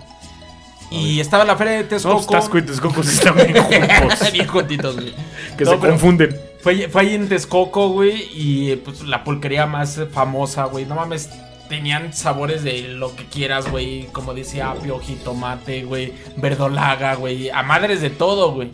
Y 0.91 1.19
estaba 1.19 1.43
la 1.43 1.56
feria 1.56 1.73
de 1.73 1.84
No, 1.84 1.89
Texcoco. 1.89 2.26
Tasco 2.32 2.58
y 2.58 2.62
Texcoco 2.62 3.02
sí 3.04 3.15
están 3.15 3.36
bien 3.36 3.54
juntos. 3.99 4.32
Bien 4.32 4.47
juntitos, 4.47 4.95
güey. 4.95 5.13
Que 5.58 5.65
No, 5.65 5.71
se 5.71 5.78
pero 5.78 5.91
confunden. 5.93 6.39
Fue, 6.62 6.88
fue 6.88 7.02
ahí 7.02 7.15
en 7.15 7.28
Texcoco, 7.30 7.89
güey. 7.89 8.30
Y 8.34 8.71
eh, 8.71 8.78
pues 8.78 9.02
la 9.04 9.23
pulquería 9.23 9.65
más 9.65 9.99
famosa, 10.12 10.65
güey. 10.65 10.86
No 10.86 10.95
mames. 10.95 11.30
Tenían 11.69 12.13
sabores 12.13 12.63
de 12.63 12.82
lo 12.89 13.15
que 13.15 13.26
quieras, 13.26 13.69
güey. 13.71 14.06
Como 14.12 14.34
decía, 14.34 14.69
apio, 14.71 14.99
jitomate, 14.99 15.84
güey. 15.84 16.13
Verdolaga, 16.38 17.15
güey. 17.15 17.49
A 17.49 17.63
madres 17.63 18.02
de 18.02 18.10
todo, 18.12 18.52
güey. 18.54 18.71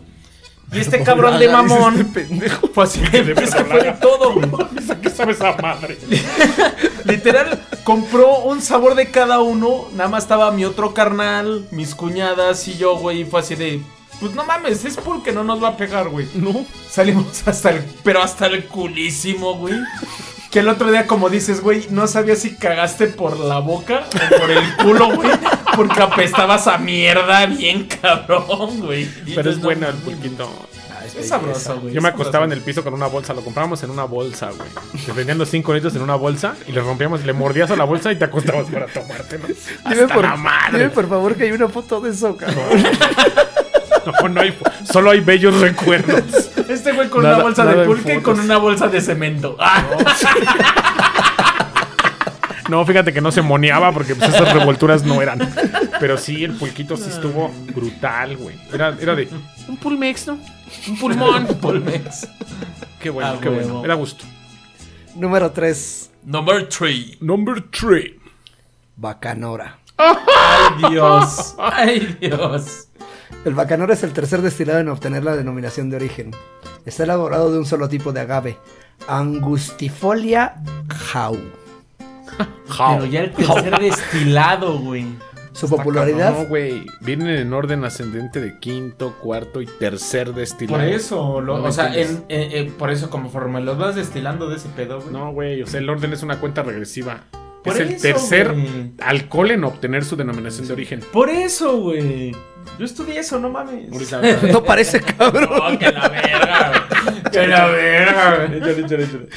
Y 0.72 0.78
este 0.78 1.02
cabrón 1.02 1.38
de 1.38 1.48
mamón. 1.48 2.12
Fue 2.72 2.84
así. 2.84 3.00
De 3.00 3.32
es 3.32 3.54
que 3.54 3.64
fue 3.64 3.82
de 3.82 3.92
todo, 3.92 4.34
güey. 4.34 4.48
¿A 4.88 5.00
qué 5.00 5.10
sabe 5.10 5.32
esa 5.32 5.56
madre? 5.56 5.98
Literal, 7.04 7.60
compró 7.82 8.40
un 8.40 8.62
sabor 8.62 8.94
de 8.94 9.10
cada 9.10 9.40
uno. 9.40 9.86
Nada 9.94 10.08
más 10.08 10.24
estaba 10.24 10.50
mi 10.52 10.64
otro 10.64 10.94
carnal, 10.94 11.66
mis 11.70 11.94
cuñadas 11.94 12.68
y 12.68 12.76
yo, 12.76 12.96
güey. 12.96 13.22
Y 13.22 13.24
fue 13.24 13.40
así 13.40 13.56
de. 13.56 13.82
Pues 14.20 14.34
no 14.34 14.44
mames, 14.44 14.84
es 14.84 14.96
porque 14.96 15.32
no 15.32 15.42
nos 15.44 15.62
va 15.62 15.68
a 15.68 15.76
pegar, 15.76 16.08
güey. 16.08 16.28
No. 16.34 16.64
Salimos 16.88 17.46
hasta 17.46 17.70
el. 17.70 17.84
Pero 18.04 18.22
hasta 18.22 18.46
el 18.46 18.66
culísimo, 18.66 19.54
güey. 19.54 19.74
Que 20.50 20.60
el 20.60 20.68
otro 20.68 20.90
día, 20.90 21.06
como 21.06 21.30
dices, 21.30 21.60
güey, 21.62 21.86
no 21.90 22.06
sabía 22.06 22.36
si 22.36 22.56
cagaste 22.56 23.06
por 23.06 23.38
la 23.38 23.60
boca 23.60 24.06
o 24.14 24.40
por 24.40 24.50
el 24.50 24.76
culo, 24.76 25.14
güey. 25.14 25.30
Porque 25.76 26.00
apestabas 26.02 26.66
a 26.66 26.78
mierda 26.78 27.46
bien 27.46 27.86
cabrón, 28.02 28.80
güey. 28.80 29.08
Pero 29.34 29.50
es 29.50 29.60
bueno 29.60 29.82
no, 29.82 29.88
el 29.88 29.94
pulquito. 29.96 30.50
Es 31.18 31.28
sabroso, 31.28 31.80
güey. 31.80 31.92
Yo 31.94 32.00
me 32.00 32.08
acostaba 32.08 32.44
en 32.44 32.52
el 32.52 32.60
piso 32.60 32.84
con 32.84 32.94
una 32.94 33.06
bolsa, 33.08 33.34
lo 33.34 33.42
comprábamos 33.42 33.82
en 33.82 33.90
una 33.90 34.04
bolsa, 34.04 34.50
güey. 34.50 34.68
Te 35.04 35.12
vendían 35.12 35.38
los 35.38 35.48
cinco 35.48 35.74
litros 35.74 35.94
en 35.96 36.02
una 36.02 36.14
bolsa 36.14 36.54
y 36.68 36.72
le 36.72 36.80
rompíamos, 36.80 37.24
le 37.24 37.32
mordías 37.32 37.70
a 37.70 37.76
la 37.76 37.84
bolsa 37.84 38.12
y 38.12 38.16
te 38.16 38.24
acostabas 38.26 38.68
para 38.68 38.86
tomártelo. 38.86 39.46
Dime 39.48 40.02
Hasta 40.02 40.14
por, 40.14 40.24
la 40.24 40.36
madre. 40.36 40.78
dime 40.78 40.90
por 40.90 41.08
favor 41.08 41.34
que 41.34 41.44
hay 41.44 41.52
una 41.52 41.68
foto 41.68 42.00
de 42.00 42.10
eso, 42.10 42.36
cabrón. 42.36 42.64
No, 44.22 44.28
no 44.28 44.40
hay, 44.40 44.56
solo 44.90 45.10
hay 45.10 45.20
bellos 45.20 45.60
recuerdos. 45.60 46.22
Este 46.68 46.92
güey 46.92 47.08
con 47.08 47.22
Nada- 47.22 47.36
una 47.36 47.44
bolsa 47.44 47.64
de 47.66 47.84
pulque 47.84 48.14
y 48.14 48.20
con 48.20 48.38
una 48.40 48.56
bolsa 48.58 48.86
de 48.88 49.00
cemento. 49.00 49.56
Ah. 49.58 49.84
No, 49.90 49.98
fíjate 52.86 53.12
que 53.12 53.20
no 53.20 53.30
se 53.32 53.42
moneaba 53.42 53.92
porque 53.92 54.14
pues, 54.14 54.28
esas 54.32 54.52
revolturas 54.52 55.04
no 55.04 55.20
eran. 55.22 55.38
Pero 55.98 56.16
sí, 56.18 56.44
el 56.44 56.52
pulquito 56.54 56.96
sí 56.96 57.08
estuvo 57.08 57.50
brutal, 57.74 58.36
güey. 58.36 58.56
Era, 58.72 58.96
era 59.00 59.14
de 59.14 59.28
un 59.68 59.76
pulmex, 59.76 60.26
¿no? 60.28 60.38
Un 60.88 60.98
pulmón. 60.98 61.46
Polmex. 61.60 62.28
Qué 63.00 63.10
bueno, 63.10 63.30
Ah, 63.34 63.38
qué 63.40 63.48
bueno. 63.48 63.82
da 63.82 63.94
gusto. 63.94 64.24
Número 65.16 65.50
3. 65.50 66.10
Number 66.24 66.68
3. 66.68 67.20
Number 67.22 67.62
3. 67.70 68.12
Bacanora. 68.96 69.78
Ay, 69.96 70.90
Dios. 70.90 71.54
Ay, 71.58 72.16
Dios. 72.20 72.88
El 73.44 73.54
bacanora 73.54 73.94
es 73.94 74.02
el 74.02 74.12
tercer 74.12 74.42
destilado 74.42 74.80
en 74.80 74.88
obtener 74.88 75.24
la 75.24 75.34
denominación 75.36 75.88
de 75.90 75.96
origen. 75.96 76.30
Está 76.84 77.04
elaborado 77.04 77.52
de 77.52 77.58
un 77.58 77.66
solo 77.66 77.88
tipo 77.88 78.12
de 78.12 78.20
agave, 78.20 78.58
Angustifolia 79.08 80.56
jau. 81.12 81.38
Pero 82.78 83.04
ya 83.06 83.20
el 83.22 83.32
tercer 83.32 83.78
destilado, 83.78 84.78
güey. 84.78 85.06
Su 85.52 85.68
popularidad 85.68 86.32
No, 86.38 86.46
güey. 86.46 86.86
Vienen 87.00 87.28
en 87.28 87.52
orden 87.52 87.84
ascendente 87.84 88.40
de 88.40 88.58
quinto, 88.60 89.16
cuarto 89.20 89.60
y 89.60 89.66
tercer 89.66 90.32
destilado. 90.32 90.78
Por 90.78 90.88
eso, 90.88 91.40
lo- 91.40 91.58
No 91.58 91.64
o 91.64 91.72
sea, 91.72 91.94
en, 91.94 92.24
en- 92.28 92.52
en- 92.52 92.72
por 92.74 92.90
eso, 92.90 93.10
conforme 93.10 93.60
los 93.60 93.76
vas 93.76 93.96
destilando 93.96 94.48
de 94.48 94.56
ese 94.56 94.68
pedo, 94.68 95.00
güey. 95.00 95.12
No, 95.12 95.32
güey. 95.32 95.62
O 95.62 95.66
sea, 95.66 95.80
el 95.80 95.90
orden 95.90 96.12
es 96.12 96.22
una 96.22 96.38
cuenta 96.38 96.62
regresiva. 96.62 97.24
Por 97.64 97.74
es 97.74 97.80
el 97.80 98.00
tercer 98.00 98.54
alcohol 99.02 99.50
en 99.50 99.64
obtener 99.64 100.02
su 100.04 100.16
denominación 100.16 100.66
de 100.66 100.72
origen. 100.72 101.00
Por 101.12 101.28
eso, 101.28 101.76
güey. 101.78 102.32
Yo 102.78 102.84
estudié 102.86 103.18
eso, 103.18 103.38
no 103.38 103.50
mames. 103.50 103.90
No 104.52 104.62
parece 104.64 105.00
cabrón. 105.02 105.48
No, 105.72 105.78
que 105.78 105.90
la 105.92 106.08
verga, 106.08 106.88
la 107.32 107.66
verga, 107.66 108.46
güey. 108.46 108.58
Échale, 108.58 108.80
échale, 108.80 109.04
échale. 109.04 109.28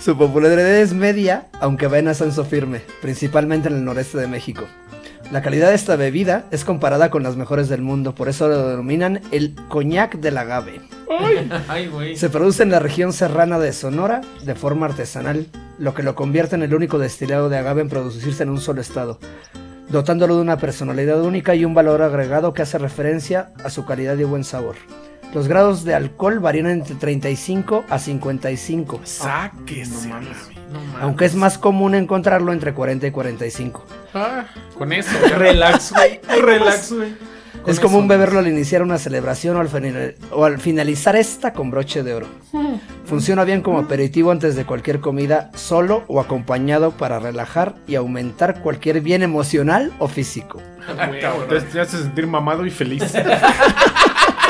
Su 0.00 0.16
popularidad 0.16 0.76
es 0.76 0.92
media, 0.92 1.46
aunque 1.60 1.86
va 1.86 1.98
en 1.98 2.08
ascenso 2.08 2.44
firme, 2.44 2.82
principalmente 3.00 3.68
en 3.68 3.76
el 3.76 3.84
noreste 3.84 4.18
de 4.18 4.26
México. 4.26 4.66
La 5.30 5.40
calidad 5.40 5.70
de 5.70 5.76
esta 5.76 5.96
bebida 5.96 6.44
es 6.50 6.64
comparada 6.64 7.10
con 7.10 7.22
las 7.22 7.36
mejores 7.36 7.68
del 7.70 7.80
mundo, 7.80 8.14
por 8.14 8.28
eso 8.28 8.48
lo 8.48 8.68
denominan 8.68 9.22
el 9.30 9.54
coñac 9.68 10.16
del 10.16 10.36
agave. 10.36 10.80
Ay. 11.68 12.16
Se 12.16 12.28
produce 12.28 12.62
en 12.62 12.70
la 12.70 12.80
región 12.80 13.14
serrana 13.14 13.58
de 13.58 13.72
Sonora 13.72 14.20
de 14.42 14.54
forma 14.54 14.86
artesanal, 14.86 15.46
lo 15.78 15.94
que 15.94 16.02
lo 16.02 16.14
convierte 16.14 16.56
en 16.56 16.62
el 16.62 16.74
único 16.74 16.98
destilado 16.98 17.48
de 17.48 17.56
agave 17.56 17.80
en 17.80 17.88
producirse 17.88 18.42
en 18.42 18.50
un 18.50 18.60
solo 18.60 18.82
estado, 18.82 19.18
dotándolo 19.88 20.36
de 20.36 20.42
una 20.42 20.58
personalidad 20.58 21.22
única 21.22 21.54
y 21.54 21.64
un 21.64 21.72
valor 21.72 22.02
agregado 22.02 22.52
que 22.52 22.62
hace 22.62 22.76
referencia 22.76 23.52
a 23.64 23.70
su 23.70 23.86
calidad 23.86 24.18
y 24.18 24.24
buen 24.24 24.44
sabor. 24.44 24.76
Los 25.34 25.48
grados 25.48 25.84
de 25.84 25.94
alcohol 25.94 26.40
varían 26.40 26.66
entre 26.66 26.94
35 26.94 27.84
a 27.88 27.98
55, 27.98 29.00
Sáquese. 29.04 30.06
No 30.08 30.14
mames. 30.14 30.36
No 30.72 30.80
mames. 30.80 31.02
aunque 31.02 31.24
es 31.24 31.34
más 31.34 31.58
común 31.58 31.94
encontrarlo 31.94 32.52
entre 32.52 32.74
40 32.74 33.06
y 33.06 33.10
45. 33.10 33.84
Ah, 34.14 34.44
con 34.76 34.92
eso. 34.92 35.10
Relax, 35.38 35.92
güey. 35.92 36.20
Relax, 36.40 36.92
güey. 36.92 37.14
Con 37.62 37.70
es 37.70 37.78
común 37.78 38.00
eso, 38.00 38.08
beberlo 38.08 38.40
al 38.40 38.48
iniciar 38.48 38.82
una 38.82 38.98
celebración 38.98 39.56
o 39.56 39.60
al, 39.60 39.68
final- 39.68 40.16
o 40.32 40.44
al 40.44 40.58
finalizar 40.58 41.14
esta 41.14 41.52
con 41.52 41.70
broche 41.70 42.02
de 42.02 42.14
oro. 42.14 42.26
Funciona 43.04 43.44
bien 43.44 43.60
como 43.62 43.78
aperitivo 43.78 44.32
antes 44.32 44.56
de 44.56 44.64
cualquier 44.64 44.98
comida, 45.00 45.50
solo 45.54 46.02
o 46.08 46.18
acompañado 46.20 46.90
para 46.92 47.20
relajar 47.20 47.76
y 47.86 47.94
aumentar 47.94 48.60
cualquier 48.62 49.00
bien 49.00 49.22
emocional 49.22 49.92
o 50.00 50.08
físico. 50.08 50.60
Te, 51.48 51.60
te 51.60 51.80
hace 51.80 51.98
sentir 51.98 52.26
mamado 52.26 52.66
y 52.66 52.70
feliz. 52.70 53.04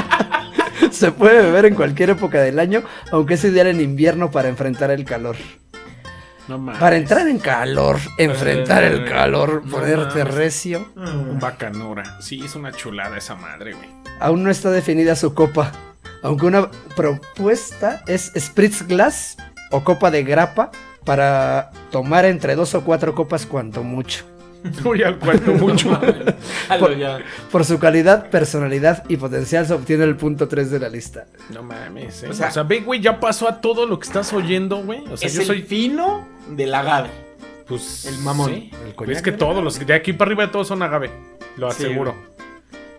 Se 1.03 1.11
puede 1.13 1.43
beber 1.43 1.67
en 1.67 1.75
cualquier 1.75 2.11
época 2.11 2.41
del 2.41 2.59
año, 2.59 2.83
aunque 3.11 3.35
es 3.35 3.45
ideal 3.45 3.67
en 3.69 3.81
invierno 3.81 4.31
para 4.31 4.49
enfrentar 4.49 4.91
el 4.91 5.05
calor. 5.05 5.37
No 6.49 6.59
mames. 6.59 6.81
Para 6.81 6.97
entrar 6.97 7.29
en 7.29 7.39
calor, 7.39 7.99
enfrentar 8.19 8.83
el 8.83 9.05
calor, 9.05 9.63
ponerte 9.69 10.25
recio. 10.25 10.89
Un 10.97 11.39
bacanora. 11.39 12.21
Sí, 12.21 12.43
es 12.45 12.57
una 12.57 12.73
chulada 12.73 13.17
esa 13.17 13.37
madre, 13.37 13.75
güey. 13.75 13.89
Aún 14.21 14.43
no 14.43 14.51
está 14.51 14.71
definida 14.71 15.17
su 15.17 15.35
copa, 15.35 15.73
aunque 16.23 16.47
una 16.47 16.71
propuesta 16.97 18.03
es 18.07 18.33
Spritz 18.37 18.87
Glass 18.87 19.37
o 19.71 19.85
copa 19.85 20.11
de 20.11 20.25
grapa 20.25 20.71
para 21.05 21.71
tomar 21.91 22.25
entre 22.25 22.55
dos 22.55 22.75
o 22.75 22.85
cuatro 22.85 23.15
copas 23.15 23.47
cuanto 23.47 23.83
mucho. 23.83 24.25
Al 25.05 25.19
cuento 25.19 25.53
mucho. 25.55 25.99
Por 27.51 27.65
su 27.65 27.79
calidad, 27.79 28.31
personalidad 28.31 29.05
y 29.09 29.17
potencial 29.17 29.67
se 29.67 29.75
obtiene 29.75 30.05
el 30.05 30.17
punto 30.17 30.49
3 30.49 30.71
de 30.71 30.79
la 30.79 30.89
lista. 30.89 31.27
No 31.53 31.63
mames, 31.63 32.23
eh. 32.23 32.29
O 32.29 32.31
O 32.31 32.35
sea- 32.35 32.51
sea, 32.51 32.63
ve, 32.63 32.81
güey, 32.81 33.01
ya 33.01 33.19
pasó 33.21 33.49
a 33.49 33.61
todo 33.61 33.87
lo 33.87 33.99
que 33.99 34.07
estás 34.07 34.33
oyendo, 34.33 34.83
güey. 34.83 35.03
O 35.11 35.17
sea, 35.17 35.27
es 35.27 35.35
yo 35.35 35.41
el 35.43 35.47
soy. 35.47 35.63
fino 35.63 36.27
del 36.51 36.75
agave. 36.75 37.11
Pues. 37.67 38.07
el 38.07 38.19
mamón. 38.19 38.51
sí. 38.51 38.71
El 38.87 38.95
Pues 38.95 39.11
es 39.11 39.23
que 39.23 39.33
todos 39.33 39.63
los 39.63 39.79
de 39.85 39.95
aquí 39.95 40.13
para 40.13 40.29
arriba 40.31 40.51
todos 40.51 40.69
son 40.69 40.83
agave. 40.83 41.11
Lo 41.57 41.71
Sí, 41.71 41.85
aseguro. 41.85 42.15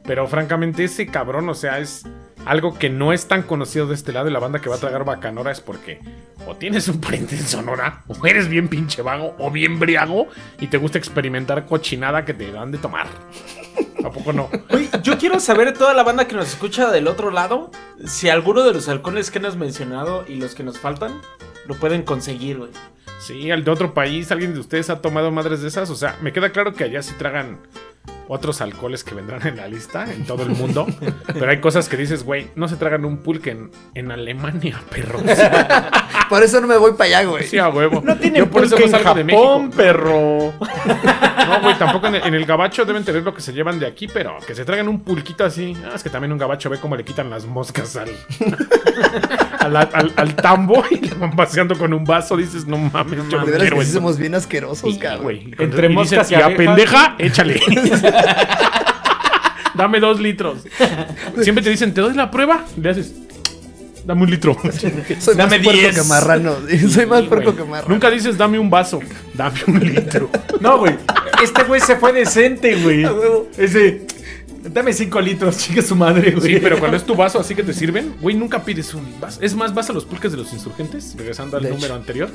Pero 0.06 0.28
francamente, 0.28 0.84
ese 0.84 1.08
cabrón, 1.08 1.48
o 1.50 1.54
sea, 1.54 1.80
es 1.80 2.04
algo 2.46 2.78
que 2.78 2.90
no 2.90 3.14
es 3.14 3.28
tan 3.28 3.44
conocido 3.44 3.88
de 3.88 3.96
este 3.96 4.14
lado. 4.14 4.30
Y 4.30 4.32
la 4.32 4.40
banda 4.40 4.60
que 4.60 4.70
va 4.70 4.76
a 4.76 4.80
tragar 4.80 5.06
bacanora 5.06 5.52
es 5.52 5.62
porque 5.62 6.00
o 6.46 6.56
tienes 6.56 6.88
un 6.88 7.00
pariente 7.00 7.36
en 7.36 7.48
Sonora, 7.48 8.04
o 8.08 8.26
eres 8.26 8.48
bien 8.48 8.68
pinche 8.68 9.02
vago, 9.02 9.36
o 9.40 9.50
bien 9.50 9.80
briago, 9.80 10.28
y 10.60 10.68
te 10.68 10.78
gusta 10.78 10.98
experimentar 10.98 11.66
cochinada 11.66 12.26
que 12.26 12.34
te 12.34 12.52
dan 12.52 12.72
de 12.72 12.78
tomar. 12.78 13.08
¿A 14.04 14.10
poco 14.10 14.34
no? 14.34 14.50
Oye, 14.70 14.90
yo 15.02 15.18
quiero 15.18 15.40
saber 15.40 15.74
toda 15.74 15.94
la 15.94 16.04
banda 16.04 16.28
que 16.28 16.36
nos 16.36 16.50
escucha 16.50 16.92
del 16.92 17.08
otro 17.08 17.32
lado, 17.32 17.72
si 18.06 18.30
alguno 18.30 18.64
de 18.64 18.74
los 18.74 18.90
halcones 18.90 19.32
que 19.32 19.40
hemos 19.40 19.56
mencionado 19.56 20.26
y 20.28 20.36
los 20.36 20.56
que 20.56 20.64
nos 20.64 20.80
faltan 20.80 21.22
lo 21.66 21.76
pueden 21.76 22.04
conseguir, 22.04 22.58
güey. 22.58 22.72
Sí, 23.20 23.52
al 23.52 23.64
de 23.64 23.72
otro 23.72 23.94
país, 23.94 24.32
alguien 24.32 24.54
de 24.54 24.60
ustedes 24.60 24.90
ha 24.90 25.02
tomado 25.02 25.32
madres 25.32 25.62
de 25.62 25.70
esas. 25.70 25.90
O 25.90 25.96
sea, 25.96 26.18
me 26.22 26.34
queda 26.34 26.50
claro 26.50 26.74
que 26.74 26.84
allá 26.84 27.02
sí 27.02 27.14
tragan 27.18 27.60
otros 28.30 28.62
alcoholes 28.62 29.04
que 29.04 29.14
vendrán 29.14 29.46
en 29.46 29.58
la 29.58 29.68
lista 29.68 30.12
en 30.12 30.26
todo 30.26 30.44
el 30.44 30.50
mundo. 30.50 30.88
pero 31.28 31.50
hay 31.52 31.60
cosas 31.60 31.90
que 31.90 31.98
dices, 31.98 32.24
güey, 32.24 32.48
no 32.56 32.68
se 32.68 32.78
tragan 32.78 33.04
un 33.06 33.18
pulque 33.18 33.52
en, 33.52 33.70
en 33.96 34.12
Alemania, 34.12 34.82
perro. 34.90 35.20
Por 36.30 36.42
eso 36.42 36.62
no 36.62 36.68
me 36.68 36.78
voy 36.78 36.94
para 36.94 37.20
allá, 37.20 37.30
güey. 37.30 37.46
Sí, 37.46 37.58
a 37.60 37.68
huevo. 37.70 38.02
No 38.04 38.16
tienen 38.18 38.44
Yo 38.46 38.50
por 38.50 38.64
eso 38.64 38.78
en 38.78 38.92
de 38.92 38.98
Japón, 39.00 39.26
México. 39.26 39.70
perro. 39.76 40.54
No, 41.48 41.62
güey, 41.62 41.78
tampoco 41.78 42.08
en 42.08 42.16
el, 42.16 42.24
en 42.24 42.34
el 42.34 42.46
gabacho 42.46 42.86
deben 42.86 43.04
tener 43.04 43.24
lo 43.24 43.34
que 43.34 43.42
se 43.42 43.52
llevan 43.54 43.78
de 43.80 43.86
aquí, 43.88 44.08
pero 44.08 44.38
que 44.48 44.56
se 44.56 44.64
traigan 44.66 44.88
un 44.88 45.02
pulquito 45.02 45.44
así. 45.44 45.76
Ah, 45.86 45.92
es 45.96 46.02
que 46.02 46.10
también 46.10 46.32
un 46.32 46.38
gabacho 46.40 46.70
ve 46.70 46.80
cómo 46.80 46.96
le 46.96 47.04
quitan 47.04 47.30
las 47.30 47.46
moscas 47.46 47.96
al, 47.98 48.10
al, 49.60 49.76
al- 49.76 50.14
al 50.16 50.36
tambo 50.36 50.84
y 50.90 50.96
le 51.02 51.14
van 51.16 51.36
paseando 51.36 51.78
con 51.78 51.94
un 51.94 52.06
vaso. 52.06 52.38
Dices, 52.38 52.66
no 52.66 52.78
mames, 52.78 53.20
yo 53.30 53.40
no 53.40 53.46
veras 53.46 53.62
quiero 53.62 53.78
que 53.80 53.86
sí 53.86 53.92
somos 53.92 54.18
bien 54.18 54.34
asquerosos, 54.34 54.98
cabrón. 54.98 55.24
güey. 55.24 55.54
Entre 55.60 55.88
Y 55.88 55.94
moscas 55.94 56.32
y 56.32 56.36
"Y 56.36 56.38
a 56.38 56.46
abejas". 56.46 56.58
pendeja, 56.66 57.16
échale. 57.20 57.60
Dame 59.76 60.00
dos 60.00 60.20
litros. 60.20 60.60
Siempre 61.42 61.64
te 61.64 61.70
dicen, 61.70 61.94
¿te 61.94 62.02
doy 62.02 62.14
la 62.14 62.30
prueba? 62.30 62.64
Le 62.80 62.90
haces, 62.92 63.14
dame 64.06 64.24
un 64.24 64.30
litro. 64.30 64.56
Soy 65.20 65.36
Dame 65.36 65.58
más 65.58 65.66
puerco 65.66 65.72
10. 65.82 65.96
que 65.96 66.04
marrano. 66.04 66.56
Soy 66.90 67.06
más 67.08 67.24
puerco 67.24 67.56
que 67.56 67.64
marrano. 67.64 67.94
Nunca 67.94 68.10
dices, 68.12 68.38
dame 68.38 68.60
un 68.60 68.70
vaso. 68.70 69.00
Dame 69.34 69.60
un 69.68 69.80
litro. 69.80 70.30
No, 70.60 70.78
güey. 70.78 70.96
Este 71.44 71.64
güey 71.64 71.82
se 71.82 71.96
fue 71.96 72.14
decente, 72.14 72.76
güey. 72.76 73.06
Ese. 73.58 74.06
Dame 74.64 74.94
5 74.94 75.20
litros, 75.20 75.58
chica 75.58 75.82
su 75.82 75.94
madre, 75.94 76.32
güey. 76.32 76.54
Sí, 76.54 76.60
pero 76.62 76.80
cuando 76.80 76.96
es 76.96 77.04
tu 77.04 77.16
vaso 77.16 77.38
así 77.38 77.54
que 77.54 77.64
te 77.64 77.74
sirven, 77.74 78.14
güey, 78.22 78.34
nunca 78.34 78.64
pides 78.64 78.94
un 78.94 79.20
vaso. 79.20 79.42
Es 79.42 79.54
más, 79.56 79.74
vas 79.74 79.90
a 79.90 79.94
los 79.94 80.06
pulques 80.06 80.32
de 80.32 80.38
los 80.38 80.54
insurgentes, 80.54 81.16
regresando 81.18 81.58
al 81.58 81.64
De 81.64 81.70
número 81.72 81.88
hecho. 81.88 81.96
anterior, 81.96 82.30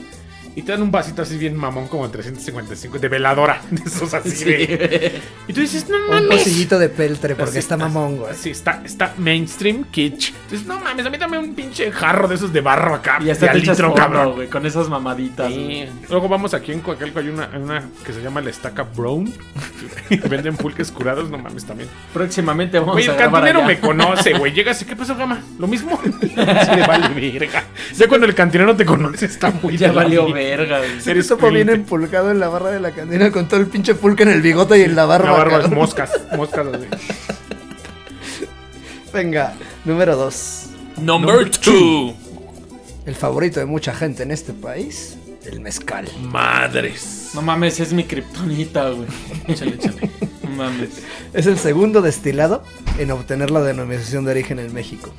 y 0.56 0.62
te 0.62 0.72
dan 0.72 0.82
un 0.82 0.90
vasito 0.90 1.22
así 1.22 1.36
bien 1.38 1.56
mamón 1.56 1.88
como 1.88 2.04
en 2.04 2.10
355 2.12 2.98
de 2.98 3.08
veladora. 3.08 3.60
De 3.70 3.82
esos 3.84 4.12
así 4.14 4.30
Sí. 4.30 4.44
de. 4.44 5.20
Y 5.46 5.52
tú 5.52 5.60
dices, 5.60 5.88
no 5.88 5.96
Un 5.96 6.08
mames. 6.26 6.38
pocillito 6.38 6.78
de 6.78 6.88
peltre 6.88 7.34
porque 7.34 7.50
Así, 7.50 7.58
está 7.58 7.76
mamón, 7.76 8.16
güey. 8.18 8.34
Sí, 8.34 8.50
está, 8.50 8.82
está 8.84 9.14
mainstream 9.18 9.84
kitsch. 9.90 10.32
Entonces, 10.44 10.66
no 10.66 10.78
mames, 10.80 11.06
a 11.06 11.10
mí 11.10 11.18
dame 11.18 11.38
un 11.38 11.54
pinche 11.54 11.90
jarro 11.92 12.28
de 12.28 12.34
esos 12.34 12.52
de 12.52 12.60
barro 12.60 12.94
acá. 12.94 13.18
Y 13.24 13.30
hasta 13.30 13.52
de 13.52 13.58
litro, 13.60 13.94
cabrón. 13.94 14.32
güey, 14.34 14.48
con 14.48 14.64
esas 14.66 14.88
mamaditas. 14.88 15.52
Sí. 15.52 15.86
Luego 16.08 16.28
vamos 16.28 16.54
aquí 16.54 16.72
en 16.72 16.80
Coacalco, 16.80 17.18
hay 17.18 17.28
una, 17.28 17.48
que 18.04 18.12
se 18.12 18.22
llama 18.22 18.40
la 18.40 18.50
estaca 18.50 18.82
Brown. 18.82 19.32
Venden 20.28 20.56
pulques 20.56 20.90
curados, 20.90 21.30
no 21.30 21.38
mames 21.38 21.64
también. 21.64 21.88
Próximamente 22.12 22.78
vamos 22.78 22.94
Güey, 22.94 23.08
a 23.08 23.12
el 23.12 23.16
cantinero 23.18 23.62
me 23.62 23.78
conoce, 23.78 24.32
güey. 24.34 24.52
Llegas 24.52 24.80
y 24.82 24.84
¿qué 24.84 24.96
pasó, 24.96 25.14
gama? 25.16 25.40
¿Lo 25.58 25.66
mismo? 25.66 26.00
Sí, 26.28 26.74
le 26.76 26.86
vale 26.86 27.08
verga. 27.38 27.64
Ya 27.96 28.08
cuando 28.08 28.26
el 28.26 28.34
cantinero 28.34 28.74
te 28.76 28.84
conoce, 28.84 29.26
está 29.26 29.50
muy 29.50 29.76
Ya 29.76 29.88
de 29.88 29.94
valió. 29.94 30.26
Verga, 30.50 30.78
güey. 30.78 30.90
Sí, 30.98 31.04
te 31.04 31.10
Eres 31.12 31.28
topo 31.28 31.42
bien 31.50 31.66
cliente. 31.66 31.72
empulcado 31.74 32.30
en 32.30 32.40
la 32.40 32.48
barra 32.48 32.70
de 32.70 32.80
la 32.80 32.90
cantina 32.92 33.30
con 33.30 33.48
todo 33.48 33.60
el 33.60 33.66
pinche 33.66 33.94
pulque 33.94 34.24
en 34.24 34.30
el 34.30 34.42
bigote 34.42 34.78
y 34.78 34.82
en 34.82 34.94
la 34.96 35.04
barba. 35.06 35.26
La 35.26 35.32
barba 35.32 35.56
es 35.56 35.62
cabrón. 35.62 35.78
moscas, 35.78 36.10
moscas 36.36 36.66
así. 36.66 36.86
Venga, 39.12 39.54
número 39.84 40.16
2. 40.16 40.64
Number 40.98 41.50
two. 41.50 42.14
El 43.06 43.14
favorito 43.14 43.60
de 43.60 43.66
mucha 43.66 43.94
gente 43.94 44.22
en 44.22 44.30
este 44.30 44.52
país, 44.52 45.16
el 45.44 45.60
mezcal. 45.60 46.08
Madres. 46.20 47.30
No 47.34 47.42
mames, 47.42 47.80
es 47.80 47.92
mi 47.92 48.04
kriptonita, 48.04 48.90
güey. 48.90 49.08
Échale, 49.46 49.76
échale. 49.76 50.10
No 50.42 50.50
mames. 50.50 50.90
Es 51.32 51.46
el 51.46 51.58
segundo 51.58 52.02
destilado 52.02 52.62
en 52.98 53.10
obtener 53.10 53.50
la 53.50 53.62
denominación 53.62 54.24
de 54.24 54.32
origen 54.32 54.58
en 54.58 54.72
México. 54.74 55.12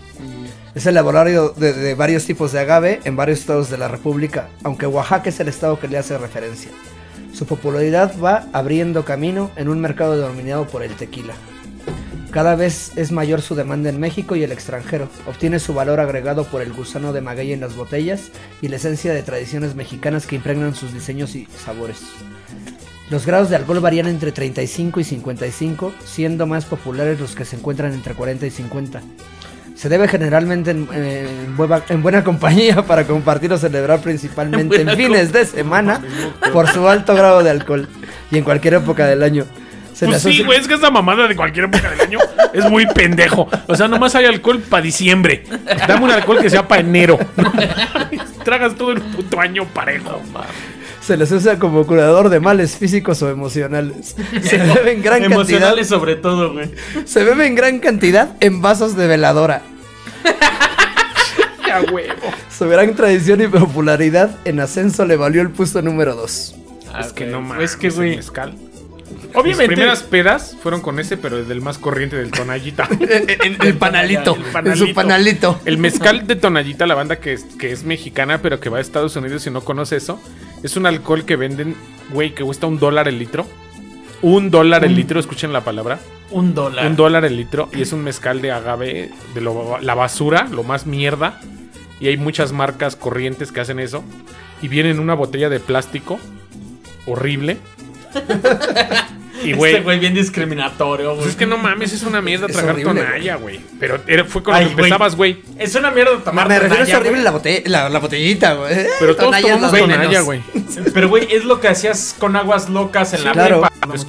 Es 0.75 0.85
el 0.85 0.93
laboratorio 0.93 1.49
de, 1.49 1.95
varios 1.95 2.25
tipos 2.25 2.51
de 2.51 2.59
agave 2.59 2.99
en 3.03 3.15
varios 3.15 3.39
estados 3.39 3.71
de 3.71 3.77
la 3.79 3.87
República, 3.87 4.49
aunque 4.63 4.85
Oaxaca 4.85 5.29
es 5.29 5.39
el 5.39 5.47
estado 5.47 5.79
que 5.79 5.87
le 5.87 5.97
hace 5.97 6.15
referencia. 6.17 6.69
Su 7.33 7.47
popularidad 7.47 8.13
va 8.23 8.47
abriendo 8.53 9.03
camino 9.03 9.49
en 9.55 9.67
un 9.67 9.81
mercado 9.81 10.15
dominado 10.15 10.67
por 10.67 10.83
el 10.83 10.95
tequila. 10.95 11.33
Cada 12.29 12.55
vez 12.55 12.91
es 12.95 13.11
mayor 13.11 13.41
su 13.41 13.55
demanda 13.55 13.89
en 13.89 13.99
México 13.99 14.35
y 14.35 14.43
el 14.43 14.51
extranjero. 14.51 15.09
Obtiene 15.27 15.59
su 15.59 15.73
valor 15.73 15.99
agregado 15.99 16.43
por 16.43 16.61
el 16.61 16.71
gusano 16.71 17.13
de 17.13 17.21
maguey 17.21 17.51
en 17.51 17.61
las 17.61 17.75
botellas 17.75 18.29
y 18.61 18.67
la 18.67 18.75
esencia 18.75 19.11
de 19.11 19.23
tradiciones 19.23 19.73
mexicanas 19.73 20.27
que 20.27 20.35
impregnan 20.35 20.75
sus 20.75 20.93
diseños 20.93 21.33
y 21.33 21.47
sabores. 21.65 22.01
Los 23.09 23.25
grados 23.25 23.49
de 23.49 23.55
alcohol 23.55 23.79
varían 23.79 24.05
entre 24.05 24.31
35 24.31 24.99
y 24.99 25.03
55, 25.03 25.93
siendo 26.05 26.45
más 26.45 26.65
populares 26.65 27.19
los 27.19 27.33
que 27.33 27.45
se 27.45 27.55
encuentran 27.55 27.93
entre 27.93 28.13
40 28.13 28.45
y 28.45 28.51
50. 28.51 29.01
Se 29.79 29.87
debe 29.87 30.09
generalmente 30.09 30.71
en, 30.71 30.89
en 30.91 31.55
buena, 31.55 31.81
en 31.87 32.01
buena 32.01 32.21
compañía 32.21 32.81
para 32.85 33.05
compartir 33.05 33.53
o 33.53 33.57
celebrar 33.57 34.01
principalmente 34.01 34.81
en, 34.81 34.89
fines 34.89 35.31
de 35.31 35.45
semana 35.45 36.01
por 36.51 36.67
su 36.67 36.89
alto 36.89 37.15
grado 37.15 37.41
de 37.43 37.49
alcohol 37.49 37.87
y 38.29 38.39
en 38.39 38.43
cualquier 38.43 38.73
época 38.73 39.07
del 39.07 39.23
año. 39.23 39.45
Se 39.93 40.05
Pues 40.05 40.21
sí, 40.21 40.43
güey, 40.43 40.59
es 40.59 40.67
que 40.67 40.73
esa 40.73 40.91
mamada 40.91 41.29
de 41.29 41.35
cualquier 41.37 41.65
época 41.65 41.91
del 41.91 42.01
año 42.01 42.19
es 42.51 42.69
muy 42.69 42.87
pendejo. 42.87 43.47
O 43.67 43.75
sea, 43.75 43.87
nomás 43.87 44.13
hay 44.15 44.25
alcohol 44.25 44.59
para 44.59 44.83
diciembre. 44.83 45.45
Dame 45.87 46.03
un 46.03 46.11
alcohol 46.11 46.41
que 46.41 46.49
sea 46.49 46.67
para 46.67 46.81
enero. 46.81 47.17
Tragas 48.43 48.75
todo 48.75 48.91
el 48.91 48.99
puto 48.99 49.39
año 49.39 49.63
parejo. 49.63 50.21
Se 51.09 51.17
les 51.17 51.31
usa 51.31 51.57
como 51.57 51.87
curador 51.87 52.29
de 52.29 52.39
males 52.39 52.77
físicos 52.77 53.19
o 53.23 53.29
emocionales. 53.31 54.15
Se 54.43 54.59
bebe 54.59 54.91
en 54.91 55.01
gran 55.01 55.21
cantidad. 55.21 55.39
Emocionales 55.39 55.87
sobre 55.87 56.15
todo, 56.15 56.53
güey. 56.53 56.69
Se 57.05 57.23
bebe 57.23 57.47
en 57.47 57.55
gran 57.55 57.79
cantidad 57.79 58.35
en 58.41 58.61
vasos 58.61 58.95
de 58.95 59.07
veladora. 59.07 59.63
Ya 61.67 61.81
huevo. 61.81 62.31
Su 62.55 62.67
gran 62.67 62.95
tradición 62.95 63.41
y 63.41 63.47
popularidad 63.47 64.37
en 64.45 64.59
ascenso 64.59 65.05
le 65.05 65.15
valió 65.17 65.41
el 65.41 65.49
puesto 65.49 65.81
número 65.81 66.15
2. 66.15 66.55
Es 66.99 67.13
que 67.13 67.25
no 67.25 67.41
mames. 67.41 67.71
Es 67.71 67.75
que, 67.75 67.87
el 67.87 67.93
güey. 67.93 68.15
mezcal. 68.15 68.55
Obviamente. 69.33 69.57
Mis 69.57 69.67
primeras 69.67 70.03
pedas 70.03 70.57
fueron 70.61 70.81
con 70.81 70.99
ese, 70.99 71.15
pero 71.17 71.37
el 71.37 71.47
del 71.47 71.61
más 71.61 71.77
corriente 71.77 72.15
del 72.15 72.31
Tonallita. 72.31 72.87
El 72.99 73.77
panalito. 73.77 74.35
El 74.35 74.41
En 74.45 74.51
panalito. 74.51 74.85
su 74.87 74.93
panalito. 74.93 75.59
El 75.65 75.77
mezcal 75.77 76.25
de 76.25 76.35
Tonallita, 76.35 76.87
la 76.87 76.95
banda 76.95 77.17
que 77.19 77.33
es, 77.33 77.43
que 77.59 77.71
es 77.71 77.83
mexicana, 77.83 78.41
pero 78.41 78.59
que 78.59 78.69
va 78.69 78.79
a 78.79 78.81
Estados 78.81 79.15
Unidos 79.15 79.45
y 79.45 79.51
no 79.51 79.61
conoce 79.61 79.97
eso, 79.97 80.19
es 80.63 80.75
un 80.77 80.85
alcohol 80.85 81.25
que 81.25 81.35
venden, 81.35 81.75
güey, 82.11 82.33
que 82.33 82.43
cuesta 82.43 82.67
un 82.67 82.79
dólar 82.79 83.07
el 83.07 83.19
litro. 83.19 83.45
Un 84.21 84.51
dólar 84.51 84.83
el 84.83 84.95
litro, 84.95 85.19
escuchen 85.19 85.53
la 85.53 85.63
palabra. 85.63 85.99
Un 86.31 86.53
dólar. 86.53 86.85
Un 86.87 86.95
dólar 86.95 87.23
el 87.25 87.37
litro. 87.37 87.69
Y 87.73 87.81
es 87.81 87.93
un 87.93 88.03
mezcal 88.03 88.41
de 88.41 88.51
agave, 88.51 89.11
de 89.33 89.41
lo- 89.41 89.79
la 89.79 89.95
basura, 89.95 90.47
lo 90.51 90.63
más 90.63 90.85
mierda. 90.85 91.39
Y 92.01 92.07
hay 92.07 92.17
muchas 92.17 92.51
marcas 92.51 92.95
corrientes 92.95 93.51
que 93.51 93.61
hacen 93.61 93.79
eso. 93.79 94.03
Y 94.61 94.67
viene 94.67 94.89
en 94.91 94.99
una 94.99 95.13
botella 95.13 95.47
de 95.49 95.59
plástico 95.61 96.19
horrible. 97.05 97.57
Y, 99.43 99.53
güey, 99.53 99.71
Este 99.73 99.83
güey 99.83 99.99
bien 99.99 100.13
discriminatorio, 100.13 101.09
güey. 101.09 101.17
pues 101.19 101.29
es 101.31 101.35
que 101.35 101.45
no 101.45 101.57
mames, 101.57 101.93
es 101.93 102.03
una 102.03 102.21
mierda 102.21 102.47
Es 102.47 102.53
tragar 102.53 102.71
horrible, 102.75 103.01
tonalla, 103.01 103.35
güey. 103.35 103.59
Pero 103.79 103.99
era- 104.07 104.25
fue 104.25 104.43
con 104.43 104.53
lo 104.53 104.59
Ay, 104.59 104.65
que 104.67 104.73
güey. 104.73 104.85
empezabas, 104.85 105.15
güey. 105.15 105.41
Es 105.57 105.75
una 105.75 105.91
mierda 105.91 106.17
tomar 106.23 106.47
me 106.47 106.59
refiero 106.59 106.75
a 106.75 106.77
tonalla, 106.85 106.97
horrible 106.97 107.11
güey. 107.17 107.23
la, 107.23 107.31
botella, 107.31 107.61
la, 107.69 107.89
la 107.89 107.99
botellita, 107.99 108.53
güey. 108.55 108.75
Pero 108.99 109.15
todos 109.15 109.25
Tonalla 109.27 109.47
tomamos 109.55 109.79
tonalla, 109.79 110.21
güey. 110.21 110.41
Pero, 110.93 111.09
güey, 111.09 111.27
es 111.33 111.45
lo 111.45 111.59
que 111.59 111.67
hacías 111.67 112.15
con 112.17 112.35
aguas 112.35 112.69
locas 112.69 113.13
en 113.13 113.23
la 113.23 113.31
claro. 113.33 113.61
prepa. 113.79 113.95
Es- 113.95 114.07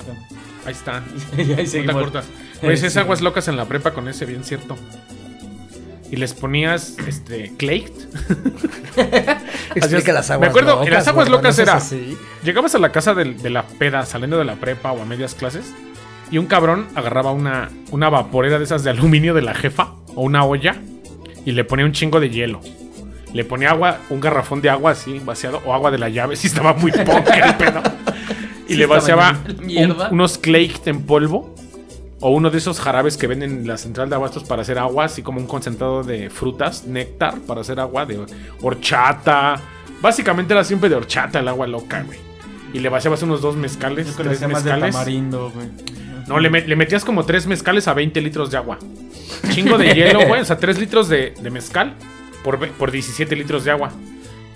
Ahí 0.67 0.73
está. 0.73 1.03
Y 1.39 1.53
ahí 1.53 1.67
Corta, 1.87 1.93
corta. 1.93 2.23
Pues 2.61 2.83
es 2.83 2.93
Sí. 2.93 2.99
aguas 2.99 3.21
locas 3.23 3.49
en 3.49 3.57
la 3.57 3.65
prepa 3.67 3.93
con 3.93 4.09
ese, 4.09 4.27
bien 4.27 4.45
cierto. 4.45 4.77
Y 6.11 6.17
les 6.17 6.35
ponías, 6.35 6.97
este, 7.07 7.53
Clay. 7.57 7.87
Explica 9.75 10.13
las 10.13 10.31
aguas 10.31 10.47
Me 10.47 10.51
acuerdo, 10.51 10.71
locas. 10.73 10.87
en 10.89 10.95
las 10.95 11.09
aguas 11.09 11.29
locas 11.29 11.45
no 11.59 11.65
seas 11.65 11.69
era. 11.69 11.77
así. 11.77 12.17
Llegabas 12.43 12.75
a 12.75 12.79
la 12.79 12.91
casa 12.93 13.15
del- 13.15 13.41
de, 13.41 13.51
la 13.51 13.63
peda, 13.65 14.05
saliendo 14.07 14.39
de 14.39 14.45
la 14.45 14.57
prepa 14.57 14.93
o 14.93 15.03
a 15.03 15.05
medias 15.05 15.35
clases, 15.35 15.73
y 16.31 16.39
un 16.39 16.47
cabrón 16.47 16.89
agarraba 16.95 17.33
una, 17.33 17.71
una 17.91 18.09
vaporera 18.09 18.59
de 18.59 18.65
esas 18.65 18.83
de 18.85 18.91
aluminio 18.91 19.35
de 19.35 19.43
la 19.43 19.55
jefa, 19.55 19.93
o 20.15 20.23
una 20.23 20.45
olla, 20.45 20.77
y 21.45 21.53
le 21.53 21.65
ponía 21.65 21.85
un 21.87 21.93
chingo 21.93 22.19
de 22.21 22.31
hielo. 22.31 22.61
Le 23.33 23.45
ponía 23.45 23.71
agua, 23.71 23.99
un 24.11 24.21
garrafón 24.21 24.61
de 24.61 24.71
agua 24.71 24.91
así, 24.93 25.21
vaciado, 25.21 25.63
o 25.65 25.73
agua 25.73 25.91
de 25.93 25.99
la 25.99 26.09
llave, 26.09 26.35
si 26.37 26.49
estaba 26.49 26.73
muy 26.75 26.91
poca 26.93 27.35
el 27.35 27.55
pedo. 27.57 27.83
Y 28.69 28.75
Sí 28.75 28.79
le 28.79 28.87
vaciaba 28.87 29.37
un- 29.49 29.97
unos 30.13 30.39
Clay 30.39 30.73
en 30.85 31.03
polvo, 31.03 31.57
o 32.21 32.31
uno 32.31 32.51
de 32.51 32.59
esos 32.59 32.79
jarabes 32.81 33.17
que 33.17 33.27
venden 33.27 33.51
en 33.61 33.67
la 33.67 33.79
central 33.79 34.09
de 34.11 34.17
abastos 34.17 34.45
para 34.45 34.63
hacer 34.63 34.79
agua, 34.79 35.05
así 35.07 35.23
como 35.23 35.41
un 35.41 35.47
concentrado 35.47 36.03
de 36.03 36.29
frutas, 36.31 36.85
néctar, 36.87 37.39
para 37.41 37.63
hacer 37.63 37.81
agua 37.81 38.05
de 38.07 38.19
horchata. 38.63 39.61
Básicamente 40.01 40.53
era 40.55 40.65
siempre 40.65 40.89
de 40.89 40.97
horchata 40.97 41.41
el 41.41 41.49
agua 41.49 41.67
loca, 41.67 42.03
güey. 42.03 42.19
Y 42.73 42.79
le 42.79 42.89
vaciabas 42.89 43.23
unos 43.23 43.41
dos 43.43 43.57
mezcales, 43.57 44.07
Yo 44.17 44.23
tres 44.23 44.41
mezcales. 44.47 44.93
tamarindo, 44.95 45.51
güey. 45.51 45.67
No, 46.29 46.39
le, 46.39 46.51
met- 46.51 46.67
le 46.67 46.77
metías 46.77 47.05
como 47.05 47.25
tres 47.25 47.47
mezcales 47.47 47.89
a 47.89 47.95
20 47.95 48.21
litros 48.21 48.51
de 48.51 48.57
agua. 48.57 48.79
Chingo 49.51 49.77
de 49.77 49.93
hielo, 49.95 50.21
güey. 50.29 50.41
O 50.41 50.45
sea, 50.45 50.59
3 50.59 50.79
litros 50.79 51.09
de, 51.09 51.35
de 51.41 51.51
mezcal 51.51 51.95
por, 52.45 52.59
por 52.73 52.91
17 52.93 53.35
litros 53.35 53.65
de 53.65 53.73
agua. 53.73 53.91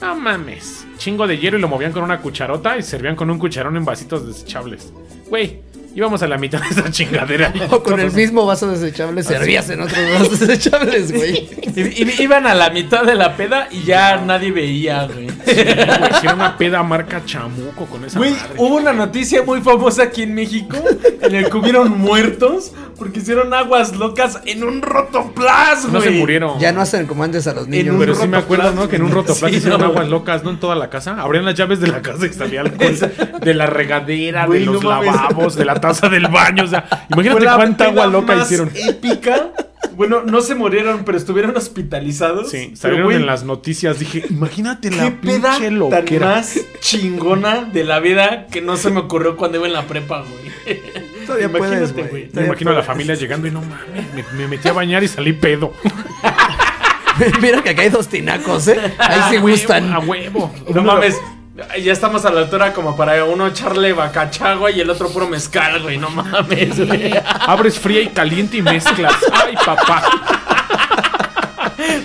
No 0.00 0.14
mames. 0.14 0.86
Chingo 0.98 1.26
de 1.26 1.38
hielo 1.38 1.58
y 1.58 1.60
lo 1.60 1.68
movían 1.68 1.90
con 1.92 2.04
una 2.04 2.20
cucharota 2.20 2.76
y 2.78 2.82
servían 2.82 3.16
con 3.16 3.28
un 3.30 3.38
cucharón 3.38 3.76
en 3.76 3.84
vasitos 3.84 4.24
desechables. 4.26 4.92
Güey, 5.28 5.60
íbamos 5.94 6.22
a 6.22 6.28
la 6.28 6.38
mitad 6.38 6.60
de 6.60 6.68
esa 6.68 6.90
chingadera. 6.90 7.52
O 7.70 7.82
con 7.82 7.98
el 7.98 8.12
mismo 8.12 8.44
vaso 8.46 8.70
desechable 8.70 9.22
servías 9.22 9.70
en 9.70 9.80
otros 9.80 9.98
vasos 10.12 10.40
desechables, 10.40 11.12
güey. 11.12 11.48
Iban 12.20 12.46
a 12.46 12.54
la 12.54 12.70
mitad 12.70 13.04
de 13.04 13.14
la 13.14 13.36
peda 13.36 13.68
y 13.70 13.84
ya 13.84 14.16
nadie 14.18 14.52
veía, 14.52 15.06
güey. 15.06 15.28
Era 16.22 16.34
una 16.34 16.56
peda 16.56 16.82
marca 16.82 17.22
chamuco 17.24 17.86
con 17.86 18.04
esa 18.04 18.18
Güey, 18.18 18.32
madre. 18.32 18.54
hubo 18.58 18.76
una 18.76 18.92
noticia 18.92 19.42
muy 19.42 19.60
famosa 19.60 20.04
aquí 20.04 20.22
en 20.22 20.34
México 20.34 20.76
en 21.20 21.34
el 21.34 21.48
que 21.50 21.56
hubieron 21.56 21.98
muertos 21.98 22.72
porque 22.96 23.18
hicieron 23.20 23.52
aguas 23.52 23.96
locas 23.96 24.40
en 24.46 24.64
un 24.64 24.80
rotoplas, 24.82 25.82
güey. 25.82 25.92
No 25.92 26.00
se 26.00 26.10
murieron. 26.10 26.58
Ya 26.60 26.72
no 26.72 26.80
hacen 26.80 27.06
comandes 27.06 27.46
a 27.46 27.54
los 27.54 27.64
En 27.64 27.70
niños. 27.70 27.94
un 27.94 28.00
Pero 28.00 28.14
sí 28.14 28.28
me 28.28 28.36
acuerdo, 28.36 28.72
¿no? 28.72 28.88
Que 28.88 28.96
en 28.96 29.02
un 29.02 29.10
rotoplas 29.12 29.50
Sí, 29.50 29.56
hicieron 29.58 29.80
no. 29.80 29.86
aguas 29.86 30.08
locas, 30.08 30.44
¿no? 30.44 30.50
En 30.50 30.60
toda 30.60 30.74
la 30.76 30.90
casa. 30.90 31.20
Abrían 31.20 31.44
las 31.44 31.54
llaves 31.54 31.80
de 31.80 31.88
la 31.88 32.00
casa 32.02 32.26
y 32.26 32.32
salía 32.32 32.60
alcohol. 32.62 32.94
De 33.40 33.54
la 33.54 33.66
regadera, 33.66 34.46
Güey, 34.46 34.60
de 34.60 34.66
los 34.66 34.82
no 34.82 34.90
mames. 34.90 35.06
lavabos, 35.14 35.54
de 35.56 35.64
la 35.64 35.80
taza 35.80 36.08
del 36.08 36.28
baño. 36.28 36.64
O 36.64 36.66
sea, 36.68 36.84
imagínate 37.10 37.44
cuánta 37.46 37.84
agua 37.86 38.06
loca 38.06 38.36
más 38.36 38.46
hicieron. 38.46 38.70
épica. 38.74 39.50
Bueno, 39.96 40.22
no 40.24 40.40
se 40.40 40.54
murieron, 40.54 41.04
pero 41.04 41.16
estuvieron 41.18 41.56
hospitalizados. 41.56 42.50
Sí, 42.50 42.66
Pero, 42.68 42.76
salieron 42.76 43.12
en 43.12 43.26
las 43.26 43.44
noticias. 43.44 43.98
Dije, 43.98 44.24
imagínate 44.30 44.90
¿Qué 44.90 44.96
la 44.96 45.10
peda 45.20 45.52
pinche 45.56 45.68
tan 45.68 45.78
loquera. 45.78 46.26
más 46.26 46.58
chingona 46.80 47.64
de 47.64 47.84
la 47.84 48.00
vida 48.00 48.46
que 48.46 48.60
no 48.60 48.76
se 48.76 48.90
me 48.90 49.00
ocurrió 49.00 49.36
cuando 49.36 49.58
iba 49.58 49.66
en 49.66 49.72
la 49.72 49.86
prepa, 49.86 50.22
güey? 50.22 50.80
Todavía 51.26 51.46
Imagínate, 51.46 51.92
güey. 51.92 52.08
güey. 52.08 52.28
Me 52.32 52.46
imagino 52.46 52.70
a 52.70 52.74
la 52.74 52.82
familia 52.82 53.14
llegando 53.14 53.46
y 53.46 53.50
no 53.50 53.60
mames, 53.60 54.12
me, 54.14 54.24
me 54.38 54.48
metí 54.48 54.68
a 54.68 54.72
bañar 54.72 55.02
y 55.04 55.08
salí 55.08 55.32
pedo. 55.32 55.72
Mira 57.40 57.62
que 57.62 57.70
acá 57.70 57.82
hay 57.82 57.90
dos 57.90 58.08
tinacos, 58.08 58.66
¿eh? 58.68 58.78
Ahí 58.80 58.90
Ah, 58.98 59.28
sí 59.30 59.36
huevo, 59.36 59.48
gustan. 59.48 59.92
A 59.92 60.00
huevo. 60.00 60.52
No 60.74 60.82
mames. 60.82 61.16
Ya 61.54 61.92
estamos 61.92 62.24
a 62.24 62.30
la 62.32 62.40
altura 62.40 62.72
como 62.72 62.96
para 62.96 63.24
uno 63.24 63.46
echarle 63.46 63.92
bacachagua 63.92 64.72
y 64.72 64.80
el 64.80 64.90
otro 64.90 65.08
puro 65.10 65.28
mezcal, 65.28 65.82
güey. 65.82 65.98
No 65.98 66.10
mames, 66.10 66.84
güey. 66.84 67.14
Abres 67.46 67.78
fría 67.78 68.00
y 68.00 68.08
caliente 68.08 68.56
y 68.56 68.62
mezclas. 68.62 69.14
Ay, 69.32 69.54
papá. 69.64 70.02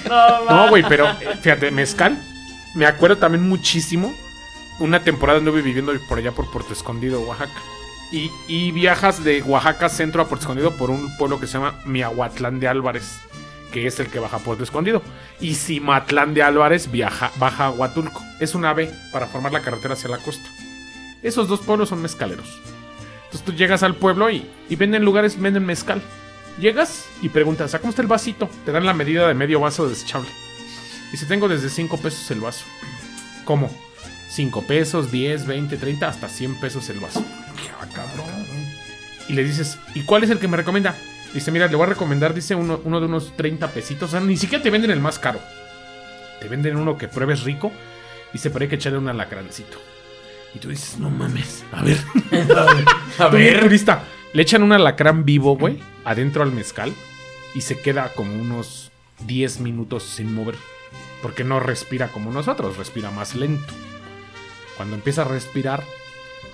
No, 0.07 0.45
No, 0.49 0.69
güey, 0.69 0.83
pero 0.87 1.07
eh, 1.07 1.37
fíjate, 1.41 1.71
mezcal. 1.71 2.21
Me 2.75 2.85
acuerdo 2.85 3.17
también 3.17 3.47
muchísimo. 3.49 4.13
Una 4.79 5.01
temporada 5.01 5.39
anduve 5.39 5.63
viviendo 5.63 5.93
por 6.07 6.19
allá 6.19 6.31
por 6.31 6.49
Puerto 6.51 6.71
Escondido, 6.73 7.21
Oaxaca. 7.21 7.59
Y, 8.11 8.31
y 8.47 8.71
viajas 8.71 9.23
de 9.23 9.41
Oaxaca 9.41 9.89
centro 9.89 10.21
a 10.21 10.27
Puerto 10.27 10.43
Escondido 10.43 10.77
por 10.77 10.91
un 10.91 11.15
pueblo 11.17 11.39
que 11.39 11.47
se 11.47 11.53
llama 11.53 11.79
Miahuatlán 11.85 12.59
de 12.59 12.67
Álvarez, 12.67 13.19
que 13.71 13.87
es 13.87 13.99
el 13.99 14.07
que 14.07 14.19
baja 14.19 14.37
a 14.37 14.39
Puerto 14.39 14.63
Escondido. 14.63 15.01
Y 15.39 15.55
Cimatlán 15.55 16.33
de 16.33 16.43
Álvarez 16.43 16.91
viaja, 16.91 17.31
baja 17.37 17.67
a 17.67 17.71
Huatulco. 17.71 18.21
Es 18.39 18.55
una 18.55 18.73
B 18.73 18.91
para 19.11 19.27
formar 19.27 19.51
la 19.51 19.61
carretera 19.61 19.93
hacia 19.93 20.09
la 20.09 20.17
costa. 20.17 20.49
Esos 21.21 21.47
dos 21.47 21.61
pueblos 21.61 21.89
son 21.89 22.01
mezcaleros. 22.01 22.59
Entonces 23.25 23.43
tú 23.45 23.53
llegas 23.53 23.83
al 23.83 23.95
pueblo 23.95 24.29
y, 24.29 24.49
y 24.69 24.75
venden 24.75 25.05
lugares, 25.05 25.39
venden 25.39 25.65
mezcal. 25.65 26.01
Llegas 26.59 27.05
y 27.21 27.29
preguntas, 27.29 27.73
¿a 27.73 27.79
cómo 27.79 27.91
está 27.91 28.01
el 28.01 28.07
vasito? 28.07 28.49
Te 28.65 28.71
dan 28.71 28.85
la 28.85 28.93
medida 28.93 29.27
de 29.27 29.33
medio 29.33 29.59
vaso 29.59 29.87
desechable. 29.87 30.29
Y 31.13 31.17
si 31.17 31.25
tengo 31.25 31.47
desde 31.47 31.69
5 31.69 31.97
pesos 31.97 32.29
el 32.31 32.41
vaso. 32.41 32.65
¿Cómo? 33.45 33.71
5 34.29 34.67
pesos, 34.67 35.11
10, 35.11 35.47
20, 35.47 35.77
30, 35.77 36.07
hasta 36.07 36.29
100 36.29 36.59
pesos 36.59 36.89
el 36.89 36.99
vaso. 36.99 37.23
Ah. 37.25 38.09
Y 39.27 39.33
le 39.33 39.43
dices, 39.43 39.77
¿y 39.95 40.01
cuál 40.01 40.23
es 40.23 40.29
el 40.29 40.39
que 40.39 40.47
me 40.47 40.57
recomienda? 40.57 40.95
Dice, 41.33 41.51
mira, 41.51 41.67
le 41.67 41.75
voy 41.75 41.85
a 41.85 41.89
recomendar, 41.89 42.33
dice 42.33 42.55
uno, 42.55 42.81
uno 42.83 42.99
de 42.99 43.05
unos 43.05 43.35
30 43.37 43.67
pesitos. 43.71 44.09
O 44.09 44.11
sea, 44.11 44.19
ni 44.19 44.37
siquiera 44.37 44.63
te 44.63 44.69
venden 44.69 44.91
el 44.91 44.99
más 44.99 45.19
caro. 45.19 45.39
Te 46.39 46.47
venden 46.47 46.77
uno 46.77 46.97
que 46.97 47.07
pruebes 47.07 47.43
rico. 47.43 47.71
Dice, 48.33 48.49
pero 48.49 48.63
hay 48.63 48.69
que 48.69 48.75
echarle 48.75 48.97
un 48.97 49.09
alacrancito. 49.09 49.77
Y 50.53 50.59
tú 50.59 50.69
dices, 50.69 50.97
no 50.97 51.09
mames. 51.09 51.63
A 51.71 51.83
ver. 51.83 51.97
A 53.19 53.27
ver. 53.27 53.59
turista. 53.59 54.03
Le 54.33 54.41
echan 54.41 54.63
un 54.63 54.71
alacrán 54.71 55.25
vivo, 55.25 55.57
güey, 55.57 55.79
adentro 56.05 56.43
al 56.43 56.51
mezcal. 56.51 56.93
Y 57.55 57.61
se 57.61 57.79
queda 57.79 58.13
como 58.13 58.33
unos 58.33 58.91
10 59.25 59.59
minutos 59.59 60.03
sin 60.03 60.33
mover. 60.33 60.55
Porque 61.21 61.43
no 61.43 61.59
respira 61.59 62.07
como 62.07 62.31
nosotros, 62.31 62.77
respira 62.77 63.11
más 63.11 63.35
lento. 63.35 63.73
Cuando 64.77 64.95
empieza 64.95 65.23
a 65.23 65.25
respirar, 65.25 65.83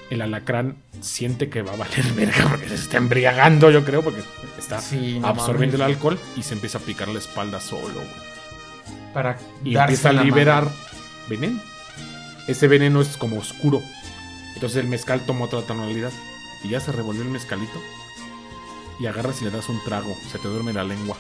el 0.10 0.22
alacrán 0.22 0.78
siente 1.02 1.50
que 1.50 1.62
va 1.62 1.74
a 1.74 1.78
valer 1.78 2.06
verga 2.16 2.48
porque 2.50 2.70
se 2.70 2.76
está 2.76 2.98
embriagando, 2.98 3.72
yo 3.72 3.84
creo, 3.84 4.04
porque 4.04 4.22
está 4.58 4.80
Sí, 4.82 5.20
absorbiendo 5.24 5.76
el 5.78 5.82
alcohol 5.84 6.20
y 6.36 6.44
se 6.44 6.54
empieza 6.54 6.78
a 6.78 6.82
picar 6.82 7.08
la 7.08 7.20
espalda 7.20 7.60
solo, 7.60 7.94
güey. 7.94 8.08
Para 9.14 9.38
Y 9.64 9.76
empieza 9.78 10.10
a 10.10 10.14
liberar 10.14 10.68
veneno. 11.30 11.60
Ese 12.48 12.68
veneno 12.68 13.02
es 13.02 13.18
como 13.18 13.38
oscuro. 13.40 13.82
Entonces 14.54 14.78
el 14.84 14.88
mezcal 14.88 15.22
toma 15.26 15.46
otra 15.46 15.62
tonalidad. 15.62 16.12
Y 16.64 16.70
ya 16.70 16.80
se 16.80 16.92
revolvió 16.92 17.22
el 17.24 17.30
mezcalito. 17.30 17.82
Y 19.00 19.08
agarras 19.08 19.42
y 19.42 19.46
le 19.46 19.52
das 19.52 19.70
un 19.70 19.82
trago. 19.84 20.16
Se 20.32 20.38
te 20.38 20.48
duerme 20.48 20.74
la 20.74 20.84
lengua. 20.84 21.18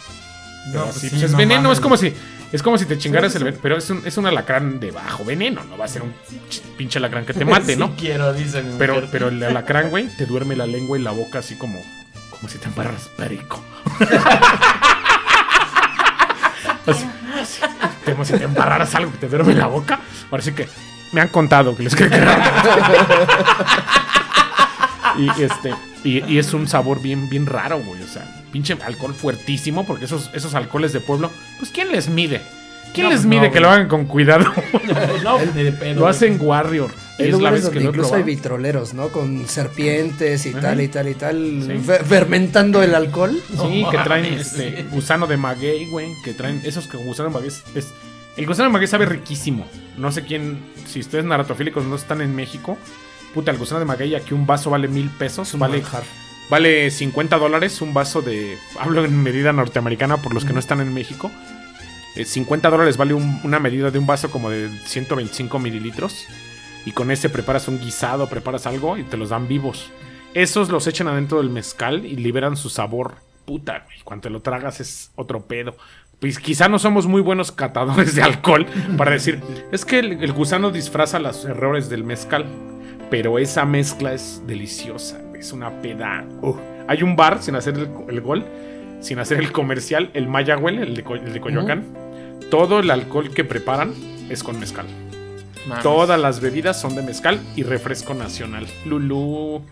Pero 0.71 0.86
No, 0.86 0.89
así, 0.89 0.99
pues 1.01 1.11
pues 1.11 1.19
sí, 1.19 1.25
es 1.25 1.31
no 1.31 1.38
veneno, 1.38 1.61
mames. 1.63 1.77
es 1.77 1.81
como 1.81 1.97
si. 1.97 2.13
Es 2.52 2.62
como 2.64 2.78
si 2.78 2.86
te 2.86 2.98
chingaras 2.98 3.32
Sí, 3.32 3.38
el 3.38 3.39
sí. 3.39 3.46
veneno. 3.46 3.62
Pero 3.62 3.78
es 3.78 3.89
un, 3.89 4.02
es 4.06 4.18
un 4.18 4.26
alacrán 4.28 4.80
de 4.80 4.91
bajo 4.91 5.26
veneno. 5.26 5.64
No 5.64 5.78
va 5.78 5.86
a 5.86 5.88
ser 5.88 6.02
un 6.04 6.14
ch- 6.50 6.62
pinche 6.78 7.00
alacrán 7.00 7.26
que 7.26 7.34
te 7.34 7.43
mate, 7.46 7.74
Sí 7.74 7.80
¿no? 7.80 7.96
quiero, 7.96 8.34
dice 8.34 8.62
mi 8.64 8.76
Pero, 8.78 8.96
mujer. 8.96 9.10
pero 9.12 9.28
el 9.30 9.43
alacrán, 9.43 9.89
güey, 9.89 10.08
te 10.18 10.26
duerme 10.26 10.56
la 10.56 10.66
lengua 10.66 10.98
y 10.98 11.02
la 11.02 11.12
boca 11.12 11.39
así 11.39 11.56
como. 11.56 11.82
Como 12.30 12.50
si 12.50 12.58
te 12.58 12.68
embarras 12.68 13.10
perico. 13.18 13.62
así, 16.86 17.06
así. 17.41 17.62
Como 18.06 18.24
si 18.26 18.34
te 18.34 18.43
embarraras 18.43 18.93
algo 18.96 19.12
que 19.12 19.18
te 19.20 19.28
duerme 19.28 19.54
la 19.56 19.68
boca. 19.68 20.00
Ahora 20.32 20.43
sí 20.43 20.52
que 20.54 20.68
me 21.12 21.22
han 21.22 21.30
contado 21.30 21.76
que 21.76 21.84
les 21.84 21.96
creo 21.96 22.10
que 22.10 22.20
y 25.18 25.30
este 25.43 25.74
y, 26.04 26.24
y 26.26 26.39
es 26.39 26.54
un 26.54 26.68
sabor 26.68 27.02
bien 27.02 27.30
bien 27.30 27.46
raro, 27.46 27.80
güey, 27.80 28.02
o 28.02 28.08
sea, 28.08 28.26
pinche 28.56 28.78
alcohol 28.86 29.14
fuertísimo 29.14 29.86
porque 29.86 30.06
esos 30.06 30.30
esos 30.34 30.56
alcoholes 30.56 30.93
de 30.93 31.01
pueblo, 31.01 31.30
pues 31.60 31.72
quién 31.72 31.91
les 31.91 32.08
mide? 32.08 32.41
¿Quién 32.93 33.08
No, 33.08 33.14
les 33.14 33.26
mide 33.26 33.41
no, 33.41 33.43
que 33.47 33.49
güey. 33.60 33.62
lo 33.64 33.70
hagan 33.72 33.88
con 33.89 34.06
cuidado? 34.06 34.45
no, 35.26 35.38
de 35.39 35.72
pedo. 35.74 35.95
lo 35.95 36.01
güey. 36.01 36.12
hacen 36.12 36.38
Warrior. 36.39 36.89
Hay 37.20 37.26
es 37.26 37.32
la 37.32 37.38
lugares 37.38 37.64
vez 37.64 37.70
que 37.74 37.84
incluso 37.84 38.16
hay 38.16 38.24
vitroleros, 38.24 38.93
¿no? 38.93 39.10
Con 39.10 39.45
serpientes 39.49 40.45
y 40.45 40.49
Ajá. 40.51 40.62
tal 40.62 40.80
y 40.82 40.88
tal 40.88 41.08
y 41.10 41.14
tal. 41.16 41.64
Sí. 41.68 41.91
fermentando 42.06 42.82
el 42.82 42.95
alcohol. 42.95 43.38
Sí, 43.49 43.82
No 43.84 43.89
que 43.89 43.97
traen 43.97 44.24
mames, 44.32 44.47
este, 44.47 44.78
sí. 44.78 44.88
gusano 44.91 45.28
de 45.28 45.36
maguey, 45.36 45.89
güey. 45.89 46.08
Que 46.24 46.34
traen 46.34 46.62
esos 46.64 46.88
que 46.88 46.95
gusano 46.95 47.28
de 47.30 47.34
maguey. 47.34 47.49
es- 47.49 47.64
es- 47.76 47.93
el 48.38 48.45
gusano 48.45 48.70
de 48.70 48.74
maguey 48.74 48.88
sabe 48.88 49.06
riquísimo. 49.06 49.68
No 49.97 50.14
sé 50.14 50.24
quién, 50.24 50.60
si 50.88 51.01
ustedes 51.01 51.26
naratofílicos 51.26 51.84
no 51.84 51.95
están 51.97 52.22
en 52.22 52.34
México. 52.34 52.78
Puta, 53.34 53.51
el 53.51 53.58
gusano 53.58 53.80
de 53.80 53.86
maguey 53.86 54.16
aquí 54.16 54.34
un 54.34 54.45
vaso 54.47 54.70
vale 54.70 54.88
mil 54.88 55.10
pesos. 55.10 55.53
un 55.53 55.60
Vale, 55.60 55.82
manjar. 55.82 56.03
Vale 56.50 56.89
50 56.91 57.38
dólares 57.38 57.82
un 57.82 57.93
vaso 57.93 58.22
de... 58.22 58.58
Hablo 58.80 59.04
en 59.06 59.22
medida 59.24 59.54
norteamericana 59.54 60.18
por 60.18 60.34
los 60.34 60.46
que 60.46 60.54
no 60.54 60.60
están 60.60 60.82
en 60.82 60.93
México. 60.93 61.32
Eh, 62.16 62.26
50 62.26 62.70
dólares 62.70 62.98
vale 62.98 63.14
un- 63.14 63.39
una 63.43 63.60
medida 63.60 63.91
de 63.91 64.00
un 64.00 64.08
vaso 64.08 64.30
como 64.32 64.50
de 64.50 64.70
125 64.86 65.60
mililitros. 65.60 66.26
Y 66.86 66.91
con 66.91 67.10
ese 67.12 67.30
preparas 67.30 67.68
un 67.68 67.80
guisado, 67.80 68.28
preparas 68.30 68.68
algo 68.68 68.98
y 68.98 69.04
te 69.04 69.18
los 69.18 69.30
dan 69.30 69.48
vivos. 69.48 69.91
Esos 70.34 70.70
los 70.70 70.86
echan 70.88 71.08
adentro 71.08 71.39
del 71.39 71.50
mezcal 71.50 72.06
y 72.06 72.16
liberan 72.16 72.58
su 72.58 72.70
sabor. 72.70 73.16
Puta, 73.46 73.84
güey. 73.86 73.98
Cuando 74.04 74.24
te 74.24 74.30
lo 74.30 74.41
tragas 74.41 74.80
es 74.80 75.12
otro 75.16 75.41
pedo. 75.46 75.76
Pues 76.20 76.39
quizá 76.39 76.70
no 76.70 76.80
somos 76.80 77.08
muy 77.08 77.22
buenos 77.22 77.52
catadores 77.52 78.16
de 78.16 78.22
alcohol 78.24 78.66
para 78.98 79.12
decir, 79.12 79.41
es 79.72 79.84
que 79.84 80.00
el, 80.00 80.24
el 80.24 80.32
gusano 80.32 80.72
disfraza 80.72 81.20
los 81.20 81.43
errores 81.46 81.89
del 81.89 82.04
mezcal. 82.04 82.46
Pero 83.10 83.38
esa 83.39 83.66
mezcla 83.66 84.14
es 84.14 84.41
deliciosa, 84.48 85.20
es 85.46 85.54
una 85.54 85.70
peda. 85.82 86.26
Uh. 86.41 86.56
Hay 86.88 87.04
un 87.04 87.16
bar, 87.16 87.41
sin 87.41 87.56
hacer 87.56 87.76
el, 87.76 87.89
el 88.10 88.22
gol, 88.22 88.43
sin 89.00 89.20
hacer 89.20 89.38
el 89.38 89.52
comercial, 89.52 90.10
el 90.14 90.28
Mayagüel, 90.28 90.80
el 90.80 90.96
de, 90.96 91.04
el 91.24 91.34
de 91.34 91.39
Coyoacán. 91.39 91.84
Todo 92.50 92.80
el 92.80 92.89
alcohol 92.89 93.32
que 93.32 93.43
preparan 93.43 93.93
es 94.30 94.43
con 94.43 94.60
mezcal. 94.60 94.86
Mames. 95.68 95.84
Todas 95.84 96.20
las 96.20 96.41
bebidas 96.41 96.80
son 96.80 96.96
de 96.96 97.02
mezcal 97.02 97.39
y 97.56 97.64
refresco 97.64 98.14
nacional. 98.14 98.66
Lulú, 98.86 99.64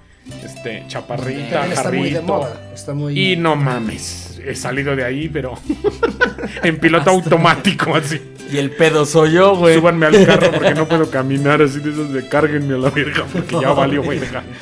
este, 0.43 0.83
chaparrita, 0.87 1.67
está 1.67 1.89
muy 1.91 2.09
de 2.09 2.15
jarrito. 2.15 2.21
moda. 2.23 2.71
Está 2.73 2.93
muy. 2.93 3.19
Y 3.19 3.35
no 3.35 3.55
mames, 3.55 4.39
he 4.45 4.55
salido 4.55 4.95
de 4.95 5.03
ahí, 5.03 5.29
pero 5.29 5.53
en 6.63 6.77
piloto 6.77 7.09
automático, 7.09 7.95
así. 7.95 8.21
Y 8.51 8.57
el 8.57 8.69
pedo 8.71 9.05
soy 9.05 9.31
yo, 9.33 9.55
güey. 9.55 9.75
Súbanme 9.75 10.05
al 10.05 10.25
carro 10.25 10.51
porque 10.51 10.75
no 10.75 10.87
puedo 10.87 11.09
caminar, 11.11 11.61
así 11.61 11.79
de 11.79 11.89
esos 11.91 12.13
de 12.13 12.27
cárguenme 12.27 12.75
a 12.75 12.77
la 12.77 12.89
verga, 12.91 13.25
porque 13.31 13.55
ya 13.59 13.71
valió, 13.71 14.03
güey. 14.03 14.19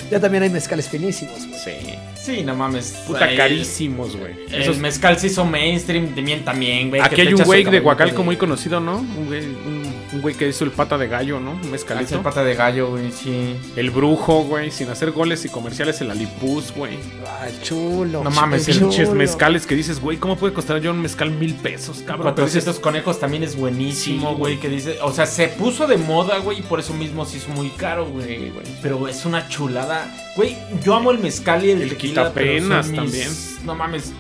Ya 0.10 0.20
también 0.20 0.44
hay 0.44 0.50
mezcales 0.50 0.88
finísimos. 0.88 1.46
güey. 1.48 1.60
Sí. 1.60 1.72
Sí, 2.16 2.44
no 2.44 2.56
mames. 2.56 2.92
Puta 3.08 3.26
Ahí- 3.26 3.36
carísimos, 3.36 4.16
güey. 4.16 4.34
El 4.52 4.62
Esos- 4.62 4.78
mezcal 4.78 5.18
se 5.18 5.28
hizo 5.28 5.44
mainstream 5.44 6.14
también, 6.14 6.46
también, 6.46 6.90
güey. 6.90 7.02
Aquí 7.02 7.20
hay 7.22 7.34
un 7.34 7.44
güey 7.44 7.64
de 7.64 7.80
Huacalco 7.80 8.24
muy 8.24 8.38
conocido, 8.38 8.80
¿no? 8.80 8.98
Un 9.00 9.26
güey, 9.26 9.42
un, 9.46 9.81
un 10.14 10.22
güey 10.22 10.36
que 10.36 10.48
hizo 10.48 10.64
el 10.66 10.72
pata 10.72 10.98
de 10.98 11.08
gallo, 11.08 11.40
¿no? 11.40 11.52
Un 11.52 11.62
Ah, 11.64 11.68
mezcalito. 11.72 12.16
el 12.16 12.22
pata 12.22 12.44
de 12.44 12.54
gallo, 12.56 12.90
güey, 12.90 13.12
sí. 13.12 13.56
El 13.76 13.92
brujo, 13.92 14.44
güey, 14.44 14.70
sin 14.72 14.90
hacer 14.90 15.12
goles 15.12 15.46
y 15.46 15.50
comerciales, 15.50 16.02
el 16.02 16.12
alipuz, 16.12 16.72
güey. 16.76 16.98
Ay, 17.40 17.58
chulo. 17.64 18.24
No 18.24 18.30
mames, 18.32 18.66
chulo. 18.68 18.90
Pinches 18.90 19.10
mezcales 19.14 19.66
que 19.66 19.76
dices, 19.76 20.02
güey, 20.02 20.18
¿cómo 20.18 20.36
puede 20.36 20.54
costar 20.54 20.80
yo 20.82 20.92
un 20.92 21.02
mezcal 21.02 21.32
mil 21.32 21.54
pesos, 21.56 22.00
cabrón? 22.06 22.34
Pero 22.36 22.46
dices, 22.48 22.64
400 22.66 22.80
conejos 22.80 23.20
también 23.20 23.44
es 23.44 23.56
buenísimo, 23.56 24.30
Sí, 24.32 24.36
güey. 24.38 24.60
Que 24.60 24.70
dice, 24.70 24.98
o 25.02 25.12
sea, 25.14 25.26
se 25.26 25.48
puso 25.48 25.88
de 25.88 25.98
moda, 25.98 26.40
güey, 26.40 26.60
y 26.60 26.62
por 26.62 26.80
eso 26.80 26.94
mismo 26.94 27.26
se 27.26 27.38
hizo 27.38 27.50
muy 27.50 27.70
caro, 27.70 28.06
güey. 28.08 28.52
Pero 28.82 29.08
es 29.08 29.26
una 29.26 29.48
chulada. 29.48 30.14
Güey, 30.36 30.58
yo 30.84 30.94
amo 30.96 31.12
el 31.12 31.20
mezcal 31.20 31.64
y 31.64 31.72
el, 31.72 31.82
El 31.84 31.90
tequila, 31.90 32.32
pero 32.34 32.52
quitapenas 32.54 32.88
mis- 32.90 32.96
también. 32.98 33.30
No 33.66 33.76
mames, 33.76 34.12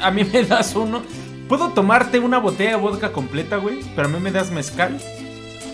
a 0.00 0.10
mí 0.10 0.22
me 0.24 0.44
das 0.44 0.74
uno. 0.76 1.02
Puedo 1.48 1.68
tomarte 1.70 2.18
una 2.18 2.38
botella 2.38 2.70
de 2.70 2.76
vodka 2.76 3.12
completa, 3.12 3.56
güey, 3.56 3.80
pero 3.94 4.08
a 4.08 4.10
mí 4.10 4.18
me 4.20 4.30
das 4.30 4.50
mezcal, 4.50 4.98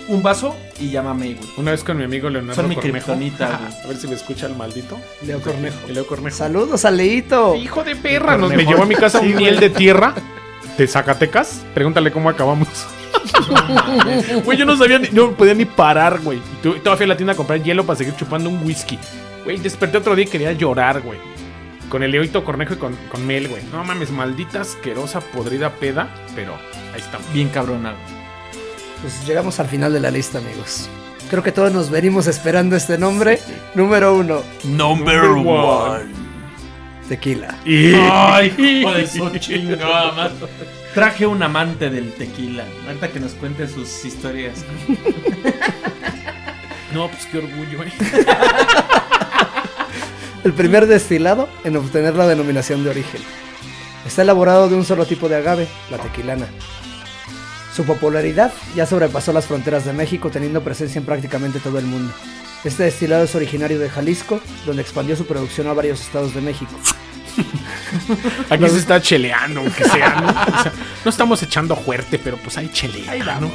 un 0.09 0.23
vaso 0.23 0.57
y 0.81 0.91
llámame, 0.91 1.35
güey. 1.35 1.49
Una 1.57 1.71
vez 1.71 1.85
con 1.85 1.97
mi 1.97 2.05
amigo 2.05 2.29
Leonardo 2.31 2.55
Son 2.55 2.69
mi 2.69 2.75
Cornejo. 2.75 3.13
A 3.13 3.17
ver 3.87 3.97
si 3.97 4.09
me 4.09 4.15
escucha 4.15 4.47
el 4.47 4.57
maldito. 4.57 4.99
Leo 5.23 5.41
Cornejo. 5.41 5.77
Leo 5.89 6.07
Cornejo. 6.07 6.37
Saludos 6.37 6.85
a 6.85 6.91
Leito. 6.91 7.55
Hijo 7.55 7.85
de 7.85 7.95
perra, 7.95 8.37
nos 8.37 8.51
me 8.51 8.65
llevó 8.65 8.83
a 8.83 8.87
mi 8.87 8.95
casa 8.95 9.21
un 9.21 9.35
miel 9.37 9.61
de 9.61 9.71
tierra 9.71 10.15
de 10.77 10.87
Zacatecas. 10.87 11.65
Pregúntale 11.75 12.11
cómo 12.11 12.29
acabamos. 12.29 12.69
Güey, 14.45 14.59
yo 14.59 14.65
no 14.65 14.77
sabía 14.77 14.99
ni, 14.99 15.09
no 15.09 15.33
podía 15.33 15.55
ni 15.55 15.65
parar, 15.65 16.21
güey. 16.21 16.39
Y 16.39 16.63
todavía 16.63 16.97
fui 16.97 17.05
a 17.05 17.09
la 17.09 17.17
tienda 17.17 17.33
a 17.33 17.37
comprar 17.37 17.63
hielo 17.63 17.85
para 17.85 17.97
seguir 17.97 18.15
chupando 18.17 18.49
un 18.49 18.63
whisky. 18.65 18.99
Güey, 19.45 19.59
desperté 19.59 19.99
otro 19.99 20.15
día 20.15 20.25
y 20.25 20.29
quería 20.29 20.53
llorar, 20.53 21.01
güey. 21.01 21.19
Con 21.89 22.03
el 22.03 22.11
Leoito 22.11 22.45
Cornejo 22.45 22.75
y 22.75 22.77
con, 22.77 22.95
con 23.11 23.27
Mel, 23.27 23.49
güey. 23.49 23.63
No 23.73 23.83
mames, 23.85 24.11
maldita 24.11 24.61
asquerosa, 24.61 25.21
podrida 25.21 25.71
peda. 25.71 26.09
Pero 26.35 26.55
ahí 26.95 27.01
estamos. 27.01 27.33
Bien 27.33 27.49
cabrona, 27.49 27.93
güey. 27.93 28.19
Pues 29.03 29.27
llegamos 29.27 29.61
al 29.61 29.69
final 29.69 29.93
de 29.93 30.01
la 30.01 30.11
lista, 30.11 30.39
amigos. 30.39 30.89
Creo 31.31 31.43
que 31.43 31.53
todos 31.53 31.73
nos 31.73 31.91
venimos 31.91 32.27
esperando 32.27 32.75
este 32.77 32.99
nombre. 32.99 33.39
Número 33.75 34.15
uno, 34.17 34.43
Number 34.65 35.23
one. 35.25 36.07
tequila. 37.09 37.55
Y... 37.65 37.93
Ay, 37.95 38.55
hijo 38.59 38.93
de 38.93 39.07
su 39.07 39.29
chingada. 39.39 40.33
Traje 40.95 41.27
un 41.27 41.43
amante 41.43 41.91
del 41.91 42.13
tequila. 42.15 42.65
Ahorita 42.87 43.09
que 43.09 43.21
nos 43.21 43.33
cuente 43.33 43.69
sus 43.69 44.05
historias. 44.05 44.65
No, 46.91 47.07
pues 47.09 47.27
qué 47.27 47.37
orgullo, 47.37 47.77
güey. 47.77 47.93
El 50.45 50.55
primer 50.55 50.87
destilado 50.87 51.47
en 51.63 51.77
obtener 51.77 52.15
la 52.15 52.27
denominación 52.27 52.83
de 52.83 52.89
origen. 52.89 53.21
Está 54.07 54.23
elaborado 54.23 54.71
de 54.71 54.75
un 54.77 54.87
solo 54.87 55.05
tipo 55.05 55.29
de 55.29 55.37
agave, 55.37 55.69
la 55.91 55.99
tequilana. 55.99 56.47
Su 57.79 57.85
popularidad 57.85 58.53
ya 58.75 58.87
sobrepasó 58.87 59.33
las 59.33 59.47
fronteras 59.47 59.85
de 59.85 59.93
México, 59.93 60.31
teniendo 60.31 60.65
presencia 60.65 60.99
en 60.99 61.05
prácticamente 61.05 61.61
todo 61.61 61.79
el 61.79 61.85
mundo. 61.85 62.13
Este 62.65 62.83
destilado 62.83 63.23
es 63.23 63.37
originario 63.37 63.79
de 63.79 63.89
Jalisco, 63.89 64.41
donde 64.67 64.83
expandió 64.83 65.15
su 65.15 65.27
producción 65.27 65.69
a 65.69 65.75
varios 65.75 66.01
estados 66.01 66.35
de 66.35 66.41
México. 66.41 66.73
Aquí 68.51 68.69
se 68.69 68.79
está 68.79 69.01
cheleando, 69.01 69.61
aunque 69.61 69.85
sea, 69.85 70.21
¿no? 70.21 70.27
O 70.27 70.63
sea, 70.65 70.73
no 71.05 71.09
estamos 71.09 71.41
echando 71.45 71.77
fuerte, 71.77 72.19
pero 72.19 72.37
pues 72.39 72.59
hay 72.59 72.69
chelea, 72.73 73.13
Ahí 73.13 73.21
¿no? 73.21 73.27
vamos. 73.27 73.53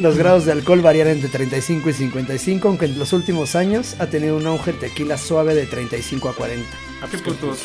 Los 0.00 0.16
grados 0.16 0.44
de 0.44 0.50
alcohol 0.50 0.80
varían 0.80 1.06
entre 1.06 1.28
35 1.28 1.88
y 1.88 1.92
55, 1.92 2.66
aunque 2.66 2.86
en 2.86 2.98
los 2.98 3.12
últimos 3.12 3.54
años 3.54 3.94
ha 4.00 4.06
tenido 4.06 4.38
un 4.38 4.46
auge 4.48 4.72
el 4.72 4.80
tequila 4.80 5.16
suave 5.16 5.54
de 5.54 5.66
35 5.66 6.30
a 6.30 6.34
40. 6.34 6.68
¿A 7.00 7.06
qué 7.06 7.18
putos? 7.18 7.60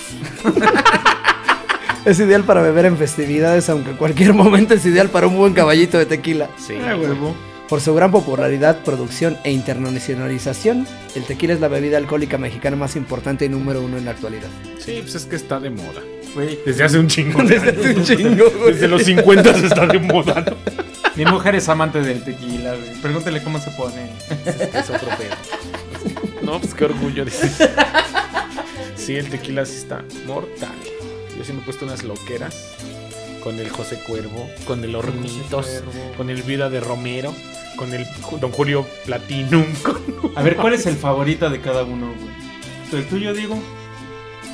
Es 2.07 2.19
ideal 2.19 2.43
para 2.43 2.61
beber 2.61 2.85
en 2.85 2.97
festividades, 2.97 3.69
aunque 3.69 3.91
en 3.91 3.97
cualquier 3.97 4.33
momento 4.33 4.73
es 4.73 4.85
ideal 4.85 5.09
para 5.09 5.27
un 5.27 5.35
buen 5.37 5.53
caballito 5.53 5.97
de 5.97 6.05
tequila. 6.05 6.49
Sí, 6.57 6.75
Ah, 6.81 6.95
huevo. 6.95 7.35
Por 7.67 7.81
su 7.81 7.93
gran 7.93 8.11
popularidad, 8.11 8.81
producción 8.85 9.37
e 9.43 9.51
internacionalización, 9.51 10.87
el 11.15 11.23
tequila 11.25 11.53
es 11.53 11.59
la 11.59 11.67
bebida 11.67 11.97
alcohólica 11.97 12.37
mexicana 12.37 12.77
más 12.77 12.95
importante 12.95 13.43
y 13.43 13.49
número 13.49 13.81
uno 13.81 13.97
en 13.97 14.05
la 14.05 14.11
actualidad. 14.11 14.47
Sí, 14.79 14.99
pues 15.01 15.15
es 15.15 15.25
que 15.25 15.35
está 15.35 15.59
de 15.59 15.69
moda. 15.69 16.01
Güey, 16.33 16.59
Desde 16.65 16.85
hace 16.85 16.97
un 16.97 17.07
chingo. 17.07 17.43
Desde 17.43 17.71
hace 17.71 17.93
un 17.93 18.03
chingo, 18.05 18.45
güey. 18.57 18.71
Desde 18.73 18.87
los 18.87 19.03
50 19.03 19.49
está 19.49 19.85
de 19.85 19.99
moda, 19.99 20.45
¿no? 20.49 20.55
mi 21.17 21.25
mujer 21.25 21.55
es 21.55 21.67
amante 21.67 21.99
del 21.99 22.23
tequila, 22.23 22.73
güey. 22.75 23.01
Pregúntale 23.01 23.43
cómo 23.43 23.59
se 23.59 23.69
pone. 23.71 24.11
Es 24.73 24.89
otro 24.89 25.09
pedo. 25.17 25.35
No, 26.41 26.61
pues 26.61 26.73
qué 26.73 26.85
orgullo. 26.85 27.25
dices. 27.25 27.57
Sí, 28.95 29.15
el 29.17 29.29
tequila 29.29 29.65
sí 29.65 29.75
está 29.77 30.05
mortal. 30.25 30.69
Yo 31.37 31.43
sí 31.43 31.53
me 31.53 31.59
he 31.59 31.63
puesto 31.63 31.85
unas 31.85 32.03
loqueras 32.03 32.73
con 33.43 33.59
el 33.59 33.69
José 33.69 33.99
Cuervo, 34.05 34.49
con 34.65 34.83
el 34.83 34.95
Hornitos, 34.95 35.83
con 36.17 36.29
el 36.29 36.41
Vida 36.43 36.69
de 36.69 36.79
Romero, 36.79 37.33
con 37.77 37.93
el 37.93 38.05
Don 38.41 38.51
Julio 38.51 38.85
Platinum. 39.05 39.65
con- 39.83 40.01
A 40.35 40.41
ver, 40.41 40.55
¿cuál 40.57 40.73
es 40.73 40.85
el 40.85 40.95
favorito 40.97 41.49
de 41.49 41.61
cada 41.61 41.83
uno, 41.83 42.07
güey? 42.19 43.01
¿El 43.01 43.07
tuyo, 43.07 43.33
digo? 43.33 43.57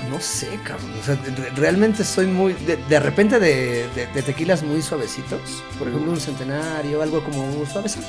No 0.10 0.20
sé, 0.20 0.60
cabrón. 0.66 0.92
O 1.00 1.04
sea, 1.06 1.16
re- 1.16 1.50
realmente 1.56 2.04
soy 2.04 2.26
muy. 2.28 2.54
De, 2.54 2.76
de 2.76 3.00
repente 3.00 3.40
de, 3.40 3.88
de- 3.96 4.08
de 4.14 4.22
tequilas 4.22 4.62
muy 4.62 4.82
suavecitos. 4.82 5.64
Por 5.80 5.88
ejemplo, 5.88 6.12
un 6.12 6.20
centenario, 6.20 7.02
algo 7.02 7.24
como 7.24 7.66
suavecito. 7.66 8.06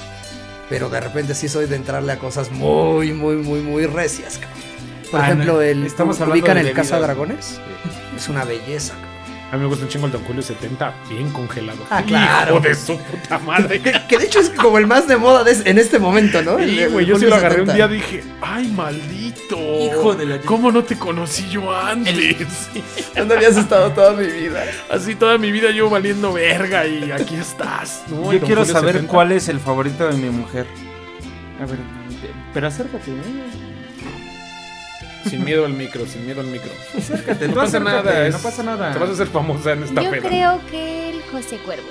Pero 0.68 0.88
de 0.88 0.98
repente 1.00 1.34
sí 1.34 1.48
soy 1.48 1.66
de 1.66 1.76
entrarle 1.76 2.10
a 2.12 2.18
cosas 2.18 2.50
muy, 2.50 3.12
muy, 3.12 3.36
muy, 3.36 3.60
muy 3.60 3.86
recias, 3.86 4.38
cabrón. 4.38 4.62
Por 5.10 5.20
Ah, 5.20 5.24
ejemplo, 5.26 5.62
el. 5.62 5.86
estamos 5.86 6.20
hablando 6.20 6.40
¿Ubican 6.42 6.54
de 6.56 6.60
el 6.62 6.66
bebidas. 6.68 6.88
Casa 6.88 7.00
Dragones? 7.00 7.60
Es 8.16 8.28
una 8.28 8.44
belleza, 8.44 8.94
cabrón. 8.94 9.14
A 9.52 9.56
mí 9.56 9.62
me 9.62 9.68
gusta 9.68 9.84
un 9.84 9.90
chingo 9.90 10.06
el 10.06 10.12
Don 10.12 10.24
Julio 10.24 10.42
70, 10.42 10.94
bien 11.08 11.30
congelado. 11.30 11.78
Ah, 11.88 12.02
claro. 12.02 12.54
Hijo 12.56 12.60
de 12.60 12.74
su 12.74 12.98
puta 12.98 13.38
madre. 13.38 13.80
Que, 13.82 13.92
que 14.08 14.18
de 14.18 14.24
hecho 14.24 14.40
es 14.40 14.50
como 14.50 14.78
el 14.78 14.86
más 14.88 15.06
de 15.06 15.16
moda 15.16 15.44
de- 15.44 15.70
en 15.70 15.78
este 15.78 16.00
momento, 16.00 16.42
¿no? 16.42 16.58
El- 16.58 16.70
Sí, 16.70 16.84
güey, 16.86 17.06
yo 17.06 17.16
sí 17.18 17.26
lo 17.26 17.36
agarré 17.36 17.60
un 17.60 17.68
70. 17.68 17.74
día 17.74 17.88
dije, 17.88 18.24
ay, 18.42 18.66
maldito. 18.68 19.56
Hijo 19.56 20.14
de 20.14 20.26
la- 20.26 20.40
¿Cómo 20.40 20.72
no 20.72 20.82
te 20.82 20.98
conocí 20.98 21.48
yo 21.50 21.72
antes? 21.72 22.68
¿Dónde 23.14 23.34
habías 23.36 23.56
estado 23.56 23.92
toda 23.92 24.12
mi 24.14 24.26
vida? 24.26 24.64
Así 24.90 25.14
toda 25.14 25.38
mi 25.38 25.52
vida 25.52 25.70
yo 25.70 25.88
valiendo 25.88 26.32
verga 26.32 26.84
y 26.86 27.12
aquí 27.12 27.36
estás. 27.36 28.02
¿no? 28.08 28.32
Yo 28.32 28.40
quiero 28.40 28.62
Julio 28.62 28.72
saber 28.72 28.92
70. 28.94 29.12
cuál 29.12 29.30
es 29.32 29.48
el 29.48 29.60
favorito 29.60 30.08
de 30.08 30.16
mi 30.16 30.30
mujer. 30.30 30.66
A 31.62 31.66
ver, 31.66 31.78
pero 32.52 32.66
acércate, 32.66 33.10
¿eh? 33.12 33.63
Sin 35.28 35.44
miedo 35.44 35.64
al 35.64 35.72
micro, 35.72 36.06
sin 36.06 36.24
miedo 36.26 36.40
al 36.40 36.46
micro. 36.48 36.70
Acércate, 36.98 37.48
No 37.48 37.54
pasa 37.54 37.78
acércate, 37.78 38.04
nada, 38.08 38.28
no 38.30 38.38
pasa 38.38 38.62
nada. 38.62 38.92
Te 38.92 38.98
vas 38.98 39.08
a 39.10 39.12
hacer 39.12 39.26
famosa 39.28 39.72
en 39.72 39.82
esta 39.84 40.02
Yo 40.02 40.10
peda. 40.10 40.28
creo 40.28 40.60
que 40.70 41.10
el 41.10 41.22
José 41.32 41.58
Cuervo. 41.58 41.82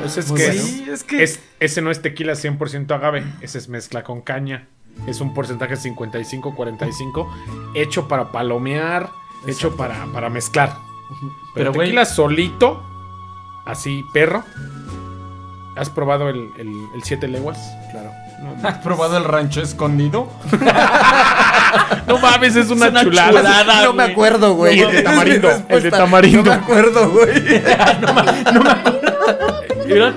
Pues 0.00 0.16
es 0.16 0.26
Pues 0.26 0.42
que 0.42 0.52
sí, 0.52 0.86
es 0.90 1.04
que 1.04 1.22
es- 1.22 1.40
ese 1.60 1.80
no 1.82 1.90
es 1.90 2.02
tequila 2.02 2.34
100% 2.34 2.94
agave, 2.94 3.24
ese 3.40 3.58
es 3.58 3.68
mezcla 3.68 4.02
con 4.02 4.20
caña. 4.20 4.68
Es 5.06 5.20
un 5.20 5.34
porcentaje 5.34 5.76
55-45 5.76 7.28
hecho 7.74 8.08
para 8.08 8.32
palomear, 8.32 9.10
hecho 9.46 9.76
para, 9.76 10.06
para 10.12 10.30
mezclar. 10.30 10.74
Pero, 11.54 11.72
tequila 11.72 12.04
solito, 12.04 12.82
así 13.66 14.02
perro. 14.12 14.42
¿Has 15.76 15.90
probado 15.90 16.30
el, 16.30 16.48
el, 16.58 16.68
el 16.94 17.02
siete 17.04 17.28
leguas? 17.28 17.58
Claro. 17.90 18.10
No, 18.42 18.56
¿Has 18.68 18.78
probado 18.78 19.16
el 19.18 19.24
rancho 19.24 19.60
escondido? 19.62 20.30
no 22.06 22.18
mames, 22.18 22.56
es 22.56 22.70
una, 22.70 22.88
una 22.88 23.02
chulada. 23.02 23.30
chulada. 23.30 23.84
no 23.84 23.92
me 23.92 24.02
acuerdo, 24.04 24.54
güey. 24.54 24.78
Y 24.78 24.80
el 24.82 24.92
de 24.92 25.02
tamarindo, 25.02 25.50
el 25.68 25.82
de 25.82 25.90
tamarindo. 25.90 26.42
No 26.44 26.50
me 26.50 26.56
acuerdo, 26.56 27.10
güey. 27.10 27.62
Mira, 29.86 30.14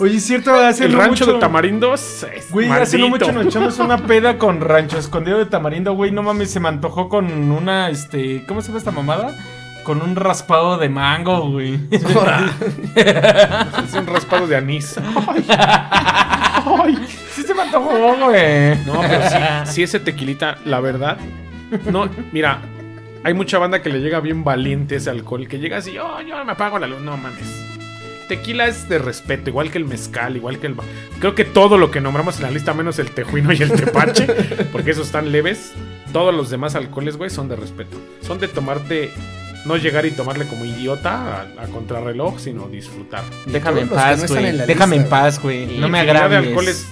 Oye, 0.00 0.16
es 0.18 0.24
cierto, 0.26 0.54
hace 0.54 0.84
el 0.84 0.92
no 0.92 0.98
rancho 0.98 1.24
mucho- 1.24 1.32
de 1.34 1.40
Tamarindos. 1.40 2.24
Güey, 2.50 2.70
hace 2.70 2.98
no 2.98 3.08
mucho 3.08 3.32
nos 3.32 3.46
echamos 3.46 3.78
una 3.80 3.98
peda 3.98 4.38
con 4.38 4.60
rancho 4.60 4.96
escondido 4.96 5.38
de 5.38 5.46
tamarindo, 5.46 5.92
güey. 5.94 6.12
No 6.12 6.22
mames, 6.22 6.52
se 6.52 6.60
me 6.60 6.68
antojó 6.68 7.08
con 7.08 7.26
una, 7.50 7.88
este. 7.90 8.44
¿Cómo 8.46 8.60
se 8.60 8.68
llama 8.68 8.78
esta 8.78 8.92
mamada? 8.92 9.34
Con 9.82 10.00
un 10.02 10.14
raspado 10.14 10.78
de 10.78 10.88
mango, 10.88 11.50
güey. 11.50 11.80
Es 11.90 12.04
un 13.94 14.06
raspado 14.06 14.46
de 14.46 14.56
anís. 14.56 14.94
sí 14.94 15.02
se 15.42 17.17
me 17.58 17.64
antojó, 17.64 18.16
güey. 18.26 18.76
No, 18.86 19.00
pero 19.00 19.28
sí, 19.28 19.72
sí 19.72 19.82
ese 19.82 20.00
tequilita, 20.00 20.58
la 20.64 20.80
verdad. 20.80 21.18
No, 21.90 22.08
mira, 22.32 22.60
hay 23.24 23.34
mucha 23.34 23.58
banda 23.58 23.82
que 23.82 23.90
le 23.90 24.00
llega 24.00 24.20
bien 24.20 24.44
valiente 24.44 24.96
ese 24.96 25.10
alcohol, 25.10 25.48
que 25.48 25.58
llega 25.58 25.78
así, 25.78 25.98
oh, 25.98 26.20
yo 26.22 26.44
me 26.44 26.52
apago 26.52 26.78
la 26.78 26.86
luz. 26.86 27.00
No 27.00 27.16
mames. 27.16 27.66
Tequila 28.28 28.66
es 28.66 28.88
de 28.88 28.98
respeto, 28.98 29.48
igual 29.48 29.70
que 29.70 29.78
el 29.78 29.86
mezcal, 29.86 30.36
igual 30.36 30.58
que 30.58 30.66
el... 30.66 30.76
Creo 31.18 31.34
que 31.34 31.46
todo 31.46 31.78
lo 31.78 31.90
que 31.90 32.00
nombramos 32.00 32.36
en 32.36 32.42
la 32.42 32.50
lista, 32.50 32.74
menos 32.74 32.98
el 32.98 33.10
tejuino 33.10 33.52
y 33.52 33.62
el 33.62 33.72
tepache, 33.72 34.26
porque 34.72 34.90
esos 34.90 35.06
están 35.06 35.32
leves, 35.32 35.72
todos 36.12 36.34
los 36.34 36.50
demás 36.50 36.74
alcoholes, 36.74 37.16
güey, 37.16 37.30
son 37.30 37.48
de 37.48 37.56
respeto. 37.56 37.96
Son 38.22 38.38
de 38.38 38.48
tomarte... 38.48 39.10
No 39.64 39.76
llegar 39.76 40.06
y 40.06 40.12
tomarle 40.12 40.46
como 40.46 40.64
idiota 40.64 41.40
a, 41.58 41.64
a 41.64 41.66
contrarreloj, 41.66 42.38
sino 42.38 42.68
disfrutar. 42.68 43.24
Déjame 43.44 43.80
en 43.82 43.88
paz, 43.88 44.26
güey. 44.30 44.56
Déjame 44.56 44.96
en 44.96 45.08
paz, 45.08 45.42
güey. 45.42 45.78
No 45.78 45.88
me 45.88 45.98
Infinidad 45.98 46.30
de 46.30 46.36
alcoholes. 46.36 46.86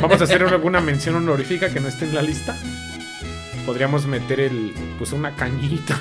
Vamos 0.00 0.20
a 0.20 0.24
hacer 0.24 0.42
alguna 0.42 0.80
mención 0.80 1.16
honorífica 1.16 1.68
que 1.70 1.80
no 1.80 1.88
esté 1.88 2.04
en 2.04 2.14
la 2.14 2.22
lista. 2.22 2.56
Podríamos 3.66 4.06
meter 4.06 4.40
el, 4.40 4.72
pues 4.98 5.12
una 5.12 5.32
cañita. 5.32 5.98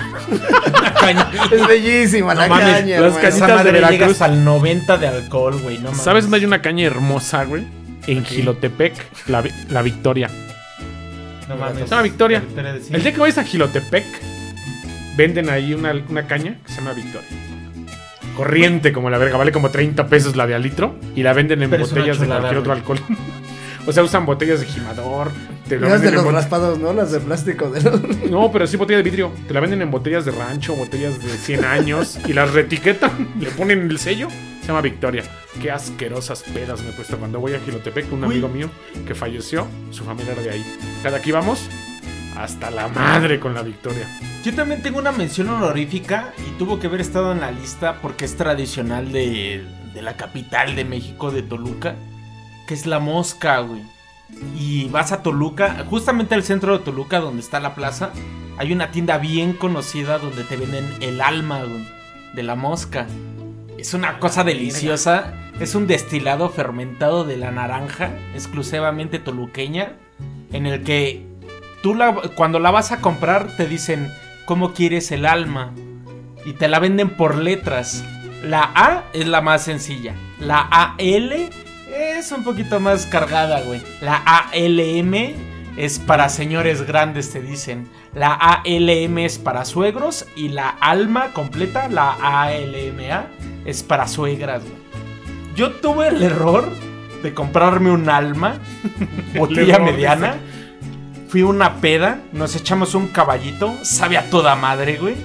Es 1.52 1.68
bellísima 1.68 2.34
la 2.34 2.48
No 2.48 2.56
mames, 2.56 2.74
caña, 2.74 3.00
las 3.02 3.18
cañitas 3.18 3.64
de 3.64 3.72
Veracruz. 3.72 4.22
el 4.22 4.44
90 4.44 4.98
de 4.98 5.08
alcohol, 5.08 5.60
güey. 5.62 5.78
No 5.78 5.90
mames. 5.90 6.02
¿Sabes 6.02 6.24
dónde 6.26 6.38
hay 6.38 6.46
una 6.46 6.62
caña 6.62 6.86
hermosa, 6.86 7.44
güey? 7.46 7.66
En 8.08 8.24
Gilotepec, 8.26 8.94
la, 9.28 9.44
la 9.70 9.82
Victoria. 9.82 10.30
No 11.48 11.58
mames. 11.58 11.84
Se 11.84 11.88
llama 11.90 12.02
Victoria. 12.04 12.40
Victoria 12.40 12.74
de. 12.74 12.80
El 12.96 13.04
día 13.04 13.14
que 13.14 13.20
vayas 13.20 13.38
a 13.40 13.44
Gilotepec, 13.44 14.06
venden 15.18 15.50
ahí 15.50 15.74
una, 15.74 15.94
una 16.10 16.28
caña 16.28 16.56
que 16.66 16.72
se 16.72 16.78
llama 16.80 16.94
Victoria. 16.94 17.28
Corriente 18.36 18.94
como 18.94 19.10
la 19.10 19.18
verga, 19.18 19.38
vale 19.38 19.52
como 19.52 19.70
30 19.70 20.08
pesos 20.08 20.36
la 20.36 20.48
de 20.48 20.56
al 20.56 20.62
litro 20.64 20.96
y 21.16 21.24
la 21.24 21.34
venden 21.34 21.62
en 21.62 21.70
Pero 21.70 21.86
botellas 21.86 22.20
de 22.20 22.28
cualquier 22.28 22.58
otro 22.58 22.72
alcohol. 22.72 23.00
O 23.90 23.92
sea, 23.92 24.04
usan 24.04 24.26
botellas 24.26 24.60
de 24.60 24.68
gimador. 24.68 25.32
Te 25.68 25.80
lo 25.80 25.90
Las 25.90 26.04
de 26.04 26.12
los 26.12 26.24
raspados, 26.32 26.78
¿no? 26.78 26.94
Las 26.94 27.12
de 27.12 27.20
plástico 27.20 27.70
de 27.72 27.82
los... 27.82 28.02
No, 28.30 28.52
pero 28.52 28.68
sí 28.68 28.78
botella 28.78 28.98
de 28.98 29.04
vidrio. 29.04 29.32
Te 29.48 29.54
la 29.54 29.60
venden 29.60 29.82
en 29.82 29.90
botellas 29.90 30.26
de 30.26 30.32
rancho, 30.32 30.76
botellas 30.76 31.20
de 31.24 31.30
100 31.30 31.66
años 31.66 32.20
y 32.28 32.34
las 32.34 32.54
reetiquetan, 32.54 33.30
le 33.40 33.50
ponen 33.50 33.90
el 33.90 33.98
sello. 33.98 34.28
Se 34.62 34.68
llama 34.68 34.82
Victoria. 34.82 35.24
Qué 35.60 35.72
asquerosas 35.72 36.44
pedas 36.44 36.84
me 36.84 36.90
he 36.90 36.94
puesto 36.94 37.18
cuando 37.18 37.40
voy 37.40 37.56
a 37.56 37.60
Gilotepec. 37.60 38.12
Un 38.14 38.24
Uy. 38.24 38.34
amigo 38.34 38.48
mío 38.48 38.70
que 39.08 39.16
falleció, 39.16 39.66
su 39.90 40.04
familia 40.04 40.34
era 40.34 40.44
de 40.44 40.52
ahí. 40.52 40.78
Cada 41.02 41.20
que 41.20 41.30
íbamos, 41.30 41.68
hasta 42.38 42.70
la 42.70 42.90
madre 42.90 43.40
con 43.40 43.56
la 43.56 43.64
Victoria. 43.64 44.08
Yo 44.44 44.54
también 44.54 44.84
tengo 44.84 45.00
una 45.00 45.12
mención 45.12 45.50
honorífica 45.50 46.32
y 46.48 46.58
tuvo 46.60 46.80
que 46.80 46.86
haber 46.86 47.02
estado 47.02 47.32
en 47.32 47.42
la 47.42 47.50
lista 47.50 47.98
porque 48.04 48.26
es 48.26 48.38
tradicional 48.38 49.12
de, 49.12 49.66
de 49.96 50.02
la 50.04 50.16
capital 50.16 50.76
de 50.76 50.86
México, 50.86 51.32
de 51.32 51.42
Toluca, 51.42 51.96
que 52.70 52.76
es 52.76 52.86
la 52.86 53.00
mosca, 53.00 53.62
güey. 53.62 53.82
Y 54.56 54.90
vas 54.90 55.12
a 55.12 55.24
Toluca, 55.24 55.88
justamente 55.90 56.36
al 56.36 56.44
centro 56.44 56.78
de 56.78 56.84
Toluca, 56.84 57.20
donde 57.20 57.42
está 57.42 57.60
la 57.60 57.74
plaza, 57.74 58.12
hay 58.60 58.72
una 58.72 58.92
tienda 58.92 59.18
bien 59.18 59.54
conocida 59.54 60.20
donde 60.20 60.44
te 60.44 60.56
venden 60.56 60.88
el 61.02 61.20
alma, 61.20 61.64
güey, 61.64 61.88
de 62.36 62.44
la 62.44 62.54
mosca. 62.54 63.08
Es 63.80 63.96
una 63.96 64.20
cosa 64.20 64.44
deliciosa, 64.44 65.34
es 65.60 65.74
un 65.74 65.88
destilado 65.88 66.52
fermentado 66.52 67.24
de 67.24 67.38
la 67.38 67.50
naranja, 67.50 68.12
exclusivamente 68.36 69.18
toluqueña, 69.18 69.94
en 70.54 70.68
el 70.68 70.84
que 70.84 71.26
tú 71.82 71.96
la, 71.96 72.14
cuando 72.36 72.60
la 72.60 72.70
vas 72.70 72.92
a 72.92 73.02
comprar 73.02 73.58
te 73.58 73.66
dicen 73.66 74.14
cómo 74.46 74.76
quieres 74.76 75.12
el 75.12 75.26
alma 75.26 75.72
y 76.46 76.54
te 76.54 76.68
la 76.68 76.78
venden 76.78 77.10
por 77.10 77.36
letras. 77.36 78.04
La 78.44 78.72
A 78.76 79.06
es 79.14 79.28
la 79.28 79.42
más 79.42 79.64
sencilla. 79.64 80.14
La 80.40 80.60
AL 80.60 81.50
es 81.94 82.32
un 82.32 82.44
poquito 82.44 82.80
más 82.80 83.06
cargada, 83.06 83.62
güey. 83.62 83.82
La 84.02 84.18
ALM 84.18 85.14
es 85.78 86.00
para 86.00 86.30
señores 86.30 86.86
grandes, 86.86 87.32
te 87.32 87.42
dicen. 87.42 87.88
La 88.14 88.34
ALM 88.34 89.18
es 89.20 89.38
para 89.38 89.66
suegros 89.66 90.26
y 90.36 90.50
la 90.50 90.70
alma 90.70 91.32
completa, 91.34 91.88
la 91.88 92.12
ALMA, 92.12 93.28
es 93.66 93.84
para 93.84 94.08
suegras, 94.08 94.64
güey. 94.64 94.76
Yo 95.56 95.72
tuve 95.74 96.08
el 96.08 96.24
error 96.24 96.70
de 97.24 97.34
comprarme 97.34 97.92
un 97.92 98.10
alma, 98.10 98.60
botella 99.38 99.80
mediana. 99.80 100.38
Fui 101.28 101.44
una 101.44 101.76
peda, 101.76 102.22
nos 102.34 102.56
echamos 102.56 102.96
un 102.96 103.08
caballito, 103.08 103.74
sabe 103.84 104.18
a 104.18 104.30
toda 104.30 104.56
madre, 104.56 104.98
güey. 104.98 105.16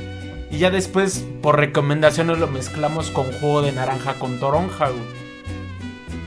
Y 0.50 0.58
ya 0.58 0.70
después, 0.70 1.24
por 1.42 1.58
recomendaciones, 1.58 2.38
lo 2.38 2.46
mezclamos 2.46 3.10
con 3.10 3.32
jugo 3.32 3.62
de 3.62 3.72
naranja 3.72 4.14
con 4.14 4.38
toronja, 4.38 4.90
güey. 4.90 5.23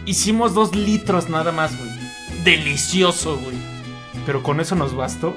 Hicimos 0.08 0.54
dos 0.56 0.76
litros 0.76 1.30
nada 1.30 1.52
más, 1.52 1.78
güey. 1.78 1.92
Delicioso, 2.44 3.38
güey. 3.38 3.56
Pero 4.26 4.42
con 4.42 4.60
eso 4.60 4.76
nos 4.76 4.96
bastó 4.96 5.36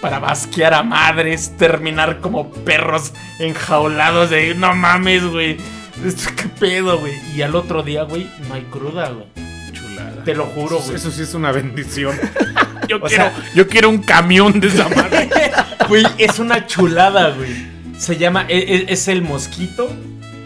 para 0.00 0.18
basquear 0.18 0.74
a 0.74 0.82
madres, 0.82 1.52
terminar 1.56 2.20
como 2.20 2.50
perros 2.50 3.12
enjaulados 3.38 4.30
de 4.30 4.54
no 4.54 4.74
mames, 4.74 5.24
güey. 5.24 5.56
Esto 6.04 6.30
qué 6.36 6.48
pedo, 6.48 6.98
güey. 6.98 7.14
Y 7.34 7.42
al 7.42 7.54
otro 7.54 7.82
día, 7.82 8.02
güey, 8.02 8.28
no 8.48 8.54
hay 8.54 8.62
cruda, 8.62 9.10
güey. 9.10 9.26
Chulada. 9.72 10.24
Te 10.24 10.34
lo 10.34 10.44
juro, 10.46 10.78
güey. 10.80 10.96
Eso 10.96 11.10
sí 11.10 11.22
es 11.22 11.34
una 11.34 11.52
bendición. 11.52 12.18
Yo, 12.88 12.96
O 12.98 13.00
quiero, 13.00 13.24
sea- 13.24 13.34
yo 13.54 13.66
quiero 13.66 13.88
un 13.88 13.98
camión 13.98 14.60
de 14.60 14.68
esa 14.68 14.88
madre. 14.88 15.28
Güey, 15.88 16.04
es 16.18 16.38
una 16.40 16.66
chulada, 16.66 17.30
güey. 17.30 17.50
Se 17.98 18.16
llama, 18.16 18.44
e- 18.48 18.58
e- 18.58 18.92
es, 18.92 19.06
el 19.08 19.22
mosquito. 19.22 19.88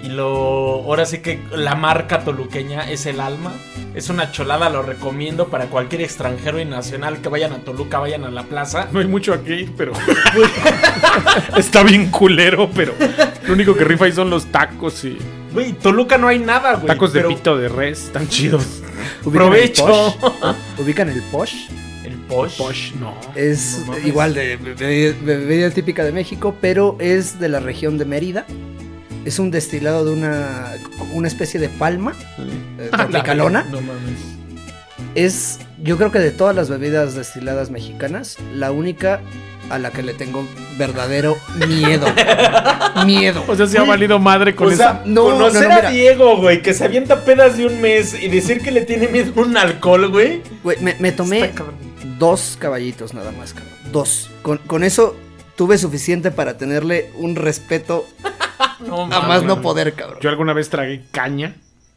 Y 0.02 0.08
lo, 0.08 0.26
ahora 0.84 1.04
sí 1.04 1.18
que 1.18 1.40
la 1.54 1.74
marca 1.74 2.24
toluqueña 2.24 2.90
es 2.90 3.04
el 3.06 3.20
alma. 3.20 3.52
Es 3.94 4.08
una 4.08 4.32
chulada, 4.32 4.70
lo 4.70 4.82
recomiendo 4.82 5.48
para 5.48 5.66
cualquier 5.66 6.02
extranjero 6.02 6.58
y 6.58 6.64
nacional 6.64 7.20
que 7.20 7.28
vayan 7.28 7.52
a 7.52 7.58
Toluca, 7.58 7.98
vayan 7.98 8.24
a 8.24 8.30
la 8.30 8.44
plaza. 8.44 8.88
No 8.92 9.00
hay 9.00 9.06
mucho 9.06 9.34
aquí, 9.34 9.68
pero. 9.76 9.92
Está 11.56 11.82
bien 11.82 12.10
culero, 12.10 12.70
pero. 12.74 12.94
Lo 13.46 13.52
único 13.52 13.74
que 13.74 13.84
rifa 13.84 14.06
ahí 14.06 14.12
son 14.12 14.30
los 14.30 14.46
tacos 14.46 15.04
y. 15.04 15.18
Güey, 15.52 15.72
Toluca 15.72 16.16
no 16.16 16.28
hay 16.28 16.38
nada, 16.38 16.74
güey. 16.74 16.86
Tacos 16.86 17.12
de 17.12 17.20
pero 17.20 17.28
pito 17.34 17.58
de 17.58 17.68
res, 17.68 18.04
están 18.04 18.28
chidos. 18.28 18.64
¿Ubican 19.24 19.32
Provecho. 19.32 19.86
el 19.86 20.14
posh? 20.20 20.54
¿Ubican 20.78 21.08
el 21.08 21.22
posh? 21.24 21.54
El 22.04 22.14
posh. 22.16 22.56
Posh, 22.56 22.92
no. 22.94 23.14
Es 23.34 23.84
No 23.86 23.98
igual 23.98 24.34
de 24.34 24.56
bebida 24.56 25.70
típica 25.70 26.04
de 26.04 26.12
México, 26.12 26.54
pero 26.60 26.96
es 27.00 27.38
de 27.40 27.48
la 27.48 27.60
región 27.60 27.98
de 27.98 28.04
Mérida. 28.04 28.46
Es 29.30 29.38
un 29.38 29.52
destilado 29.52 30.04
de 30.04 30.10
una, 30.10 30.72
una 31.12 31.28
especie 31.28 31.60
de 31.60 31.68
palma 31.68 32.16
eh, 32.80 32.88
tropicalona. 32.90 33.62
No 33.62 33.80
mames. 33.80 34.18
Es, 35.14 35.60
yo 35.80 35.96
creo 35.98 36.10
que 36.10 36.18
de 36.18 36.32
todas 36.32 36.56
las 36.56 36.68
bebidas 36.68 37.14
destiladas 37.14 37.70
mexicanas, 37.70 38.38
la 38.52 38.72
única 38.72 39.20
a 39.68 39.78
la 39.78 39.92
que 39.92 40.02
le 40.02 40.14
tengo 40.14 40.44
verdadero 40.76 41.36
miedo. 41.68 42.08
miedo. 43.06 43.44
O 43.46 43.54
sea, 43.54 43.68
se 43.68 43.78
ha 43.78 43.84
valido 43.84 44.18
madre 44.18 44.56
con 44.56 44.66
o 44.66 44.70
esa. 44.72 44.94
sea, 44.94 45.02
No, 45.06 45.26
conocer 45.26 45.68
no, 45.68 45.80
no, 45.80 45.88
a. 45.88 45.90
Diego, 45.92 46.36
güey, 46.38 46.60
que 46.60 46.74
se 46.74 46.84
avienta 46.84 47.24
pedas 47.24 47.56
de 47.56 47.66
un 47.66 47.80
mes 47.80 48.20
y 48.20 48.26
decir 48.26 48.60
que 48.60 48.72
le 48.72 48.80
tiene 48.80 49.06
miedo 49.06 49.32
a 49.36 49.40
un 49.42 49.56
alcohol, 49.56 50.10
güey. 50.10 50.42
Güey, 50.64 50.78
me, 50.80 50.96
me 50.98 51.12
tomé 51.12 51.44
Está 51.44 51.62
dos 52.18 52.56
caballitos 52.58 53.14
nada 53.14 53.30
más, 53.30 53.54
cabrón. 53.54 53.74
Dos. 53.92 54.28
Con, 54.42 54.58
con 54.58 54.82
eso 54.82 55.14
tuve 55.54 55.78
suficiente 55.78 56.32
para 56.32 56.58
tenerle 56.58 57.12
un 57.16 57.36
respeto 57.36 58.08
No, 58.86 59.02
a 59.04 59.20
más 59.26 59.42
no 59.42 59.60
poder, 59.60 59.94
cabrón. 59.94 60.18
Yo 60.20 60.30
alguna 60.30 60.52
vez 60.52 60.70
tragué 60.70 61.04
caña. 61.10 61.56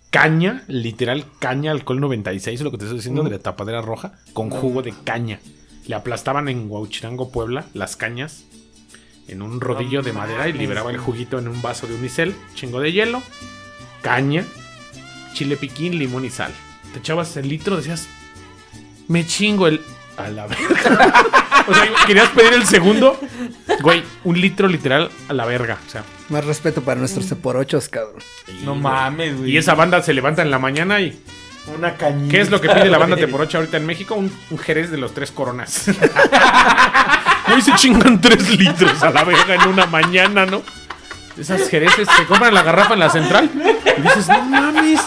Caña, 0.10 0.64
literal, 0.68 1.26
caña, 1.40 1.72
alcohol 1.72 2.00
96, 2.00 2.62
lo 2.62 2.70
que 2.70 2.78
te 2.78 2.84
estoy 2.84 3.00
diciendo, 3.00 3.24
de 3.24 3.32
la 3.32 3.40
tapadera 3.40 3.82
roja, 3.82 4.14
con 4.34 4.52
jugo 4.52 4.84
de 4.84 4.94
caña. 5.04 5.40
Le 5.88 5.96
aplastaban 5.96 6.50
en 6.50 6.70
Huauchirango, 6.70 7.32
Puebla, 7.32 7.66
las 7.74 7.96
cañas 7.96 8.46
en 9.28 9.42
un 9.42 9.62
rodillo 9.62 10.02
de 10.02 10.14
madera 10.14 10.48
y 10.48 10.54
liberaba 10.54 10.92
el 10.92 10.98
juguito 10.98 11.40
en 11.40 11.48
un 11.48 11.62
vaso 11.62 11.88
de 11.88 11.96
unicel, 11.96 12.36
chingo 12.56 12.80
de 12.80 12.92
hielo, 12.92 13.22
caña, 14.02 14.46
chile 15.34 15.58
piquín, 15.58 15.98
limón 15.98 16.26
y 16.26 16.30
sal. 16.30 16.52
Te 16.92 17.00
echabas 17.00 17.36
el 17.38 17.48
litro, 17.48 17.78
decías, 17.78 18.08
me 19.08 19.26
chingo 19.26 19.68
el... 19.68 19.82
A 20.16 20.28
la 20.28 20.46
verga. 20.46 21.24
o 21.68 21.74
sea, 21.74 21.92
querías 22.06 22.30
pedir 22.30 22.54
el 22.54 22.68
segundo, 22.68 23.20
güey, 23.82 24.04
un 24.24 24.40
litro 24.40 24.68
literal 24.68 25.10
a 25.28 25.34
la 25.34 25.46
verga. 25.46 25.80
O 25.88 25.90
sea, 25.90 26.04
Más 26.34 26.46
respeto 26.46 26.82
para 26.82 27.00
nuestros 27.00 27.28
ceporochos, 27.28 27.90
cabrón. 27.90 28.16
No 28.64 28.74
mames, 28.74 29.38
güey. 29.38 29.52
y 29.52 29.58
esa 29.58 29.76
banda 29.76 30.02
se 30.02 30.14
levanta 30.16 30.42
en 30.42 30.50
la 30.50 30.58
mañana 30.58 31.00
y... 31.00 31.16
Una 31.78 31.96
cañita. 31.96 32.32
¿Qué 32.32 32.42
es 32.42 32.50
lo 32.50 32.60
que 32.60 32.70
pide 32.70 32.90
la 32.90 32.98
banda. 32.98 33.16
Teporocha 33.18 33.60
ahorita 33.60 33.78
en 33.78 33.86
México? 33.86 34.16
Un, 34.16 34.36
un 34.50 34.58
jerez 34.58 34.90
de 34.90 34.98
los 34.98 35.14
tres 35.14 35.30
coronas. 35.32 35.86
Hoy 37.54 37.62
se 37.62 37.72
chingan 37.76 38.20
tres 38.20 38.50
litros 38.58 39.04
a 39.04 39.12
la 39.12 39.24
verga 39.24 39.54
en 39.56 39.68
una 39.70 39.86
mañana, 39.86 40.48
¿no? 40.48 40.64
Esas 41.38 41.70
jereces 41.70 42.08
se 42.18 42.26
compran 42.26 42.52
la 42.54 42.64
garrafa 42.64 42.96
en 42.96 43.00
la 43.00 43.10
central 43.12 43.50
y 43.98 44.02
dices, 44.02 44.28
no 44.28 44.42
mames, 44.44 45.02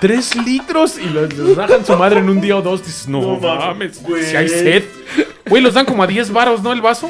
Tres 0.00 0.34
litros 0.34 0.98
y 0.98 1.04
los, 1.08 1.32
los 1.34 1.54
bajan 1.54 1.86
su 1.86 1.96
madre 1.96 2.18
en 2.18 2.28
un 2.28 2.40
día 2.40 2.56
o 2.56 2.62
dos. 2.62 2.84
Dices, 2.84 3.06
no, 3.06 3.20
No 3.20 3.38
mames, 3.38 3.58
mames, 3.66 4.02
güey. 4.02 4.24
si 4.24 4.36
hay 4.36 4.48
sed. 4.48 4.84
Güey, 5.46 5.62
los 5.62 5.74
dan 5.74 5.86
como 5.86 6.02
a 6.02 6.08
10 6.08 6.32
varos, 6.32 6.60
¿no? 6.60 6.72
El 6.72 6.80
vaso. 6.80 7.08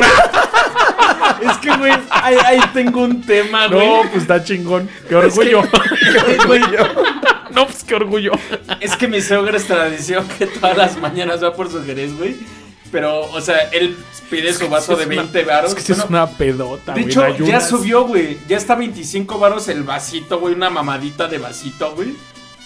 No, 0.00 0.06
ya 0.06 1.36
25. 1.40 1.50
Es 1.50 1.58
que, 1.58 1.76
güey, 1.76 1.92
ahí, 2.10 2.36
ahí 2.46 2.60
tengo 2.72 3.02
un 3.02 3.22
tema, 3.22 3.66
güey. 3.68 3.86
No, 3.86 4.02
pues 4.10 4.22
está 4.22 4.42
chingón. 4.42 4.88
Qué 5.08 5.14
orgullo. 5.16 5.62
Güey, 6.46 6.60
no, 7.52 7.66
pues 7.66 7.84
qué 7.84 7.94
orgullo. 7.94 8.32
Es 8.80 8.96
que 8.96 9.08
mi 9.08 9.20
suegra 9.20 9.56
es 9.56 9.66
tradición 9.66 10.26
que 10.38 10.46
todas 10.46 10.76
las 10.76 10.96
mañanas 10.98 11.42
va 11.42 11.54
por 11.54 11.70
su 11.70 11.84
jerez, 11.84 12.16
güey. 12.16 12.36
Pero, 12.90 13.22
o 13.22 13.40
sea, 13.40 13.56
él 13.72 13.96
pide 14.30 14.52
su 14.52 14.68
vaso 14.68 14.94
de 14.96 15.02
Es 15.02 15.06
una- 15.08 15.16
20 15.22 15.44
varos. 15.44 15.70
Es 15.70 15.74
que 15.76 15.82
sí 15.82 15.92
es 15.92 15.98
Bueno, 15.98 16.24
una 16.24 16.26
pedota, 16.36 16.92
De 16.92 17.02
güey, 17.02 17.12
hecho, 17.12 17.26
en 17.26 17.44
ya 17.46 17.60
subió, 17.60 18.04
güey. 18.04 18.38
Ya 18.48 18.56
está 18.56 18.74
25 18.74 19.38
varos 19.38 19.68
el 19.68 19.82
vasito, 19.82 20.38
güey. 20.40 20.54
Una 20.54 20.70
mamadita 20.70 21.26
de 21.28 21.38
vasito, 21.38 21.94
güey. 21.94 22.14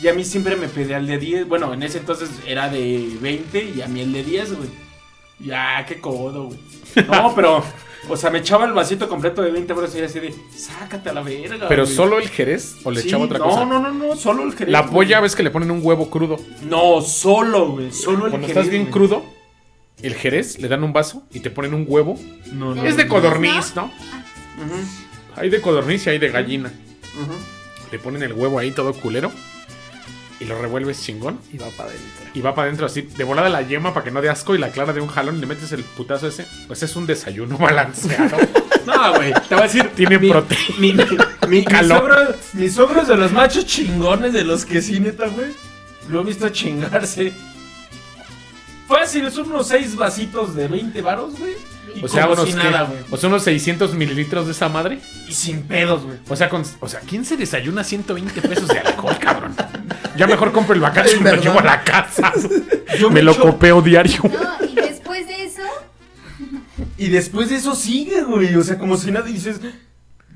Y 0.00 0.08
a 0.08 0.12
mí 0.14 0.24
siempre 0.24 0.54
me 0.56 0.68
pedía 0.68 0.98
el 0.98 1.06
de 1.06 1.18
10. 1.18 1.48
Bueno, 1.48 1.72
en 1.74 1.82
ese 1.82 1.98
entonces 1.98 2.30
era 2.46 2.68
de 2.68 3.08
20 3.20 3.72
y 3.76 3.82
a 3.82 3.86
mí 3.88 4.00
el 4.02 4.12
de 4.12 4.22
10, 4.22 4.54
güey. 4.56 4.68
Ya, 5.40 5.84
qué 5.86 6.00
codo, 6.00 6.44
güey. 6.46 6.58
No, 7.08 7.32
pero, 7.36 7.62
o 8.08 8.16
sea, 8.16 8.30
me 8.30 8.38
echaba 8.40 8.64
el 8.66 8.72
vasito 8.72 9.08
completo 9.08 9.40
de 9.42 9.50
20 9.52 9.72
varos 9.72 9.94
y 9.94 9.98
era 9.98 10.06
así 10.06 10.18
de, 10.20 10.34
sácate 10.56 11.10
a 11.10 11.12
la 11.12 11.22
verga. 11.22 11.68
Pero 11.68 11.84
güey". 11.84 11.94
solo 11.94 12.18
el 12.18 12.28
jerez 12.28 12.76
o 12.84 12.90
le 12.90 13.00
Sí, 13.02 13.08
echaba 13.08 13.24
otra 13.24 13.38
no, 13.38 13.44
cosa. 13.44 13.64
No, 13.64 13.78
no, 13.80 13.92
no, 13.92 14.16
solo 14.16 14.42
el 14.44 14.52
jerez. 14.54 14.72
La 14.72 14.82
güey. 14.82 14.92
polla 14.92 15.20
ves 15.20 15.36
que 15.36 15.42
le 15.42 15.50
ponen 15.50 15.70
un 15.70 15.80
huevo 15.82 16.10
crudo. 16.10 16.38
No, 16.62 17.00
solo, 17.02 17.72
güey. 17.72 17.92
Solo 17.92 18.26
el 18.26 18.30
Cuando 18.32 18.46
jerez. 18.48 18.56
estás 18.56 18.70
bien 18.70 18.82
güey. 18.84 18.92
crudo, 18.92 19.24
el 20.02 20.14
jerez 20.14 20.58
le 20.58 20.68
dan 20.68 20.82
un 20.84 20.92
vaso 20.92 21.22
y 21.32 21.40
te 21.40 21.50
ponen 21.50 21.74
un 21.74 21.84
huevo. 21.88 22.18
No, 22.52 22.74
no. 22.74 22.84
Es 22.84 22.96
de 22.96 23.06
codorniz, 23.08 23.74
¿no? 23.76 23.84
Ujú, 23.84 24.74
Hay 25.36 25.50
de 25.50 25.60
codorniz 25.60 26.06
y 26.06 26.10
hay 26.10 26.18
de 26.18 26.30
gallina. 26.30 26.72
Le 27.90 27.98
ponen 27.98 28.22
el 28.22 28.32
huevo 28.32 28.58
ahí 28.58 28.70
todo 28.70 28.92
culero 28.92 29.32
y 30.40 30.44
lo 30.44 30.60
revuelves 30.60 31.02
chingón. 31.02 31.38
Y 31.52 31.58
va 31.58 31.66
para 31.70 31.90
adentro. 31.90 32.26
Y 32.34 32.40
va 32.40 32.54
para 32.54 32.66
adentro 32.66 32.86
así, 32.86 33.02
de 33.02 33.24
volada 33.24 33.48
la 33.48 33.62
yema 33.62 33.92
para 33.92 34.04
que 34.04 34.10
no 34.10 34.20
dé 34.22 34.28
asco 34.30 34.54
y 34.54 34.58
la 34.58 34.70
clara 34.70 34.92
de 34.92 35.00
un 35.00 35.08
jalón 35.08 35.36
y 35.36 35.40
le 35.40 35.46
metes 35.46 35.72
el 35.72 35.82
putazo 35.84 36.28
ese. 36.28 36.46
Pues 36.66 36.82
es 36.82 36.94
un 36.96 37.06
desayuno 37.06 37.56
balanceado. 37.58 38.36
No, 38.86 39.14
güey. 39.14 39.32
Te 39.48 39.54
voy 39.54 39.64
a 39.64 39.66
decir. 39.66 39.90
Tiene 39.94 40.18
mi- 40.18 40.30
proteína. 40.30 40.76
Mi, 40.78 40.92
mi, 40.92 41.04
mi, 41.48 41.64
Calor. 41.64 41.98
suegro- 42.10 42.34
mi 42.54 42.68
suegro 42.70 43.02
es 43.02 43.08
de 43.08 43.16
los 43.16 43.32
machos 43.32 43.66
chingones 43.66 44.32
de 44.32 44.44
los 44.44 44.64
que 44.64 44.80
sí, 44.82 45.00
neta, 45.00 45.26
güey. 45.28 45.52
Lo 46.08 46.20
he 46.22 46.24
visto 46.24 46.48
chingarse. 46.48 47.32
Fácil, 48.86 49.30
son 49.30 49.50
unos 49.50 49.68
6 49.68 49.96
vasitos 49.96 50.54
de 50.54 50.66
20 50.68 51.02
varos, 51.02 51.38
güey. 51.38 51.54
O 52.02 52.08
sea, 52.08 52.22
como 52.28 52.34
unos, 52.42 52.48
si 52.50 52.54
o 53.10 53.16
sea, 53.16 53.28
unos 53.28 53.42
600 53.42 53.94
mililitros 53.94 54.46
de 54.46 54.52
esa 54.52 54.68
madre. 54.68 55.00
Y 55.28 55.32
sin 55.32 55.62
pedos, 55.62 56.04
güey. 56.04 56.18
O 56.28 56.36
sea, 56.36 56.48
con, 56.48 56.62
o 56.80 56.88
sea, 56.88 57.00
¿quién 57.00 57.24
se 57.24 57.36
desayuna 57.36 57.84
120 57.84 58.40
pesos 58.42 58.68
de 58.68 58.78
alcohol, 58.78 59.16
cabrón? 59.18 59.54
Ya 60.16 60.26
mejor 60.26 60.52
compro 60.52 60.74
el 60.74 60.80
bacacho 60.80 61.16
y 61.16 61.20
me 61.20 61.32
lo 61.32 61.40
llevo 61.42 61.60
a 61.60 61.64
la 61.64 61.82
casa. 61.84 62.32
Yo 62.98 63.10
me 63.10 63.22
lo 63.22 63.32
echo- 63.32 63.42
copeo 63.42 63.80
diario. 63.82 64.20
No, 64.24 64.66
y 64.66 64.74
después 64.74 65.26
de 65.26 65.44
eso, 65.44 65.62
Y 66.96 67.08
después 67.08 67.50
de 67.50 67.56
eso 67.56 67.74
sigue, 67.74 68.22
güey. 68.22 68.54
O 68.56 68.62
sea, 68.62 68.78
como 68.78 68.96
si 68.96 69.10
nada 69.10 69.26
dices, 69.26 69.60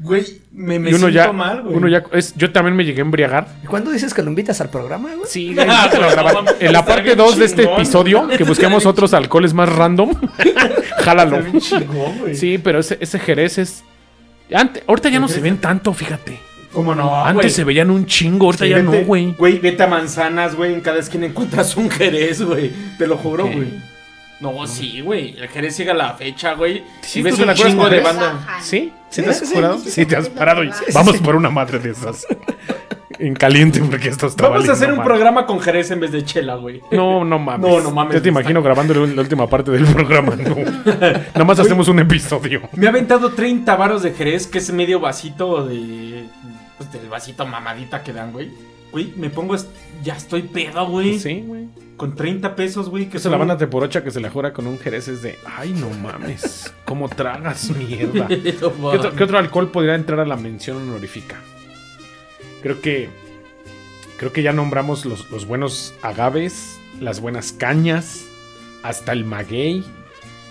güey, 0.01 0.25
me, 0.53 0.79
me 0.79 0.91
y 0.91 0.95
uno 0.95 1.09
siento 1.09 1.27
ya, 1.27 1.33
mal, 1.33 1.63
güey. 1.63 1.77
uno 1.77 1.89
ya, 1.89 2.03
es, 2.13 2.35
yo 2.37 2.51
también 2.53 2.75
me 2.77 2.85
llegué 2.85 3.01
a 3.01 3.05
embriagar. 3.05 3.47
¿Y 3.63 3.67
cuándo 3.67 3.91
dices 3.91 4.13
que 4.15 4.23
lo 4.23 4.29
invitas 4.31 4.61
al 4.61 4.69
programa, 4.71 5.11
güey? 5.15 5.27
Sí, 5.29 5.55
güey, 5.55 5.67
lo 5.67 6.11
grabé. 6.11 6.33
En 6.61 6.73
la 6.73 6.85
parte 6.85 7.03
bien 7.03 7.19
2 7.19 7.37
de 7.39 7.45
este 7.45 7.63
episodio, 7.65 8.29
que 8.29 8.45
busquemos 8.45 8.87
otros 8.87 9.15
alcoholes 9.15 9.55
más 9.55 9.69
random, 9.69 10.11
jálalo. 10.99 11.37
Está 11.39 11.51
bien 11.51 11.61
chingón, 11.61 12.19
güey. 12.19 12.35
Sí, 12.35 12.59
pero 12.59 12.81
ese, 12.81 12.99
ese 13.01 13.19
jerez 13.19 13.59
es. 13.59 13.85
Ante- 14.53 14.83
ahorita 14.87 15.09
ya 15.09 15.21
no 15.21 15.29
se 15.29 15.41
ven 15.41 15.59
tanto, 15.59 15.93
fíjate. 15.95 16.39
¿Cómo 16.73 16.95
no? 16.95 17.15
Antes 17.15 17.35
güey? 17.43 17.51
se 17.51 17.65
veían 17.65 17.91
un 17.91 18.07
chingo, 18.07 18.47
ahorita 18.47 18.65
Sí, 18.65 18.71
ya 18.71 18.79
vete- 18.79 19.01
no, 19.01 19.07
güey. 19.07 19.35
Güey, 19.35 19.59
vete 19.59 19.83
a 19.83 19.87
manzanas, 19.87 20.55
güey. 20.57 20.73
En 20.73 20.81
cada 20.81 20.99
esquina 21.01 21.27
encuentras 21.27 21.77
un 21.77 21.91
jerez, 21.91 22.41
güey. 22.43 22.71
Te 22.99 23.07
lo 23.07 23.17
juro, 23.19 23.45
güey. 23.45 23.92
No, 24.43 24.67
sí, 24.67 25.01
güey. 25.01 25.37
El 25.39 25.49
jerez 25.49 25.77
sigue 25.77 25.93
a 25.93 25.95
la 25.95 26.15
fecha, 26.15 26.55
güey. 26.55 26.83
Sí, 27.01 27.21
y 27.21 27.23
ves 27.23 27.37
¿tú 27.37 27.45
te 27.45 27.49
un 27.49 27.55
chingo 27.55 27.89
de 27.89 28.01
banda. 28.01 28.33
bajan. 28.33 28.63
¿Sí? 28.63 28.93
¿Sí 29.09 29.23
te 29.23 29.31
has 29.31 29.39
sí, 29.39 29.91
sí. 29.91 30.05
te 30.05 30.17
has 30.17 30.29
parado. 30.29 30.63
Vamos 30.93 31.19
por 31.19 31.37
una 31.37 31.49
madre 31.49 31.79
de 31.79 31.91
esas. 31.91 32.27
En 33.19 33.35
caliente, 33.35 33.81
porque 33.81 34.09
esto 34.09 34.27
está 34.27 34.49
Vamos 34.49 34.69
a 34.69 34.73
hacer 34.73 34.93
un 34.93 35.05
programa 35.05 35.47
con 35.47 35.61
jerez 35.61 35.93
en 35.93 36.01
vez 36.01 36.11
de 36.11 36.25
chela, 36.25 36.57
güey. 36.57 36.81
No, 36.91 37.25
no 37.25 37.39
mames. 37.39 37.71
No, 37.71 37.81
no 37.81 37.93
mames, 37.93 38.15
Yo 38.15 38.23
te 38.23 38.29
está- 38.31 38.41
imagino 38.41 38.61
grabando 38.65 38.95
la 39.07 39.21
última 39.23 39.47
parte 39.47 39.71
del 39.71 39.85
programa. 39.85 40.35
No. 40.35 40.57
Nada 41.33 41.45
más 41.45 41.61
hacemos 41.61 41.87
un 41.87 42.01
episodio. 42.01 42.63
Me 42.73 42.87
ha 42.87 42.89
aventado 42.89 43.31
30 43.31 43.77
varos 43.77 44.03
de 44.03 44.13
jerez, 44.13 44.49
que 44.49 44.59
es 44.59 44.73
medio 44.73 44.99
vasito 44.99 45.65
de. 45.65 46.25
Pues 46.79 46.91
del 46.93 47.09
vasito 47.09 47.47
mamadita 47.47 48.03
que 48.03 48.13
dan, 48.13 48.33
güey. 48.33 48.51
Güey, 48.93 49.13
me 49.17 49.31
pongo. 49.31 49.57
Ya 50.05 50.15
estoy 50.15 50.43
pedo, 50.43 50.87
güey. 50.87 51.19
Sí, 51.19 51.43
güey. 51.47 51.67
Con 51.97 52.15
30 52.15 52.55
pesos, 52.55 52.89
güey. 52.89 53.09
Que 53.09 53.17
Eso 53.17 53.31
la 53.31 53.39
banda 53.39 53.57
teporocha 53.57 54.05
que 54.05 54.11
se 54.11 54.21
la 54.21 54.31
jura 54.31 54.53
con 54.53 54.67
un 54.67 54.79
jerez 54.79 55.09
es 55.09 55.23
de. 55.23 55.39
Ay, 55.45 55.73
no 55.73 55.89
mames. 55.91 56.73
¿Cómo 56.85 57.09
tragas 57.09 57.71
mierda? 57.71 58.29
¿Qué 58.29 58.55
otro, 58.63 59.15
qué 59.17 59.25
otro 59.25 59.39
alcohol 59.39 59.71
podría 59.71 59.95
entrar 59.95 60.21
a 60.21 60.27
la 60.27 60.37
mención 60.37 60.77
honorífica? 60.77 61.37
Creo 62.63 62.81
que. 62.81 63.09
Creo 64.19 64.33
que 64.33 64.43
ya 64.43 64.53
nombramos 64.53 65.05
los, 65.05 65.31
los 65.31 65.47
buenos 65.47 65.95
agaves, 66.03 66.79
las 67.01 67.21
buenas 67.21 67.53
cañas, 67.53 68.25
hasta 68.85 69.11
el 69.13 69.25
maguey, 69.25 69.85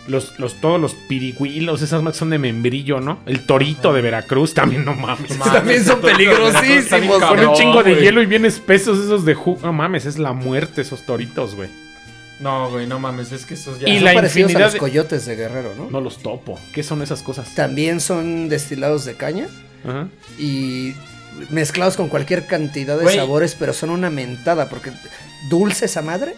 los, 0.07 0.39
los, 0.39 0.55
todos 0.59 0.79
los 0.81 0.93
pirigüilos, 0.93 1.81
esas 1.81 2.01
más 2.01 2.17
son 2.17 2.29
de 2.31 2.39
membrillo, 2.39 2.99
¿no? 2.99 3.19
El 3.25 3.45
torito 3.45 3.93
de 3.93 4.01
Veracruz 4.01 4.53
también, 4.53 4.83
no 4.85 4.95
mames. 4.95 5.37
También 5.39 5.83
son 5.85 6.01
peligrosísimos, 6.01 7.21
Con 7.23 7.39
un 7.39 7.53
chingo 7.53 7.83
de 7.83 7.95
hielo 7.95 8.21
y 8.21 8.25
bien 8.25 8.45
espesos 8.45 8.97
esos 8.99 9.25
de 9.25 9.33
jugo. 9.35 9.59
No 9.63 9.73
mames, 9.73 10.05
es 10.05 10.17
la 10.17 10.33
muerte 10.33 10.81
esos 10.81 11.05
toritos, 11.05 11.55
güey. 11.55 11.69
No, 12.39 12.71
güey, 12.71 12.87
no 12.87 12.97
mames, 12.99 13.31
es 13.31 13.45
que 13.45 13.53
esos 13.53 13.79
ya. 13.79 13.87
Y 13.87 13.97
Son 13.97 14.05
la 14.05 14.13
parecidos 14.15 14.47
a 14.49 14.51
infinidad 14.53 14.65
los 14.67 14.73
de- 14.73 14.79
coyotes 14.79 15.25
de 15.27 15.35
Guerrero, 15.35 15.73
¿no? 15.77 15.91
No 15.91 16.01
los 16.01 16.17
topo. 16.17 16.59
¿Qué 16.73 16.81
son 16.81 17.03
esas 17.03 17.21
cosas? 17.21 17.53
También 17.53 17.99
son 17.99 18.49
destilados 18.49 19.05
de 19.05 19.13
caña 19.15 19.47
Ajá. 19.87 20.07
y 20.39 20.93
mezclados 21.51 21.95
con 21.95 22.09
cualquier 22.09 22.47
cantidad 22.47 22.97
de 22.99 23.13
sabores, 23.15 23.55
pero 23.57 23.73
son 23.73 23.91
una 23.91 24.09
mentada 24.09 24.69
porque 24.69 24.91
dulce 25.49 25.85
esa 25.85 26.01
madre. 26.01 26.33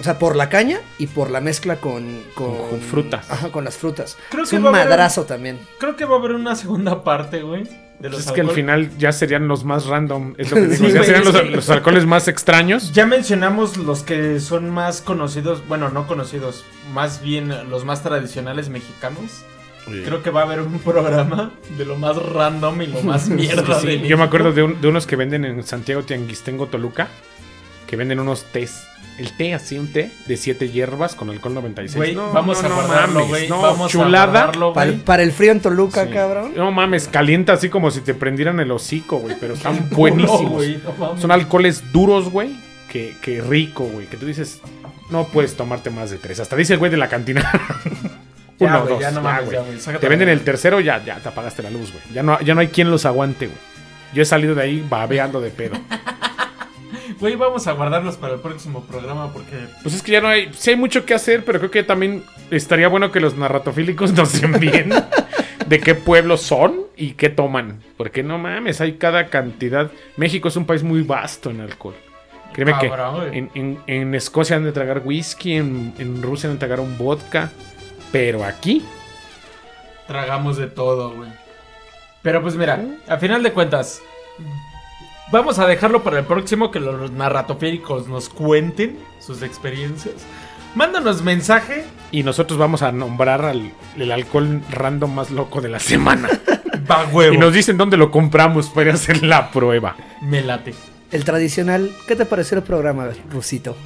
O 0.00 0.02
sea, 0.02 0.18
por 0.18 0.34
la 0.34 0.48
caña 0.48 0.80
y 0.98 1.06
por 1.08 1.30
la 1.30 1.40
mezcla 1.42 1.76
con, 1.76 2.22
con, 2.34 2.80
frutas. 2.80 3.30
Ajá, 3.30 3.52
con 3.52 3.64
las 3.64 3.76
frutas. 3.76 4.16
Creo 4.30 4.44
es 4.44 4.50
que 4.50 4.56
un 4.56 4.64
va 4.64 4.68
a 4.70 4.72
haber- 4.72 4.88
madrazo 4.88 5.24
también. 5.24 5.58
Creo 5.78 5.94
que 5.94 6.06
va 6.06 6.16
a 6.16 6.18
haber 6.18 6.32
una 6.32 6.56
segunda 6.56 7.04
parte, 7.04 7.42
güey. 7.42 7.64
De 7.98 8.08
los 8.08 8.16
Pues 8.22 8.26
es 8.28 8.32
que 8.32 8.40
al 8.40 8.50
final 8.52 8.96
ya 8.96 9.12
serían 9.12 9.46
los 9.46 9.62
más 9.64 9.84
random. 9.84 10.32
Es 10.38 10.50
lo 10.50 10.56
que 10.56 10.62
digo. 10.68 10.86
Sí, 10.86 10.92
ya 10.92 11.04
serían 11.04 11.52
los, 11.52 11.68
alcoholes 11.68 12.06
más 12.06 12.28
extraños. 12.28 12.92
Ya 12.92 13.04
mencionamos 13.04 13.76
los 13.76 14.02
que 14.02 14.40
son 14.40 14.70
más 14.70 15.02
conocidos, 15.02 15.62
bueno, 15.68 15.90
no 15.90 16.06
conocidos, 16.06 16.64
más 16.94 17.20
bien 17.20 17.52
los 17.68 17.84
más 17.84 18.02
tradicionales 18.02 18.70
mexicanos. 18.70 19.44
Creo 19.84 20.22
que 20.22 20.30
va 20.30 20.42
a 20.42 20.44
haber 20.44 20.60
un 20.60 20.78
programa 20.78 21.50
de 21.76 21.84
lo 21.84 21.96
más 21.96 22.16
random 22.16 22.80
y 22.82 22.86
lo 22.86 23.02
más 23.02 23.28
mierda 23.28 23.80
Sí, 23.80 23.86
de 23.98 24.08
yo 24.08 24.16
me 24.16 24.24
acuerdo 24.24 24.52
de, 24.52 24.62
un- 24.62 24.80
de 24.80 24.88
unos 24.88 25.06
que 25.06 25.16
venden 25.16 25.44
en 25.44 25.62
Santiago 25.64 26.02
Tianguistengo 26.04 26.68
Toluca. 26.68 27.08
Que 27.86 27.96
venden 27.96 28.20
unos 28.20 28.44
tés. 28.44 28.84
El 29.18 29.32
té, 29.32 29.52
así, 29.52 29.78
un 29.78 29.92
té 29.92 30.10
de 30.26 30.36
siete 30.38 30.70
hierbas 30.70 31.14
con 31.14 31.28
alcohol 31.28 31.52
96. 31.54 31.96
Güey, 31.96 32.14
No, 32.14 32.32
vamos 32.32 32.62
no, 32.62 32.68
a 32.68 32.74
guardarlo, 32.74 33.26
güey. 33.26 33.48
no, 33.48 33.60
vamos 33.60 33.86
a 33.88 33.90
chulada. 33.90 34.26
guardarlo, 34.26 34.72
Para, 34.72 34.90
güey. 34.92 35.02
para 35.04 35.22
el 35.22 35.32
frío 35.32 35.52
en 35.52 35.60
Toluca, 35.60 36.04
Sí. 36.06 36.10
cabrón. 36.12 36.52
No 36.56 36.72
mames, 36.72 37.06
calienta 37.08 37.52
así 37.52 37.68
como 37.68 37.90
si 37.90 38.00
te 38.00 38.14
prendieran 38.14 38.60
el 38.60 38.70
hocico, 38.70 39.18
güey. 39.18 39.36
Pero 39.38 39.54
están 39.54 39.88
buenísimos. 39.90 40.50
güey. 40.52 40.80
Son 41.18 41.30
alcoholes 41.30 41.92
duros, 41.92 42.30
güey. 42.30 42.50
Que, 42.88 43.14
que 43.20 43.40
rico, 43.42 43.84
güey. 43.84 44.06
Que 44.06 44.16
tú 44.16 44.24
dices, 44.26 44.60
no 45.10 45.24
puedes 45.28 45.54
tomarte 45.54 45.90
más 45.90 46.10
de 46.10 46.16
tres. 46.18 46.40
Hasta 46.40 46.56
dice 46.56 46.72
el 46.72 46.78
güey 46.78 46.90
de 46.90 46.96
la 46.96 47.08
cantina. 47.08 47.48
Ya, 48.58 48.66
Uno, 48.66 48.84
dos, 48.84 49.00
ya 49.00 49.10
no 49.10 49.22
mames, 49.22 49.50
ya, 49.50 49.60
güey, 49.62 49.98
Te 50.00 50.06
venden 50.10 50.28
el 50.28 50.42
tercero, 50.42 50.80
ya, 50.80 51.02
ya 51.02 51.16
te 51.16 51.30
apagaste 51.30 51.62
la 51.62 51.70
luz, 51.70 51.92
güey. 51.92 52.04
Ya 52.12 52.22
no, 52.22 52.38
ya 52.42 52.54
no 52.54 52.60
hay 52.60 52.68
quien 52.68 52.90
los 52.90 53.06
aguante, 53.06 53.46
güey. 53.46 53.58
Yo 54.12 54.20
he 54.20 54.26
salido 54.26 54.54
de 54.54 54.62
ahí 54.62 54.86
babeando 54.86 55.40
de 55.40 55.48
pedo. 55.48 55.78
Güey, 57.20 57.36
vamos 57.36 57.66
a 57.66 57.72
guardarlos 57.72 58.16
para 58.16 58.34
el 58.34 58.40
próximo 58.40 58.82
programa 58.84 59.30
porque 59.32 59.56
Pues 59.82 59.94
es 59.94 60.02
que 60.02 60.12
ya 60.12 60.20
no 60.22 60.28
hay. 60.28 60.50
Sí 60.54 60.70
hay 60.70 60.76
mucho 60.76 61.04
que 61.04 61.12
hacer, 61.14 61.44
pero 61.44 61.58
creo 61.58 61.70
que 61.70 61.82
también 61.82 62.24
estaría 62.50 62.88
bueno 62.88 63.12
que 63.12 63.20
los 63.20 63.36
narratofílicos 63.36 64.12
nos 64.14 64.42
envíen 64.42 64.90
de 65.66 65.80
qué 65.80 65.94
pueblos 65.94 66.40
son 66.42 66.80
y 66.96 67.12
qué 67.12 67.28
toman. 67.28 67.80
Porque 67.98 68.22
no 68.22 68.38
mames, 68.38 68.80
hay 68.80 68.94
cada 68.94 69.26
cantidad. 69.26 69.90
México 70.16 70.48
es 70.48 70.56
un 70.56 70.64
país 70.64 70.82
muy 70.82 71.02
vasto 71.02 71.50
en 71.50 71.60
alcohol. 71.60 71.94
Créeme 72.54 72.72
Cabrón, 72.72 73.30
que 73.30 73.38
en, 73.38 73.50
en- 73.54 73.78
en 73.86 74.14
Escocia 74.14 74.56
han 74.56 74.64
de 74.64 74.72
tragar 74.72 75.02
whisky, 75.04 75.54
en, 75.56 75.92
en 75.98 76.22
Rusia 76.22 76.48
han 76.48 76.56
de 76.56 76.58
tragar 76.58 76.80
un 76.80 76.96
vodka. 76.98 77.50
Pero 78.10 78.44
aquí, 78.44 78.82
tragamos 80.08 80.56
de 80.56 80.66
todo, 80.66 81.14
güey. 81.14 81.30
Pero 82.22 82.42
pues 82.42 82.56
mira, 82.56 82.80
a 83.08 83.16
final 83.18 83.42
de 83.42 83.52
cuentas, 83.52 84.02
vamos 85.30 85.58
a 85.58 85.66
dejarlo 85.66 86.02
para 86.02 86.18
el 86.18 86.24
próximo 86.24 86.70
que 86.70 86.80
los 86.80 87.10
narratofíricos 87.10 88.08
nos 88.08 88.28
cuenten 88.28 88.98
sus 89.18 89.42
experiencias. 89.42 90.14
Mándanos 90.74 91.22
mensaje 91.22 91.84
y 92.12 92.22
nosotros 92.22 92.58
vamos 92.58 92.82
a 92.82 92.92
nombrar 92.92 93.44
al, 93.44 93.72
el 93.98 94.12
alcohol 94.12 94.62
random 94.70 95.14
más 95.14 95.30
loco 95.30 95.60
de 95.60 95.68
la 95.68 95.80
semana. 95.80 96.28
Va 96.90 97.06
huevo. 97.06 97.34
Y 97.34 97.38
nos 97.38 97.52
dicen 97.52 97.76
dónde 97.76 97.96
lo 97.96 98.10
compramos 98.10 98.68
para 98.68 98.94
hacer 98.94 99.22
la 99.22 99.50
prueba. 99.50 99.96
Me 100.22 100.42
late. 100.42 100.74
El 101.10 101.24
tradicional, 101.24 101.90
¿qué 102.06 102.14
te 102.14 102.24
pareció 102.24 102.56
el 102.56 102.62
programa, 102.62 103.08
Rusito? 103.30 103.76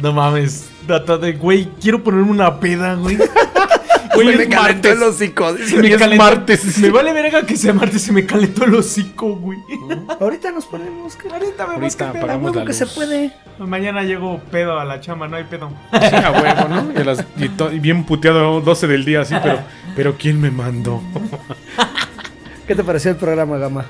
No 0.00 0.12
mames. 0.12 0.70
Data 0.86 1.18
de, 1.18 1.32
güey, 1.32 1.68
quiero 1.80 2.02
ponerme 2.02 2.30
una 2.30 2.60
peda, 2.60 2.94
güey. 2.94 3.18
Güey, 4.14 4.28
es 4.30 4.36
me 4.38 4.48
calentó 4.48 4.88
martes. 4.88 4.92
el 4.92 5.02
hocico. 5.02 5.52
Me 5.80 5.88
es 5.88 5.96
calentó- 5.98 6.16
martes. 6.22 6.78
Me 6.78 6.90
vale 6.90 7.12
verga 7.12 7.46
que 7.46 7.56
sea 7.56 7.72
martes, 7.72 8.02
se 8.02 8.12
me 8.12 8.26
calentó 8.26 8.64
el 8.64 8.74
hocico, 8.74 9.36
güey. 9.36 9.58
Ahorita 10.20 10.50
nos 10.50 10.66
ponemos. 10.66 11.16
que- 11.16 11.28
Ahorita 11.28 11.64
vemos 11.66 11.82
Ahorita 11.82 12.10
apagamos 12.10 12.44
huevo 12.50 12.60
la 12.60 12.66
que 12.66 12.72
se 12.74 12.86
puede. 12.86 13.32
Mañana 13.58 14.02
llego 14.02 14.38
pedo 14.50 14.78
a 14.78 14.84
la 14.84 15.00
chamba, 15.00 15.28
no 15.28 15.36
hay 15.36 15.44
pedo. 15.44 15.70
Sí, 15.92 16.16
a 16.16 16.30
huevo, 16.30 16.68
¿no? 16.68 16.92
Y, 16.92 17.00
a 17.00 17.04
las- 17.04 17.24
y 17.38 17.48
to- 17.50 17.72
y 17.72 17.78
bien 17.78 18.04
puteado 18.04 18.60
12 18.60 18.86
del 18.86 19.04
día 19.04 19.22
así, 19.22 19.34
pero, 19.42 19.58
pero 19.96 20.16
¿quién 20.18 20.40
me 20.40 20.50
mandó? 20.50 21.02
¿Qué 22.66 22.74
te 22.74 22.84
pareció 22.84 23.10
el 23.10 23.16
programa, 23.16 23.58
Gama? 23.58 23.84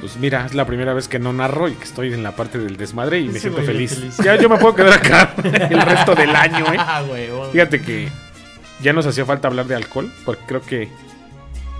Pues 0.00 0.16
mira, 0.16 0.44
es 0.44 0.54
la 0.54 0.66
primera 0.66 0.92
vez 0.92 1.08
que 1.08 1.18
no 1.18 1.32
narro 1.32 1.68
y 1.68 1.72
que 1.72 1.84
estoy 1.84 2.12
en 2.12 2.22
la 2.22 2.36
parte 2.36 2.58
del 2.58 2.76
desmadre 2.76 3.20
y 3.20 3.28
me 3.28 3.38
siento 3.38 3.62
feliz. 3.62 3.94
feliz. 3.94 4.16
Ya 4.18 4.36
yo 4.36 4.48
me 4.48 4.58
puedo 4.58 4.74
quedar 4.74 4.92
acá 4.94 5.32
el 5.42 5.80
resto 5.80 6.14
del 6.14 6.34
año, 6.34 6.66
¿eh? 6.72 6.76
Ah, 6.78 7.02
güey. 7.06 7.28
güey. 7.30 7.52
Fíjate 7.52 7.80
que 7.80 8.10
ya 8.84 8.92
nos 8.92 9.06
hacía 9.06 9.24
falta 9.24 9.48
hablar 9.48 9.66
de 9.66 9.74
alcohol, 9.74 10.12
porque 10.24 10.42
creo 10.46 10.62
que 10.62 10.88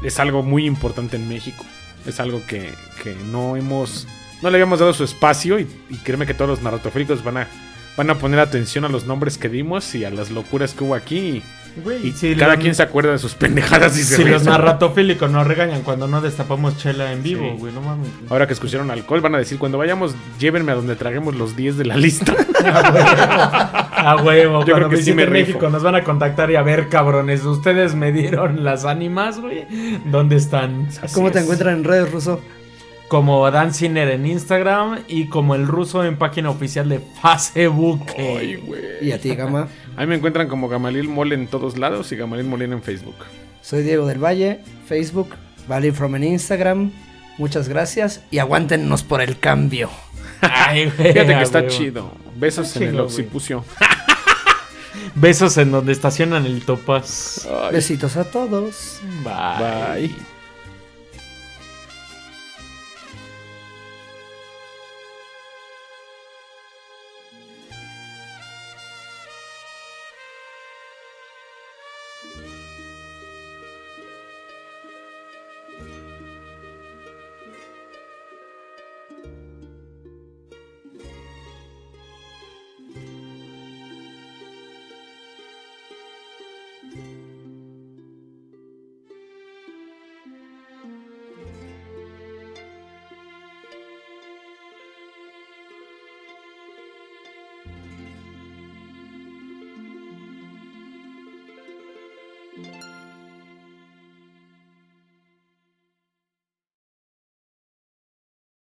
es 0.02 0.18
algo 0.18 0.42
muy 0.42 0.66
importante 0.66 1.14
en 1.16 1.28
México. 1.28 1.64
Es 2.06 2.18
algo 2.18 2.42
que, 2.46 2.70
que 3.02 3.14
no 3.30 3.56
hemos. 3.56 4.08
No 4.42 4.50
le 4.50 4.56
habíamos 4.56 4.80
dado 4.80 4.92
su 4.92 5.04
espacio 5.04 5.58
y, 5.60 5.68
y 5.88 5.96
créeme 5.98 6.26
que 6.26 6.34
todos 6.34 6.48
los 6.50 6.62
narratofílicos 6.62 7.22
van 7.22 7.36
a, 7.38 7.48
van 7.96 8.10
a 8.10 8.16
poner 8.16 8.40
atención 8.40 8.84
a 8.84 8.88
los 8.88 9.06
nombres 9.06 9.38
que 9.38 9.48
dimos 9.48 9.94
y 9.94 10.04
a 10.04 10.10
las 10.10 10.30
locuras 10.30 10.72
que 10.74 10.84
hubo 10.84 10.94
aquí. 10.94 11.42
Y, 12.04 12.12
si 12.12 12.36
cada 12.36 12.56
quien 12.56 12.72
se 12.74 12.84
acuerda 12.84 13.10
de 13.10 13.18
sus 13.18 13.34
pendejadas 13.34 13.98
y 13.98 14.04
se 14.04 14.14
Si 14.16 14.24
los 14.24 14.44
narratofílicos 14.44 15.28
nos 15.30 15.44
regañan 15.44 15.82
cuando 15.82 16.06
no 16.06 16.20
destapamos 16.20 16.76
chela 16.76 17.10
en 17.12 17.22
vivo, 17.24 17.50
Sí. 17.52 17.56
güey, 17.58 17.72
no 17.72 17.80
mames. 17.80 18.08
Ahora 18.30 18.46
que 18.46 18.52
escucharon 18.52 18.90
alcohol, 18.92 19.20
van 19.20 19.34
a 19.34 19.38
decir: 19.38 19.58
cuando 19.58 19.76
vayamos, 19.78 20.14
llévenme 20.38 20.70
a 20.70 20.76
donde 20.76 20.94
traguemos 20.94 21.34
los 21.34 21.56
10 21.56 21.76
de 21.78 21.84
la 21.86 21.96
lista. 21.96 22.32
A 24.08 24.16
huevo, 24.22 24.64
Yo 24.66 24.74
creo 24.74 24.88
que 24.90 24.98
sí 24.98 25.14
me 25.14 25.24
rifo. 25.24 25.48
México 25.48 25.70
nos 25.70 25.82
van 25.82 25.94
a 25.94 26.04
contactar 26.04 26.50
y 26.50 26.56
a 26.56 26.62
ver, 26.62 26.88
cabrones, 26.88 27.44
ustedes 27.44 27.94
me 27.94 28.12
dieron 28.12 28.62
las 28.62 28.84
ánimas, 28.84 29.40
güey. 29.40 29.66
¿Dónde 30.04 30.36
están? 30.36 30.88
¿Cómo 31.14 31.30
te 31.30 31.38
encuentran 31.40 31.78
en 31.78 31.84
redes, 31.84 32.12
Ruso? 32.12 32.40
Como 33.08 33.50
Dan 33.50 33.72
Ciner 33.72 34.08
en 34.08 34.26
Instagram 34.26 35.00
y 35.08 35.28
como 35.28 35.54
el 35.54 35.66
ruso 35.66 36.04
en 36.04 36.16
página 36.16 36.50
oficial 36.50 36.88
de 36.88 37.00
Facebook. 37.22 38.04
Ay, 38.18 38.56
güey. 38.56 38.82
Y 39.02 39.12
a 39.12 39.18
ti, 39.20 39.34
Gama. 39.34 39.68
A 39.96 40.00
mí 40.00 40.06
me 40.08 40.16
encuentran 40.16 40.48
como 40.48 40.68
Gamaliel 40.68 41.08
Mole 41.08 41.34
en 41.36 41.46
todos 41.46 41.78
lados 41.78 42.10
y 42.12 42.16
Gamaliel 42.16 42.48
Molina 42.48 42.74
en 42.74 42.82
Facebook. 42.82 43.14
Soy 43.62 43.82
Diego 43.84 44.06
del 44.06 44.22
Valle, 44.22 44.60
Facebook, 44.86 45.30
Valley 45.68 45.92
From 45.92 46.16
en 46.16 46.24
Instagram. 46.24 46.90
Muchas 47.38 47.68
gracias 47.68 48.22
y 48.30 48.38
aguántenos 48.38 49.02
por 49.02 49.20
el 49.22 49.38
cambio. 49.38 49.88
Ay, 50.40 50.90
güey. 50.96 51.12
Fíjate 51.12 51.34
que 51.36 51.42
está 51.42 51.66
chido. 51.68 52.10
Besos 52.36 52.66
Está 52.66 52.80
en 52.80 52.84
el 52.84 52.90
chido, 52.90 53.04
güey. 53.04 53.12
occipucio. 53.14 53.64
Besos 55.14 55.56
en 55.58 55.70
donde 55.70 55.92
estacionan 55.92 56.44
el 56.46 56.64
topas. 56.64 57.46
Ay, 57.50 57.74
Besitos 57.74 58.16
a 58.16 58.24
todos. 58.24 59.00
Bye. 59.22 60.08
bye. 60.08 60.33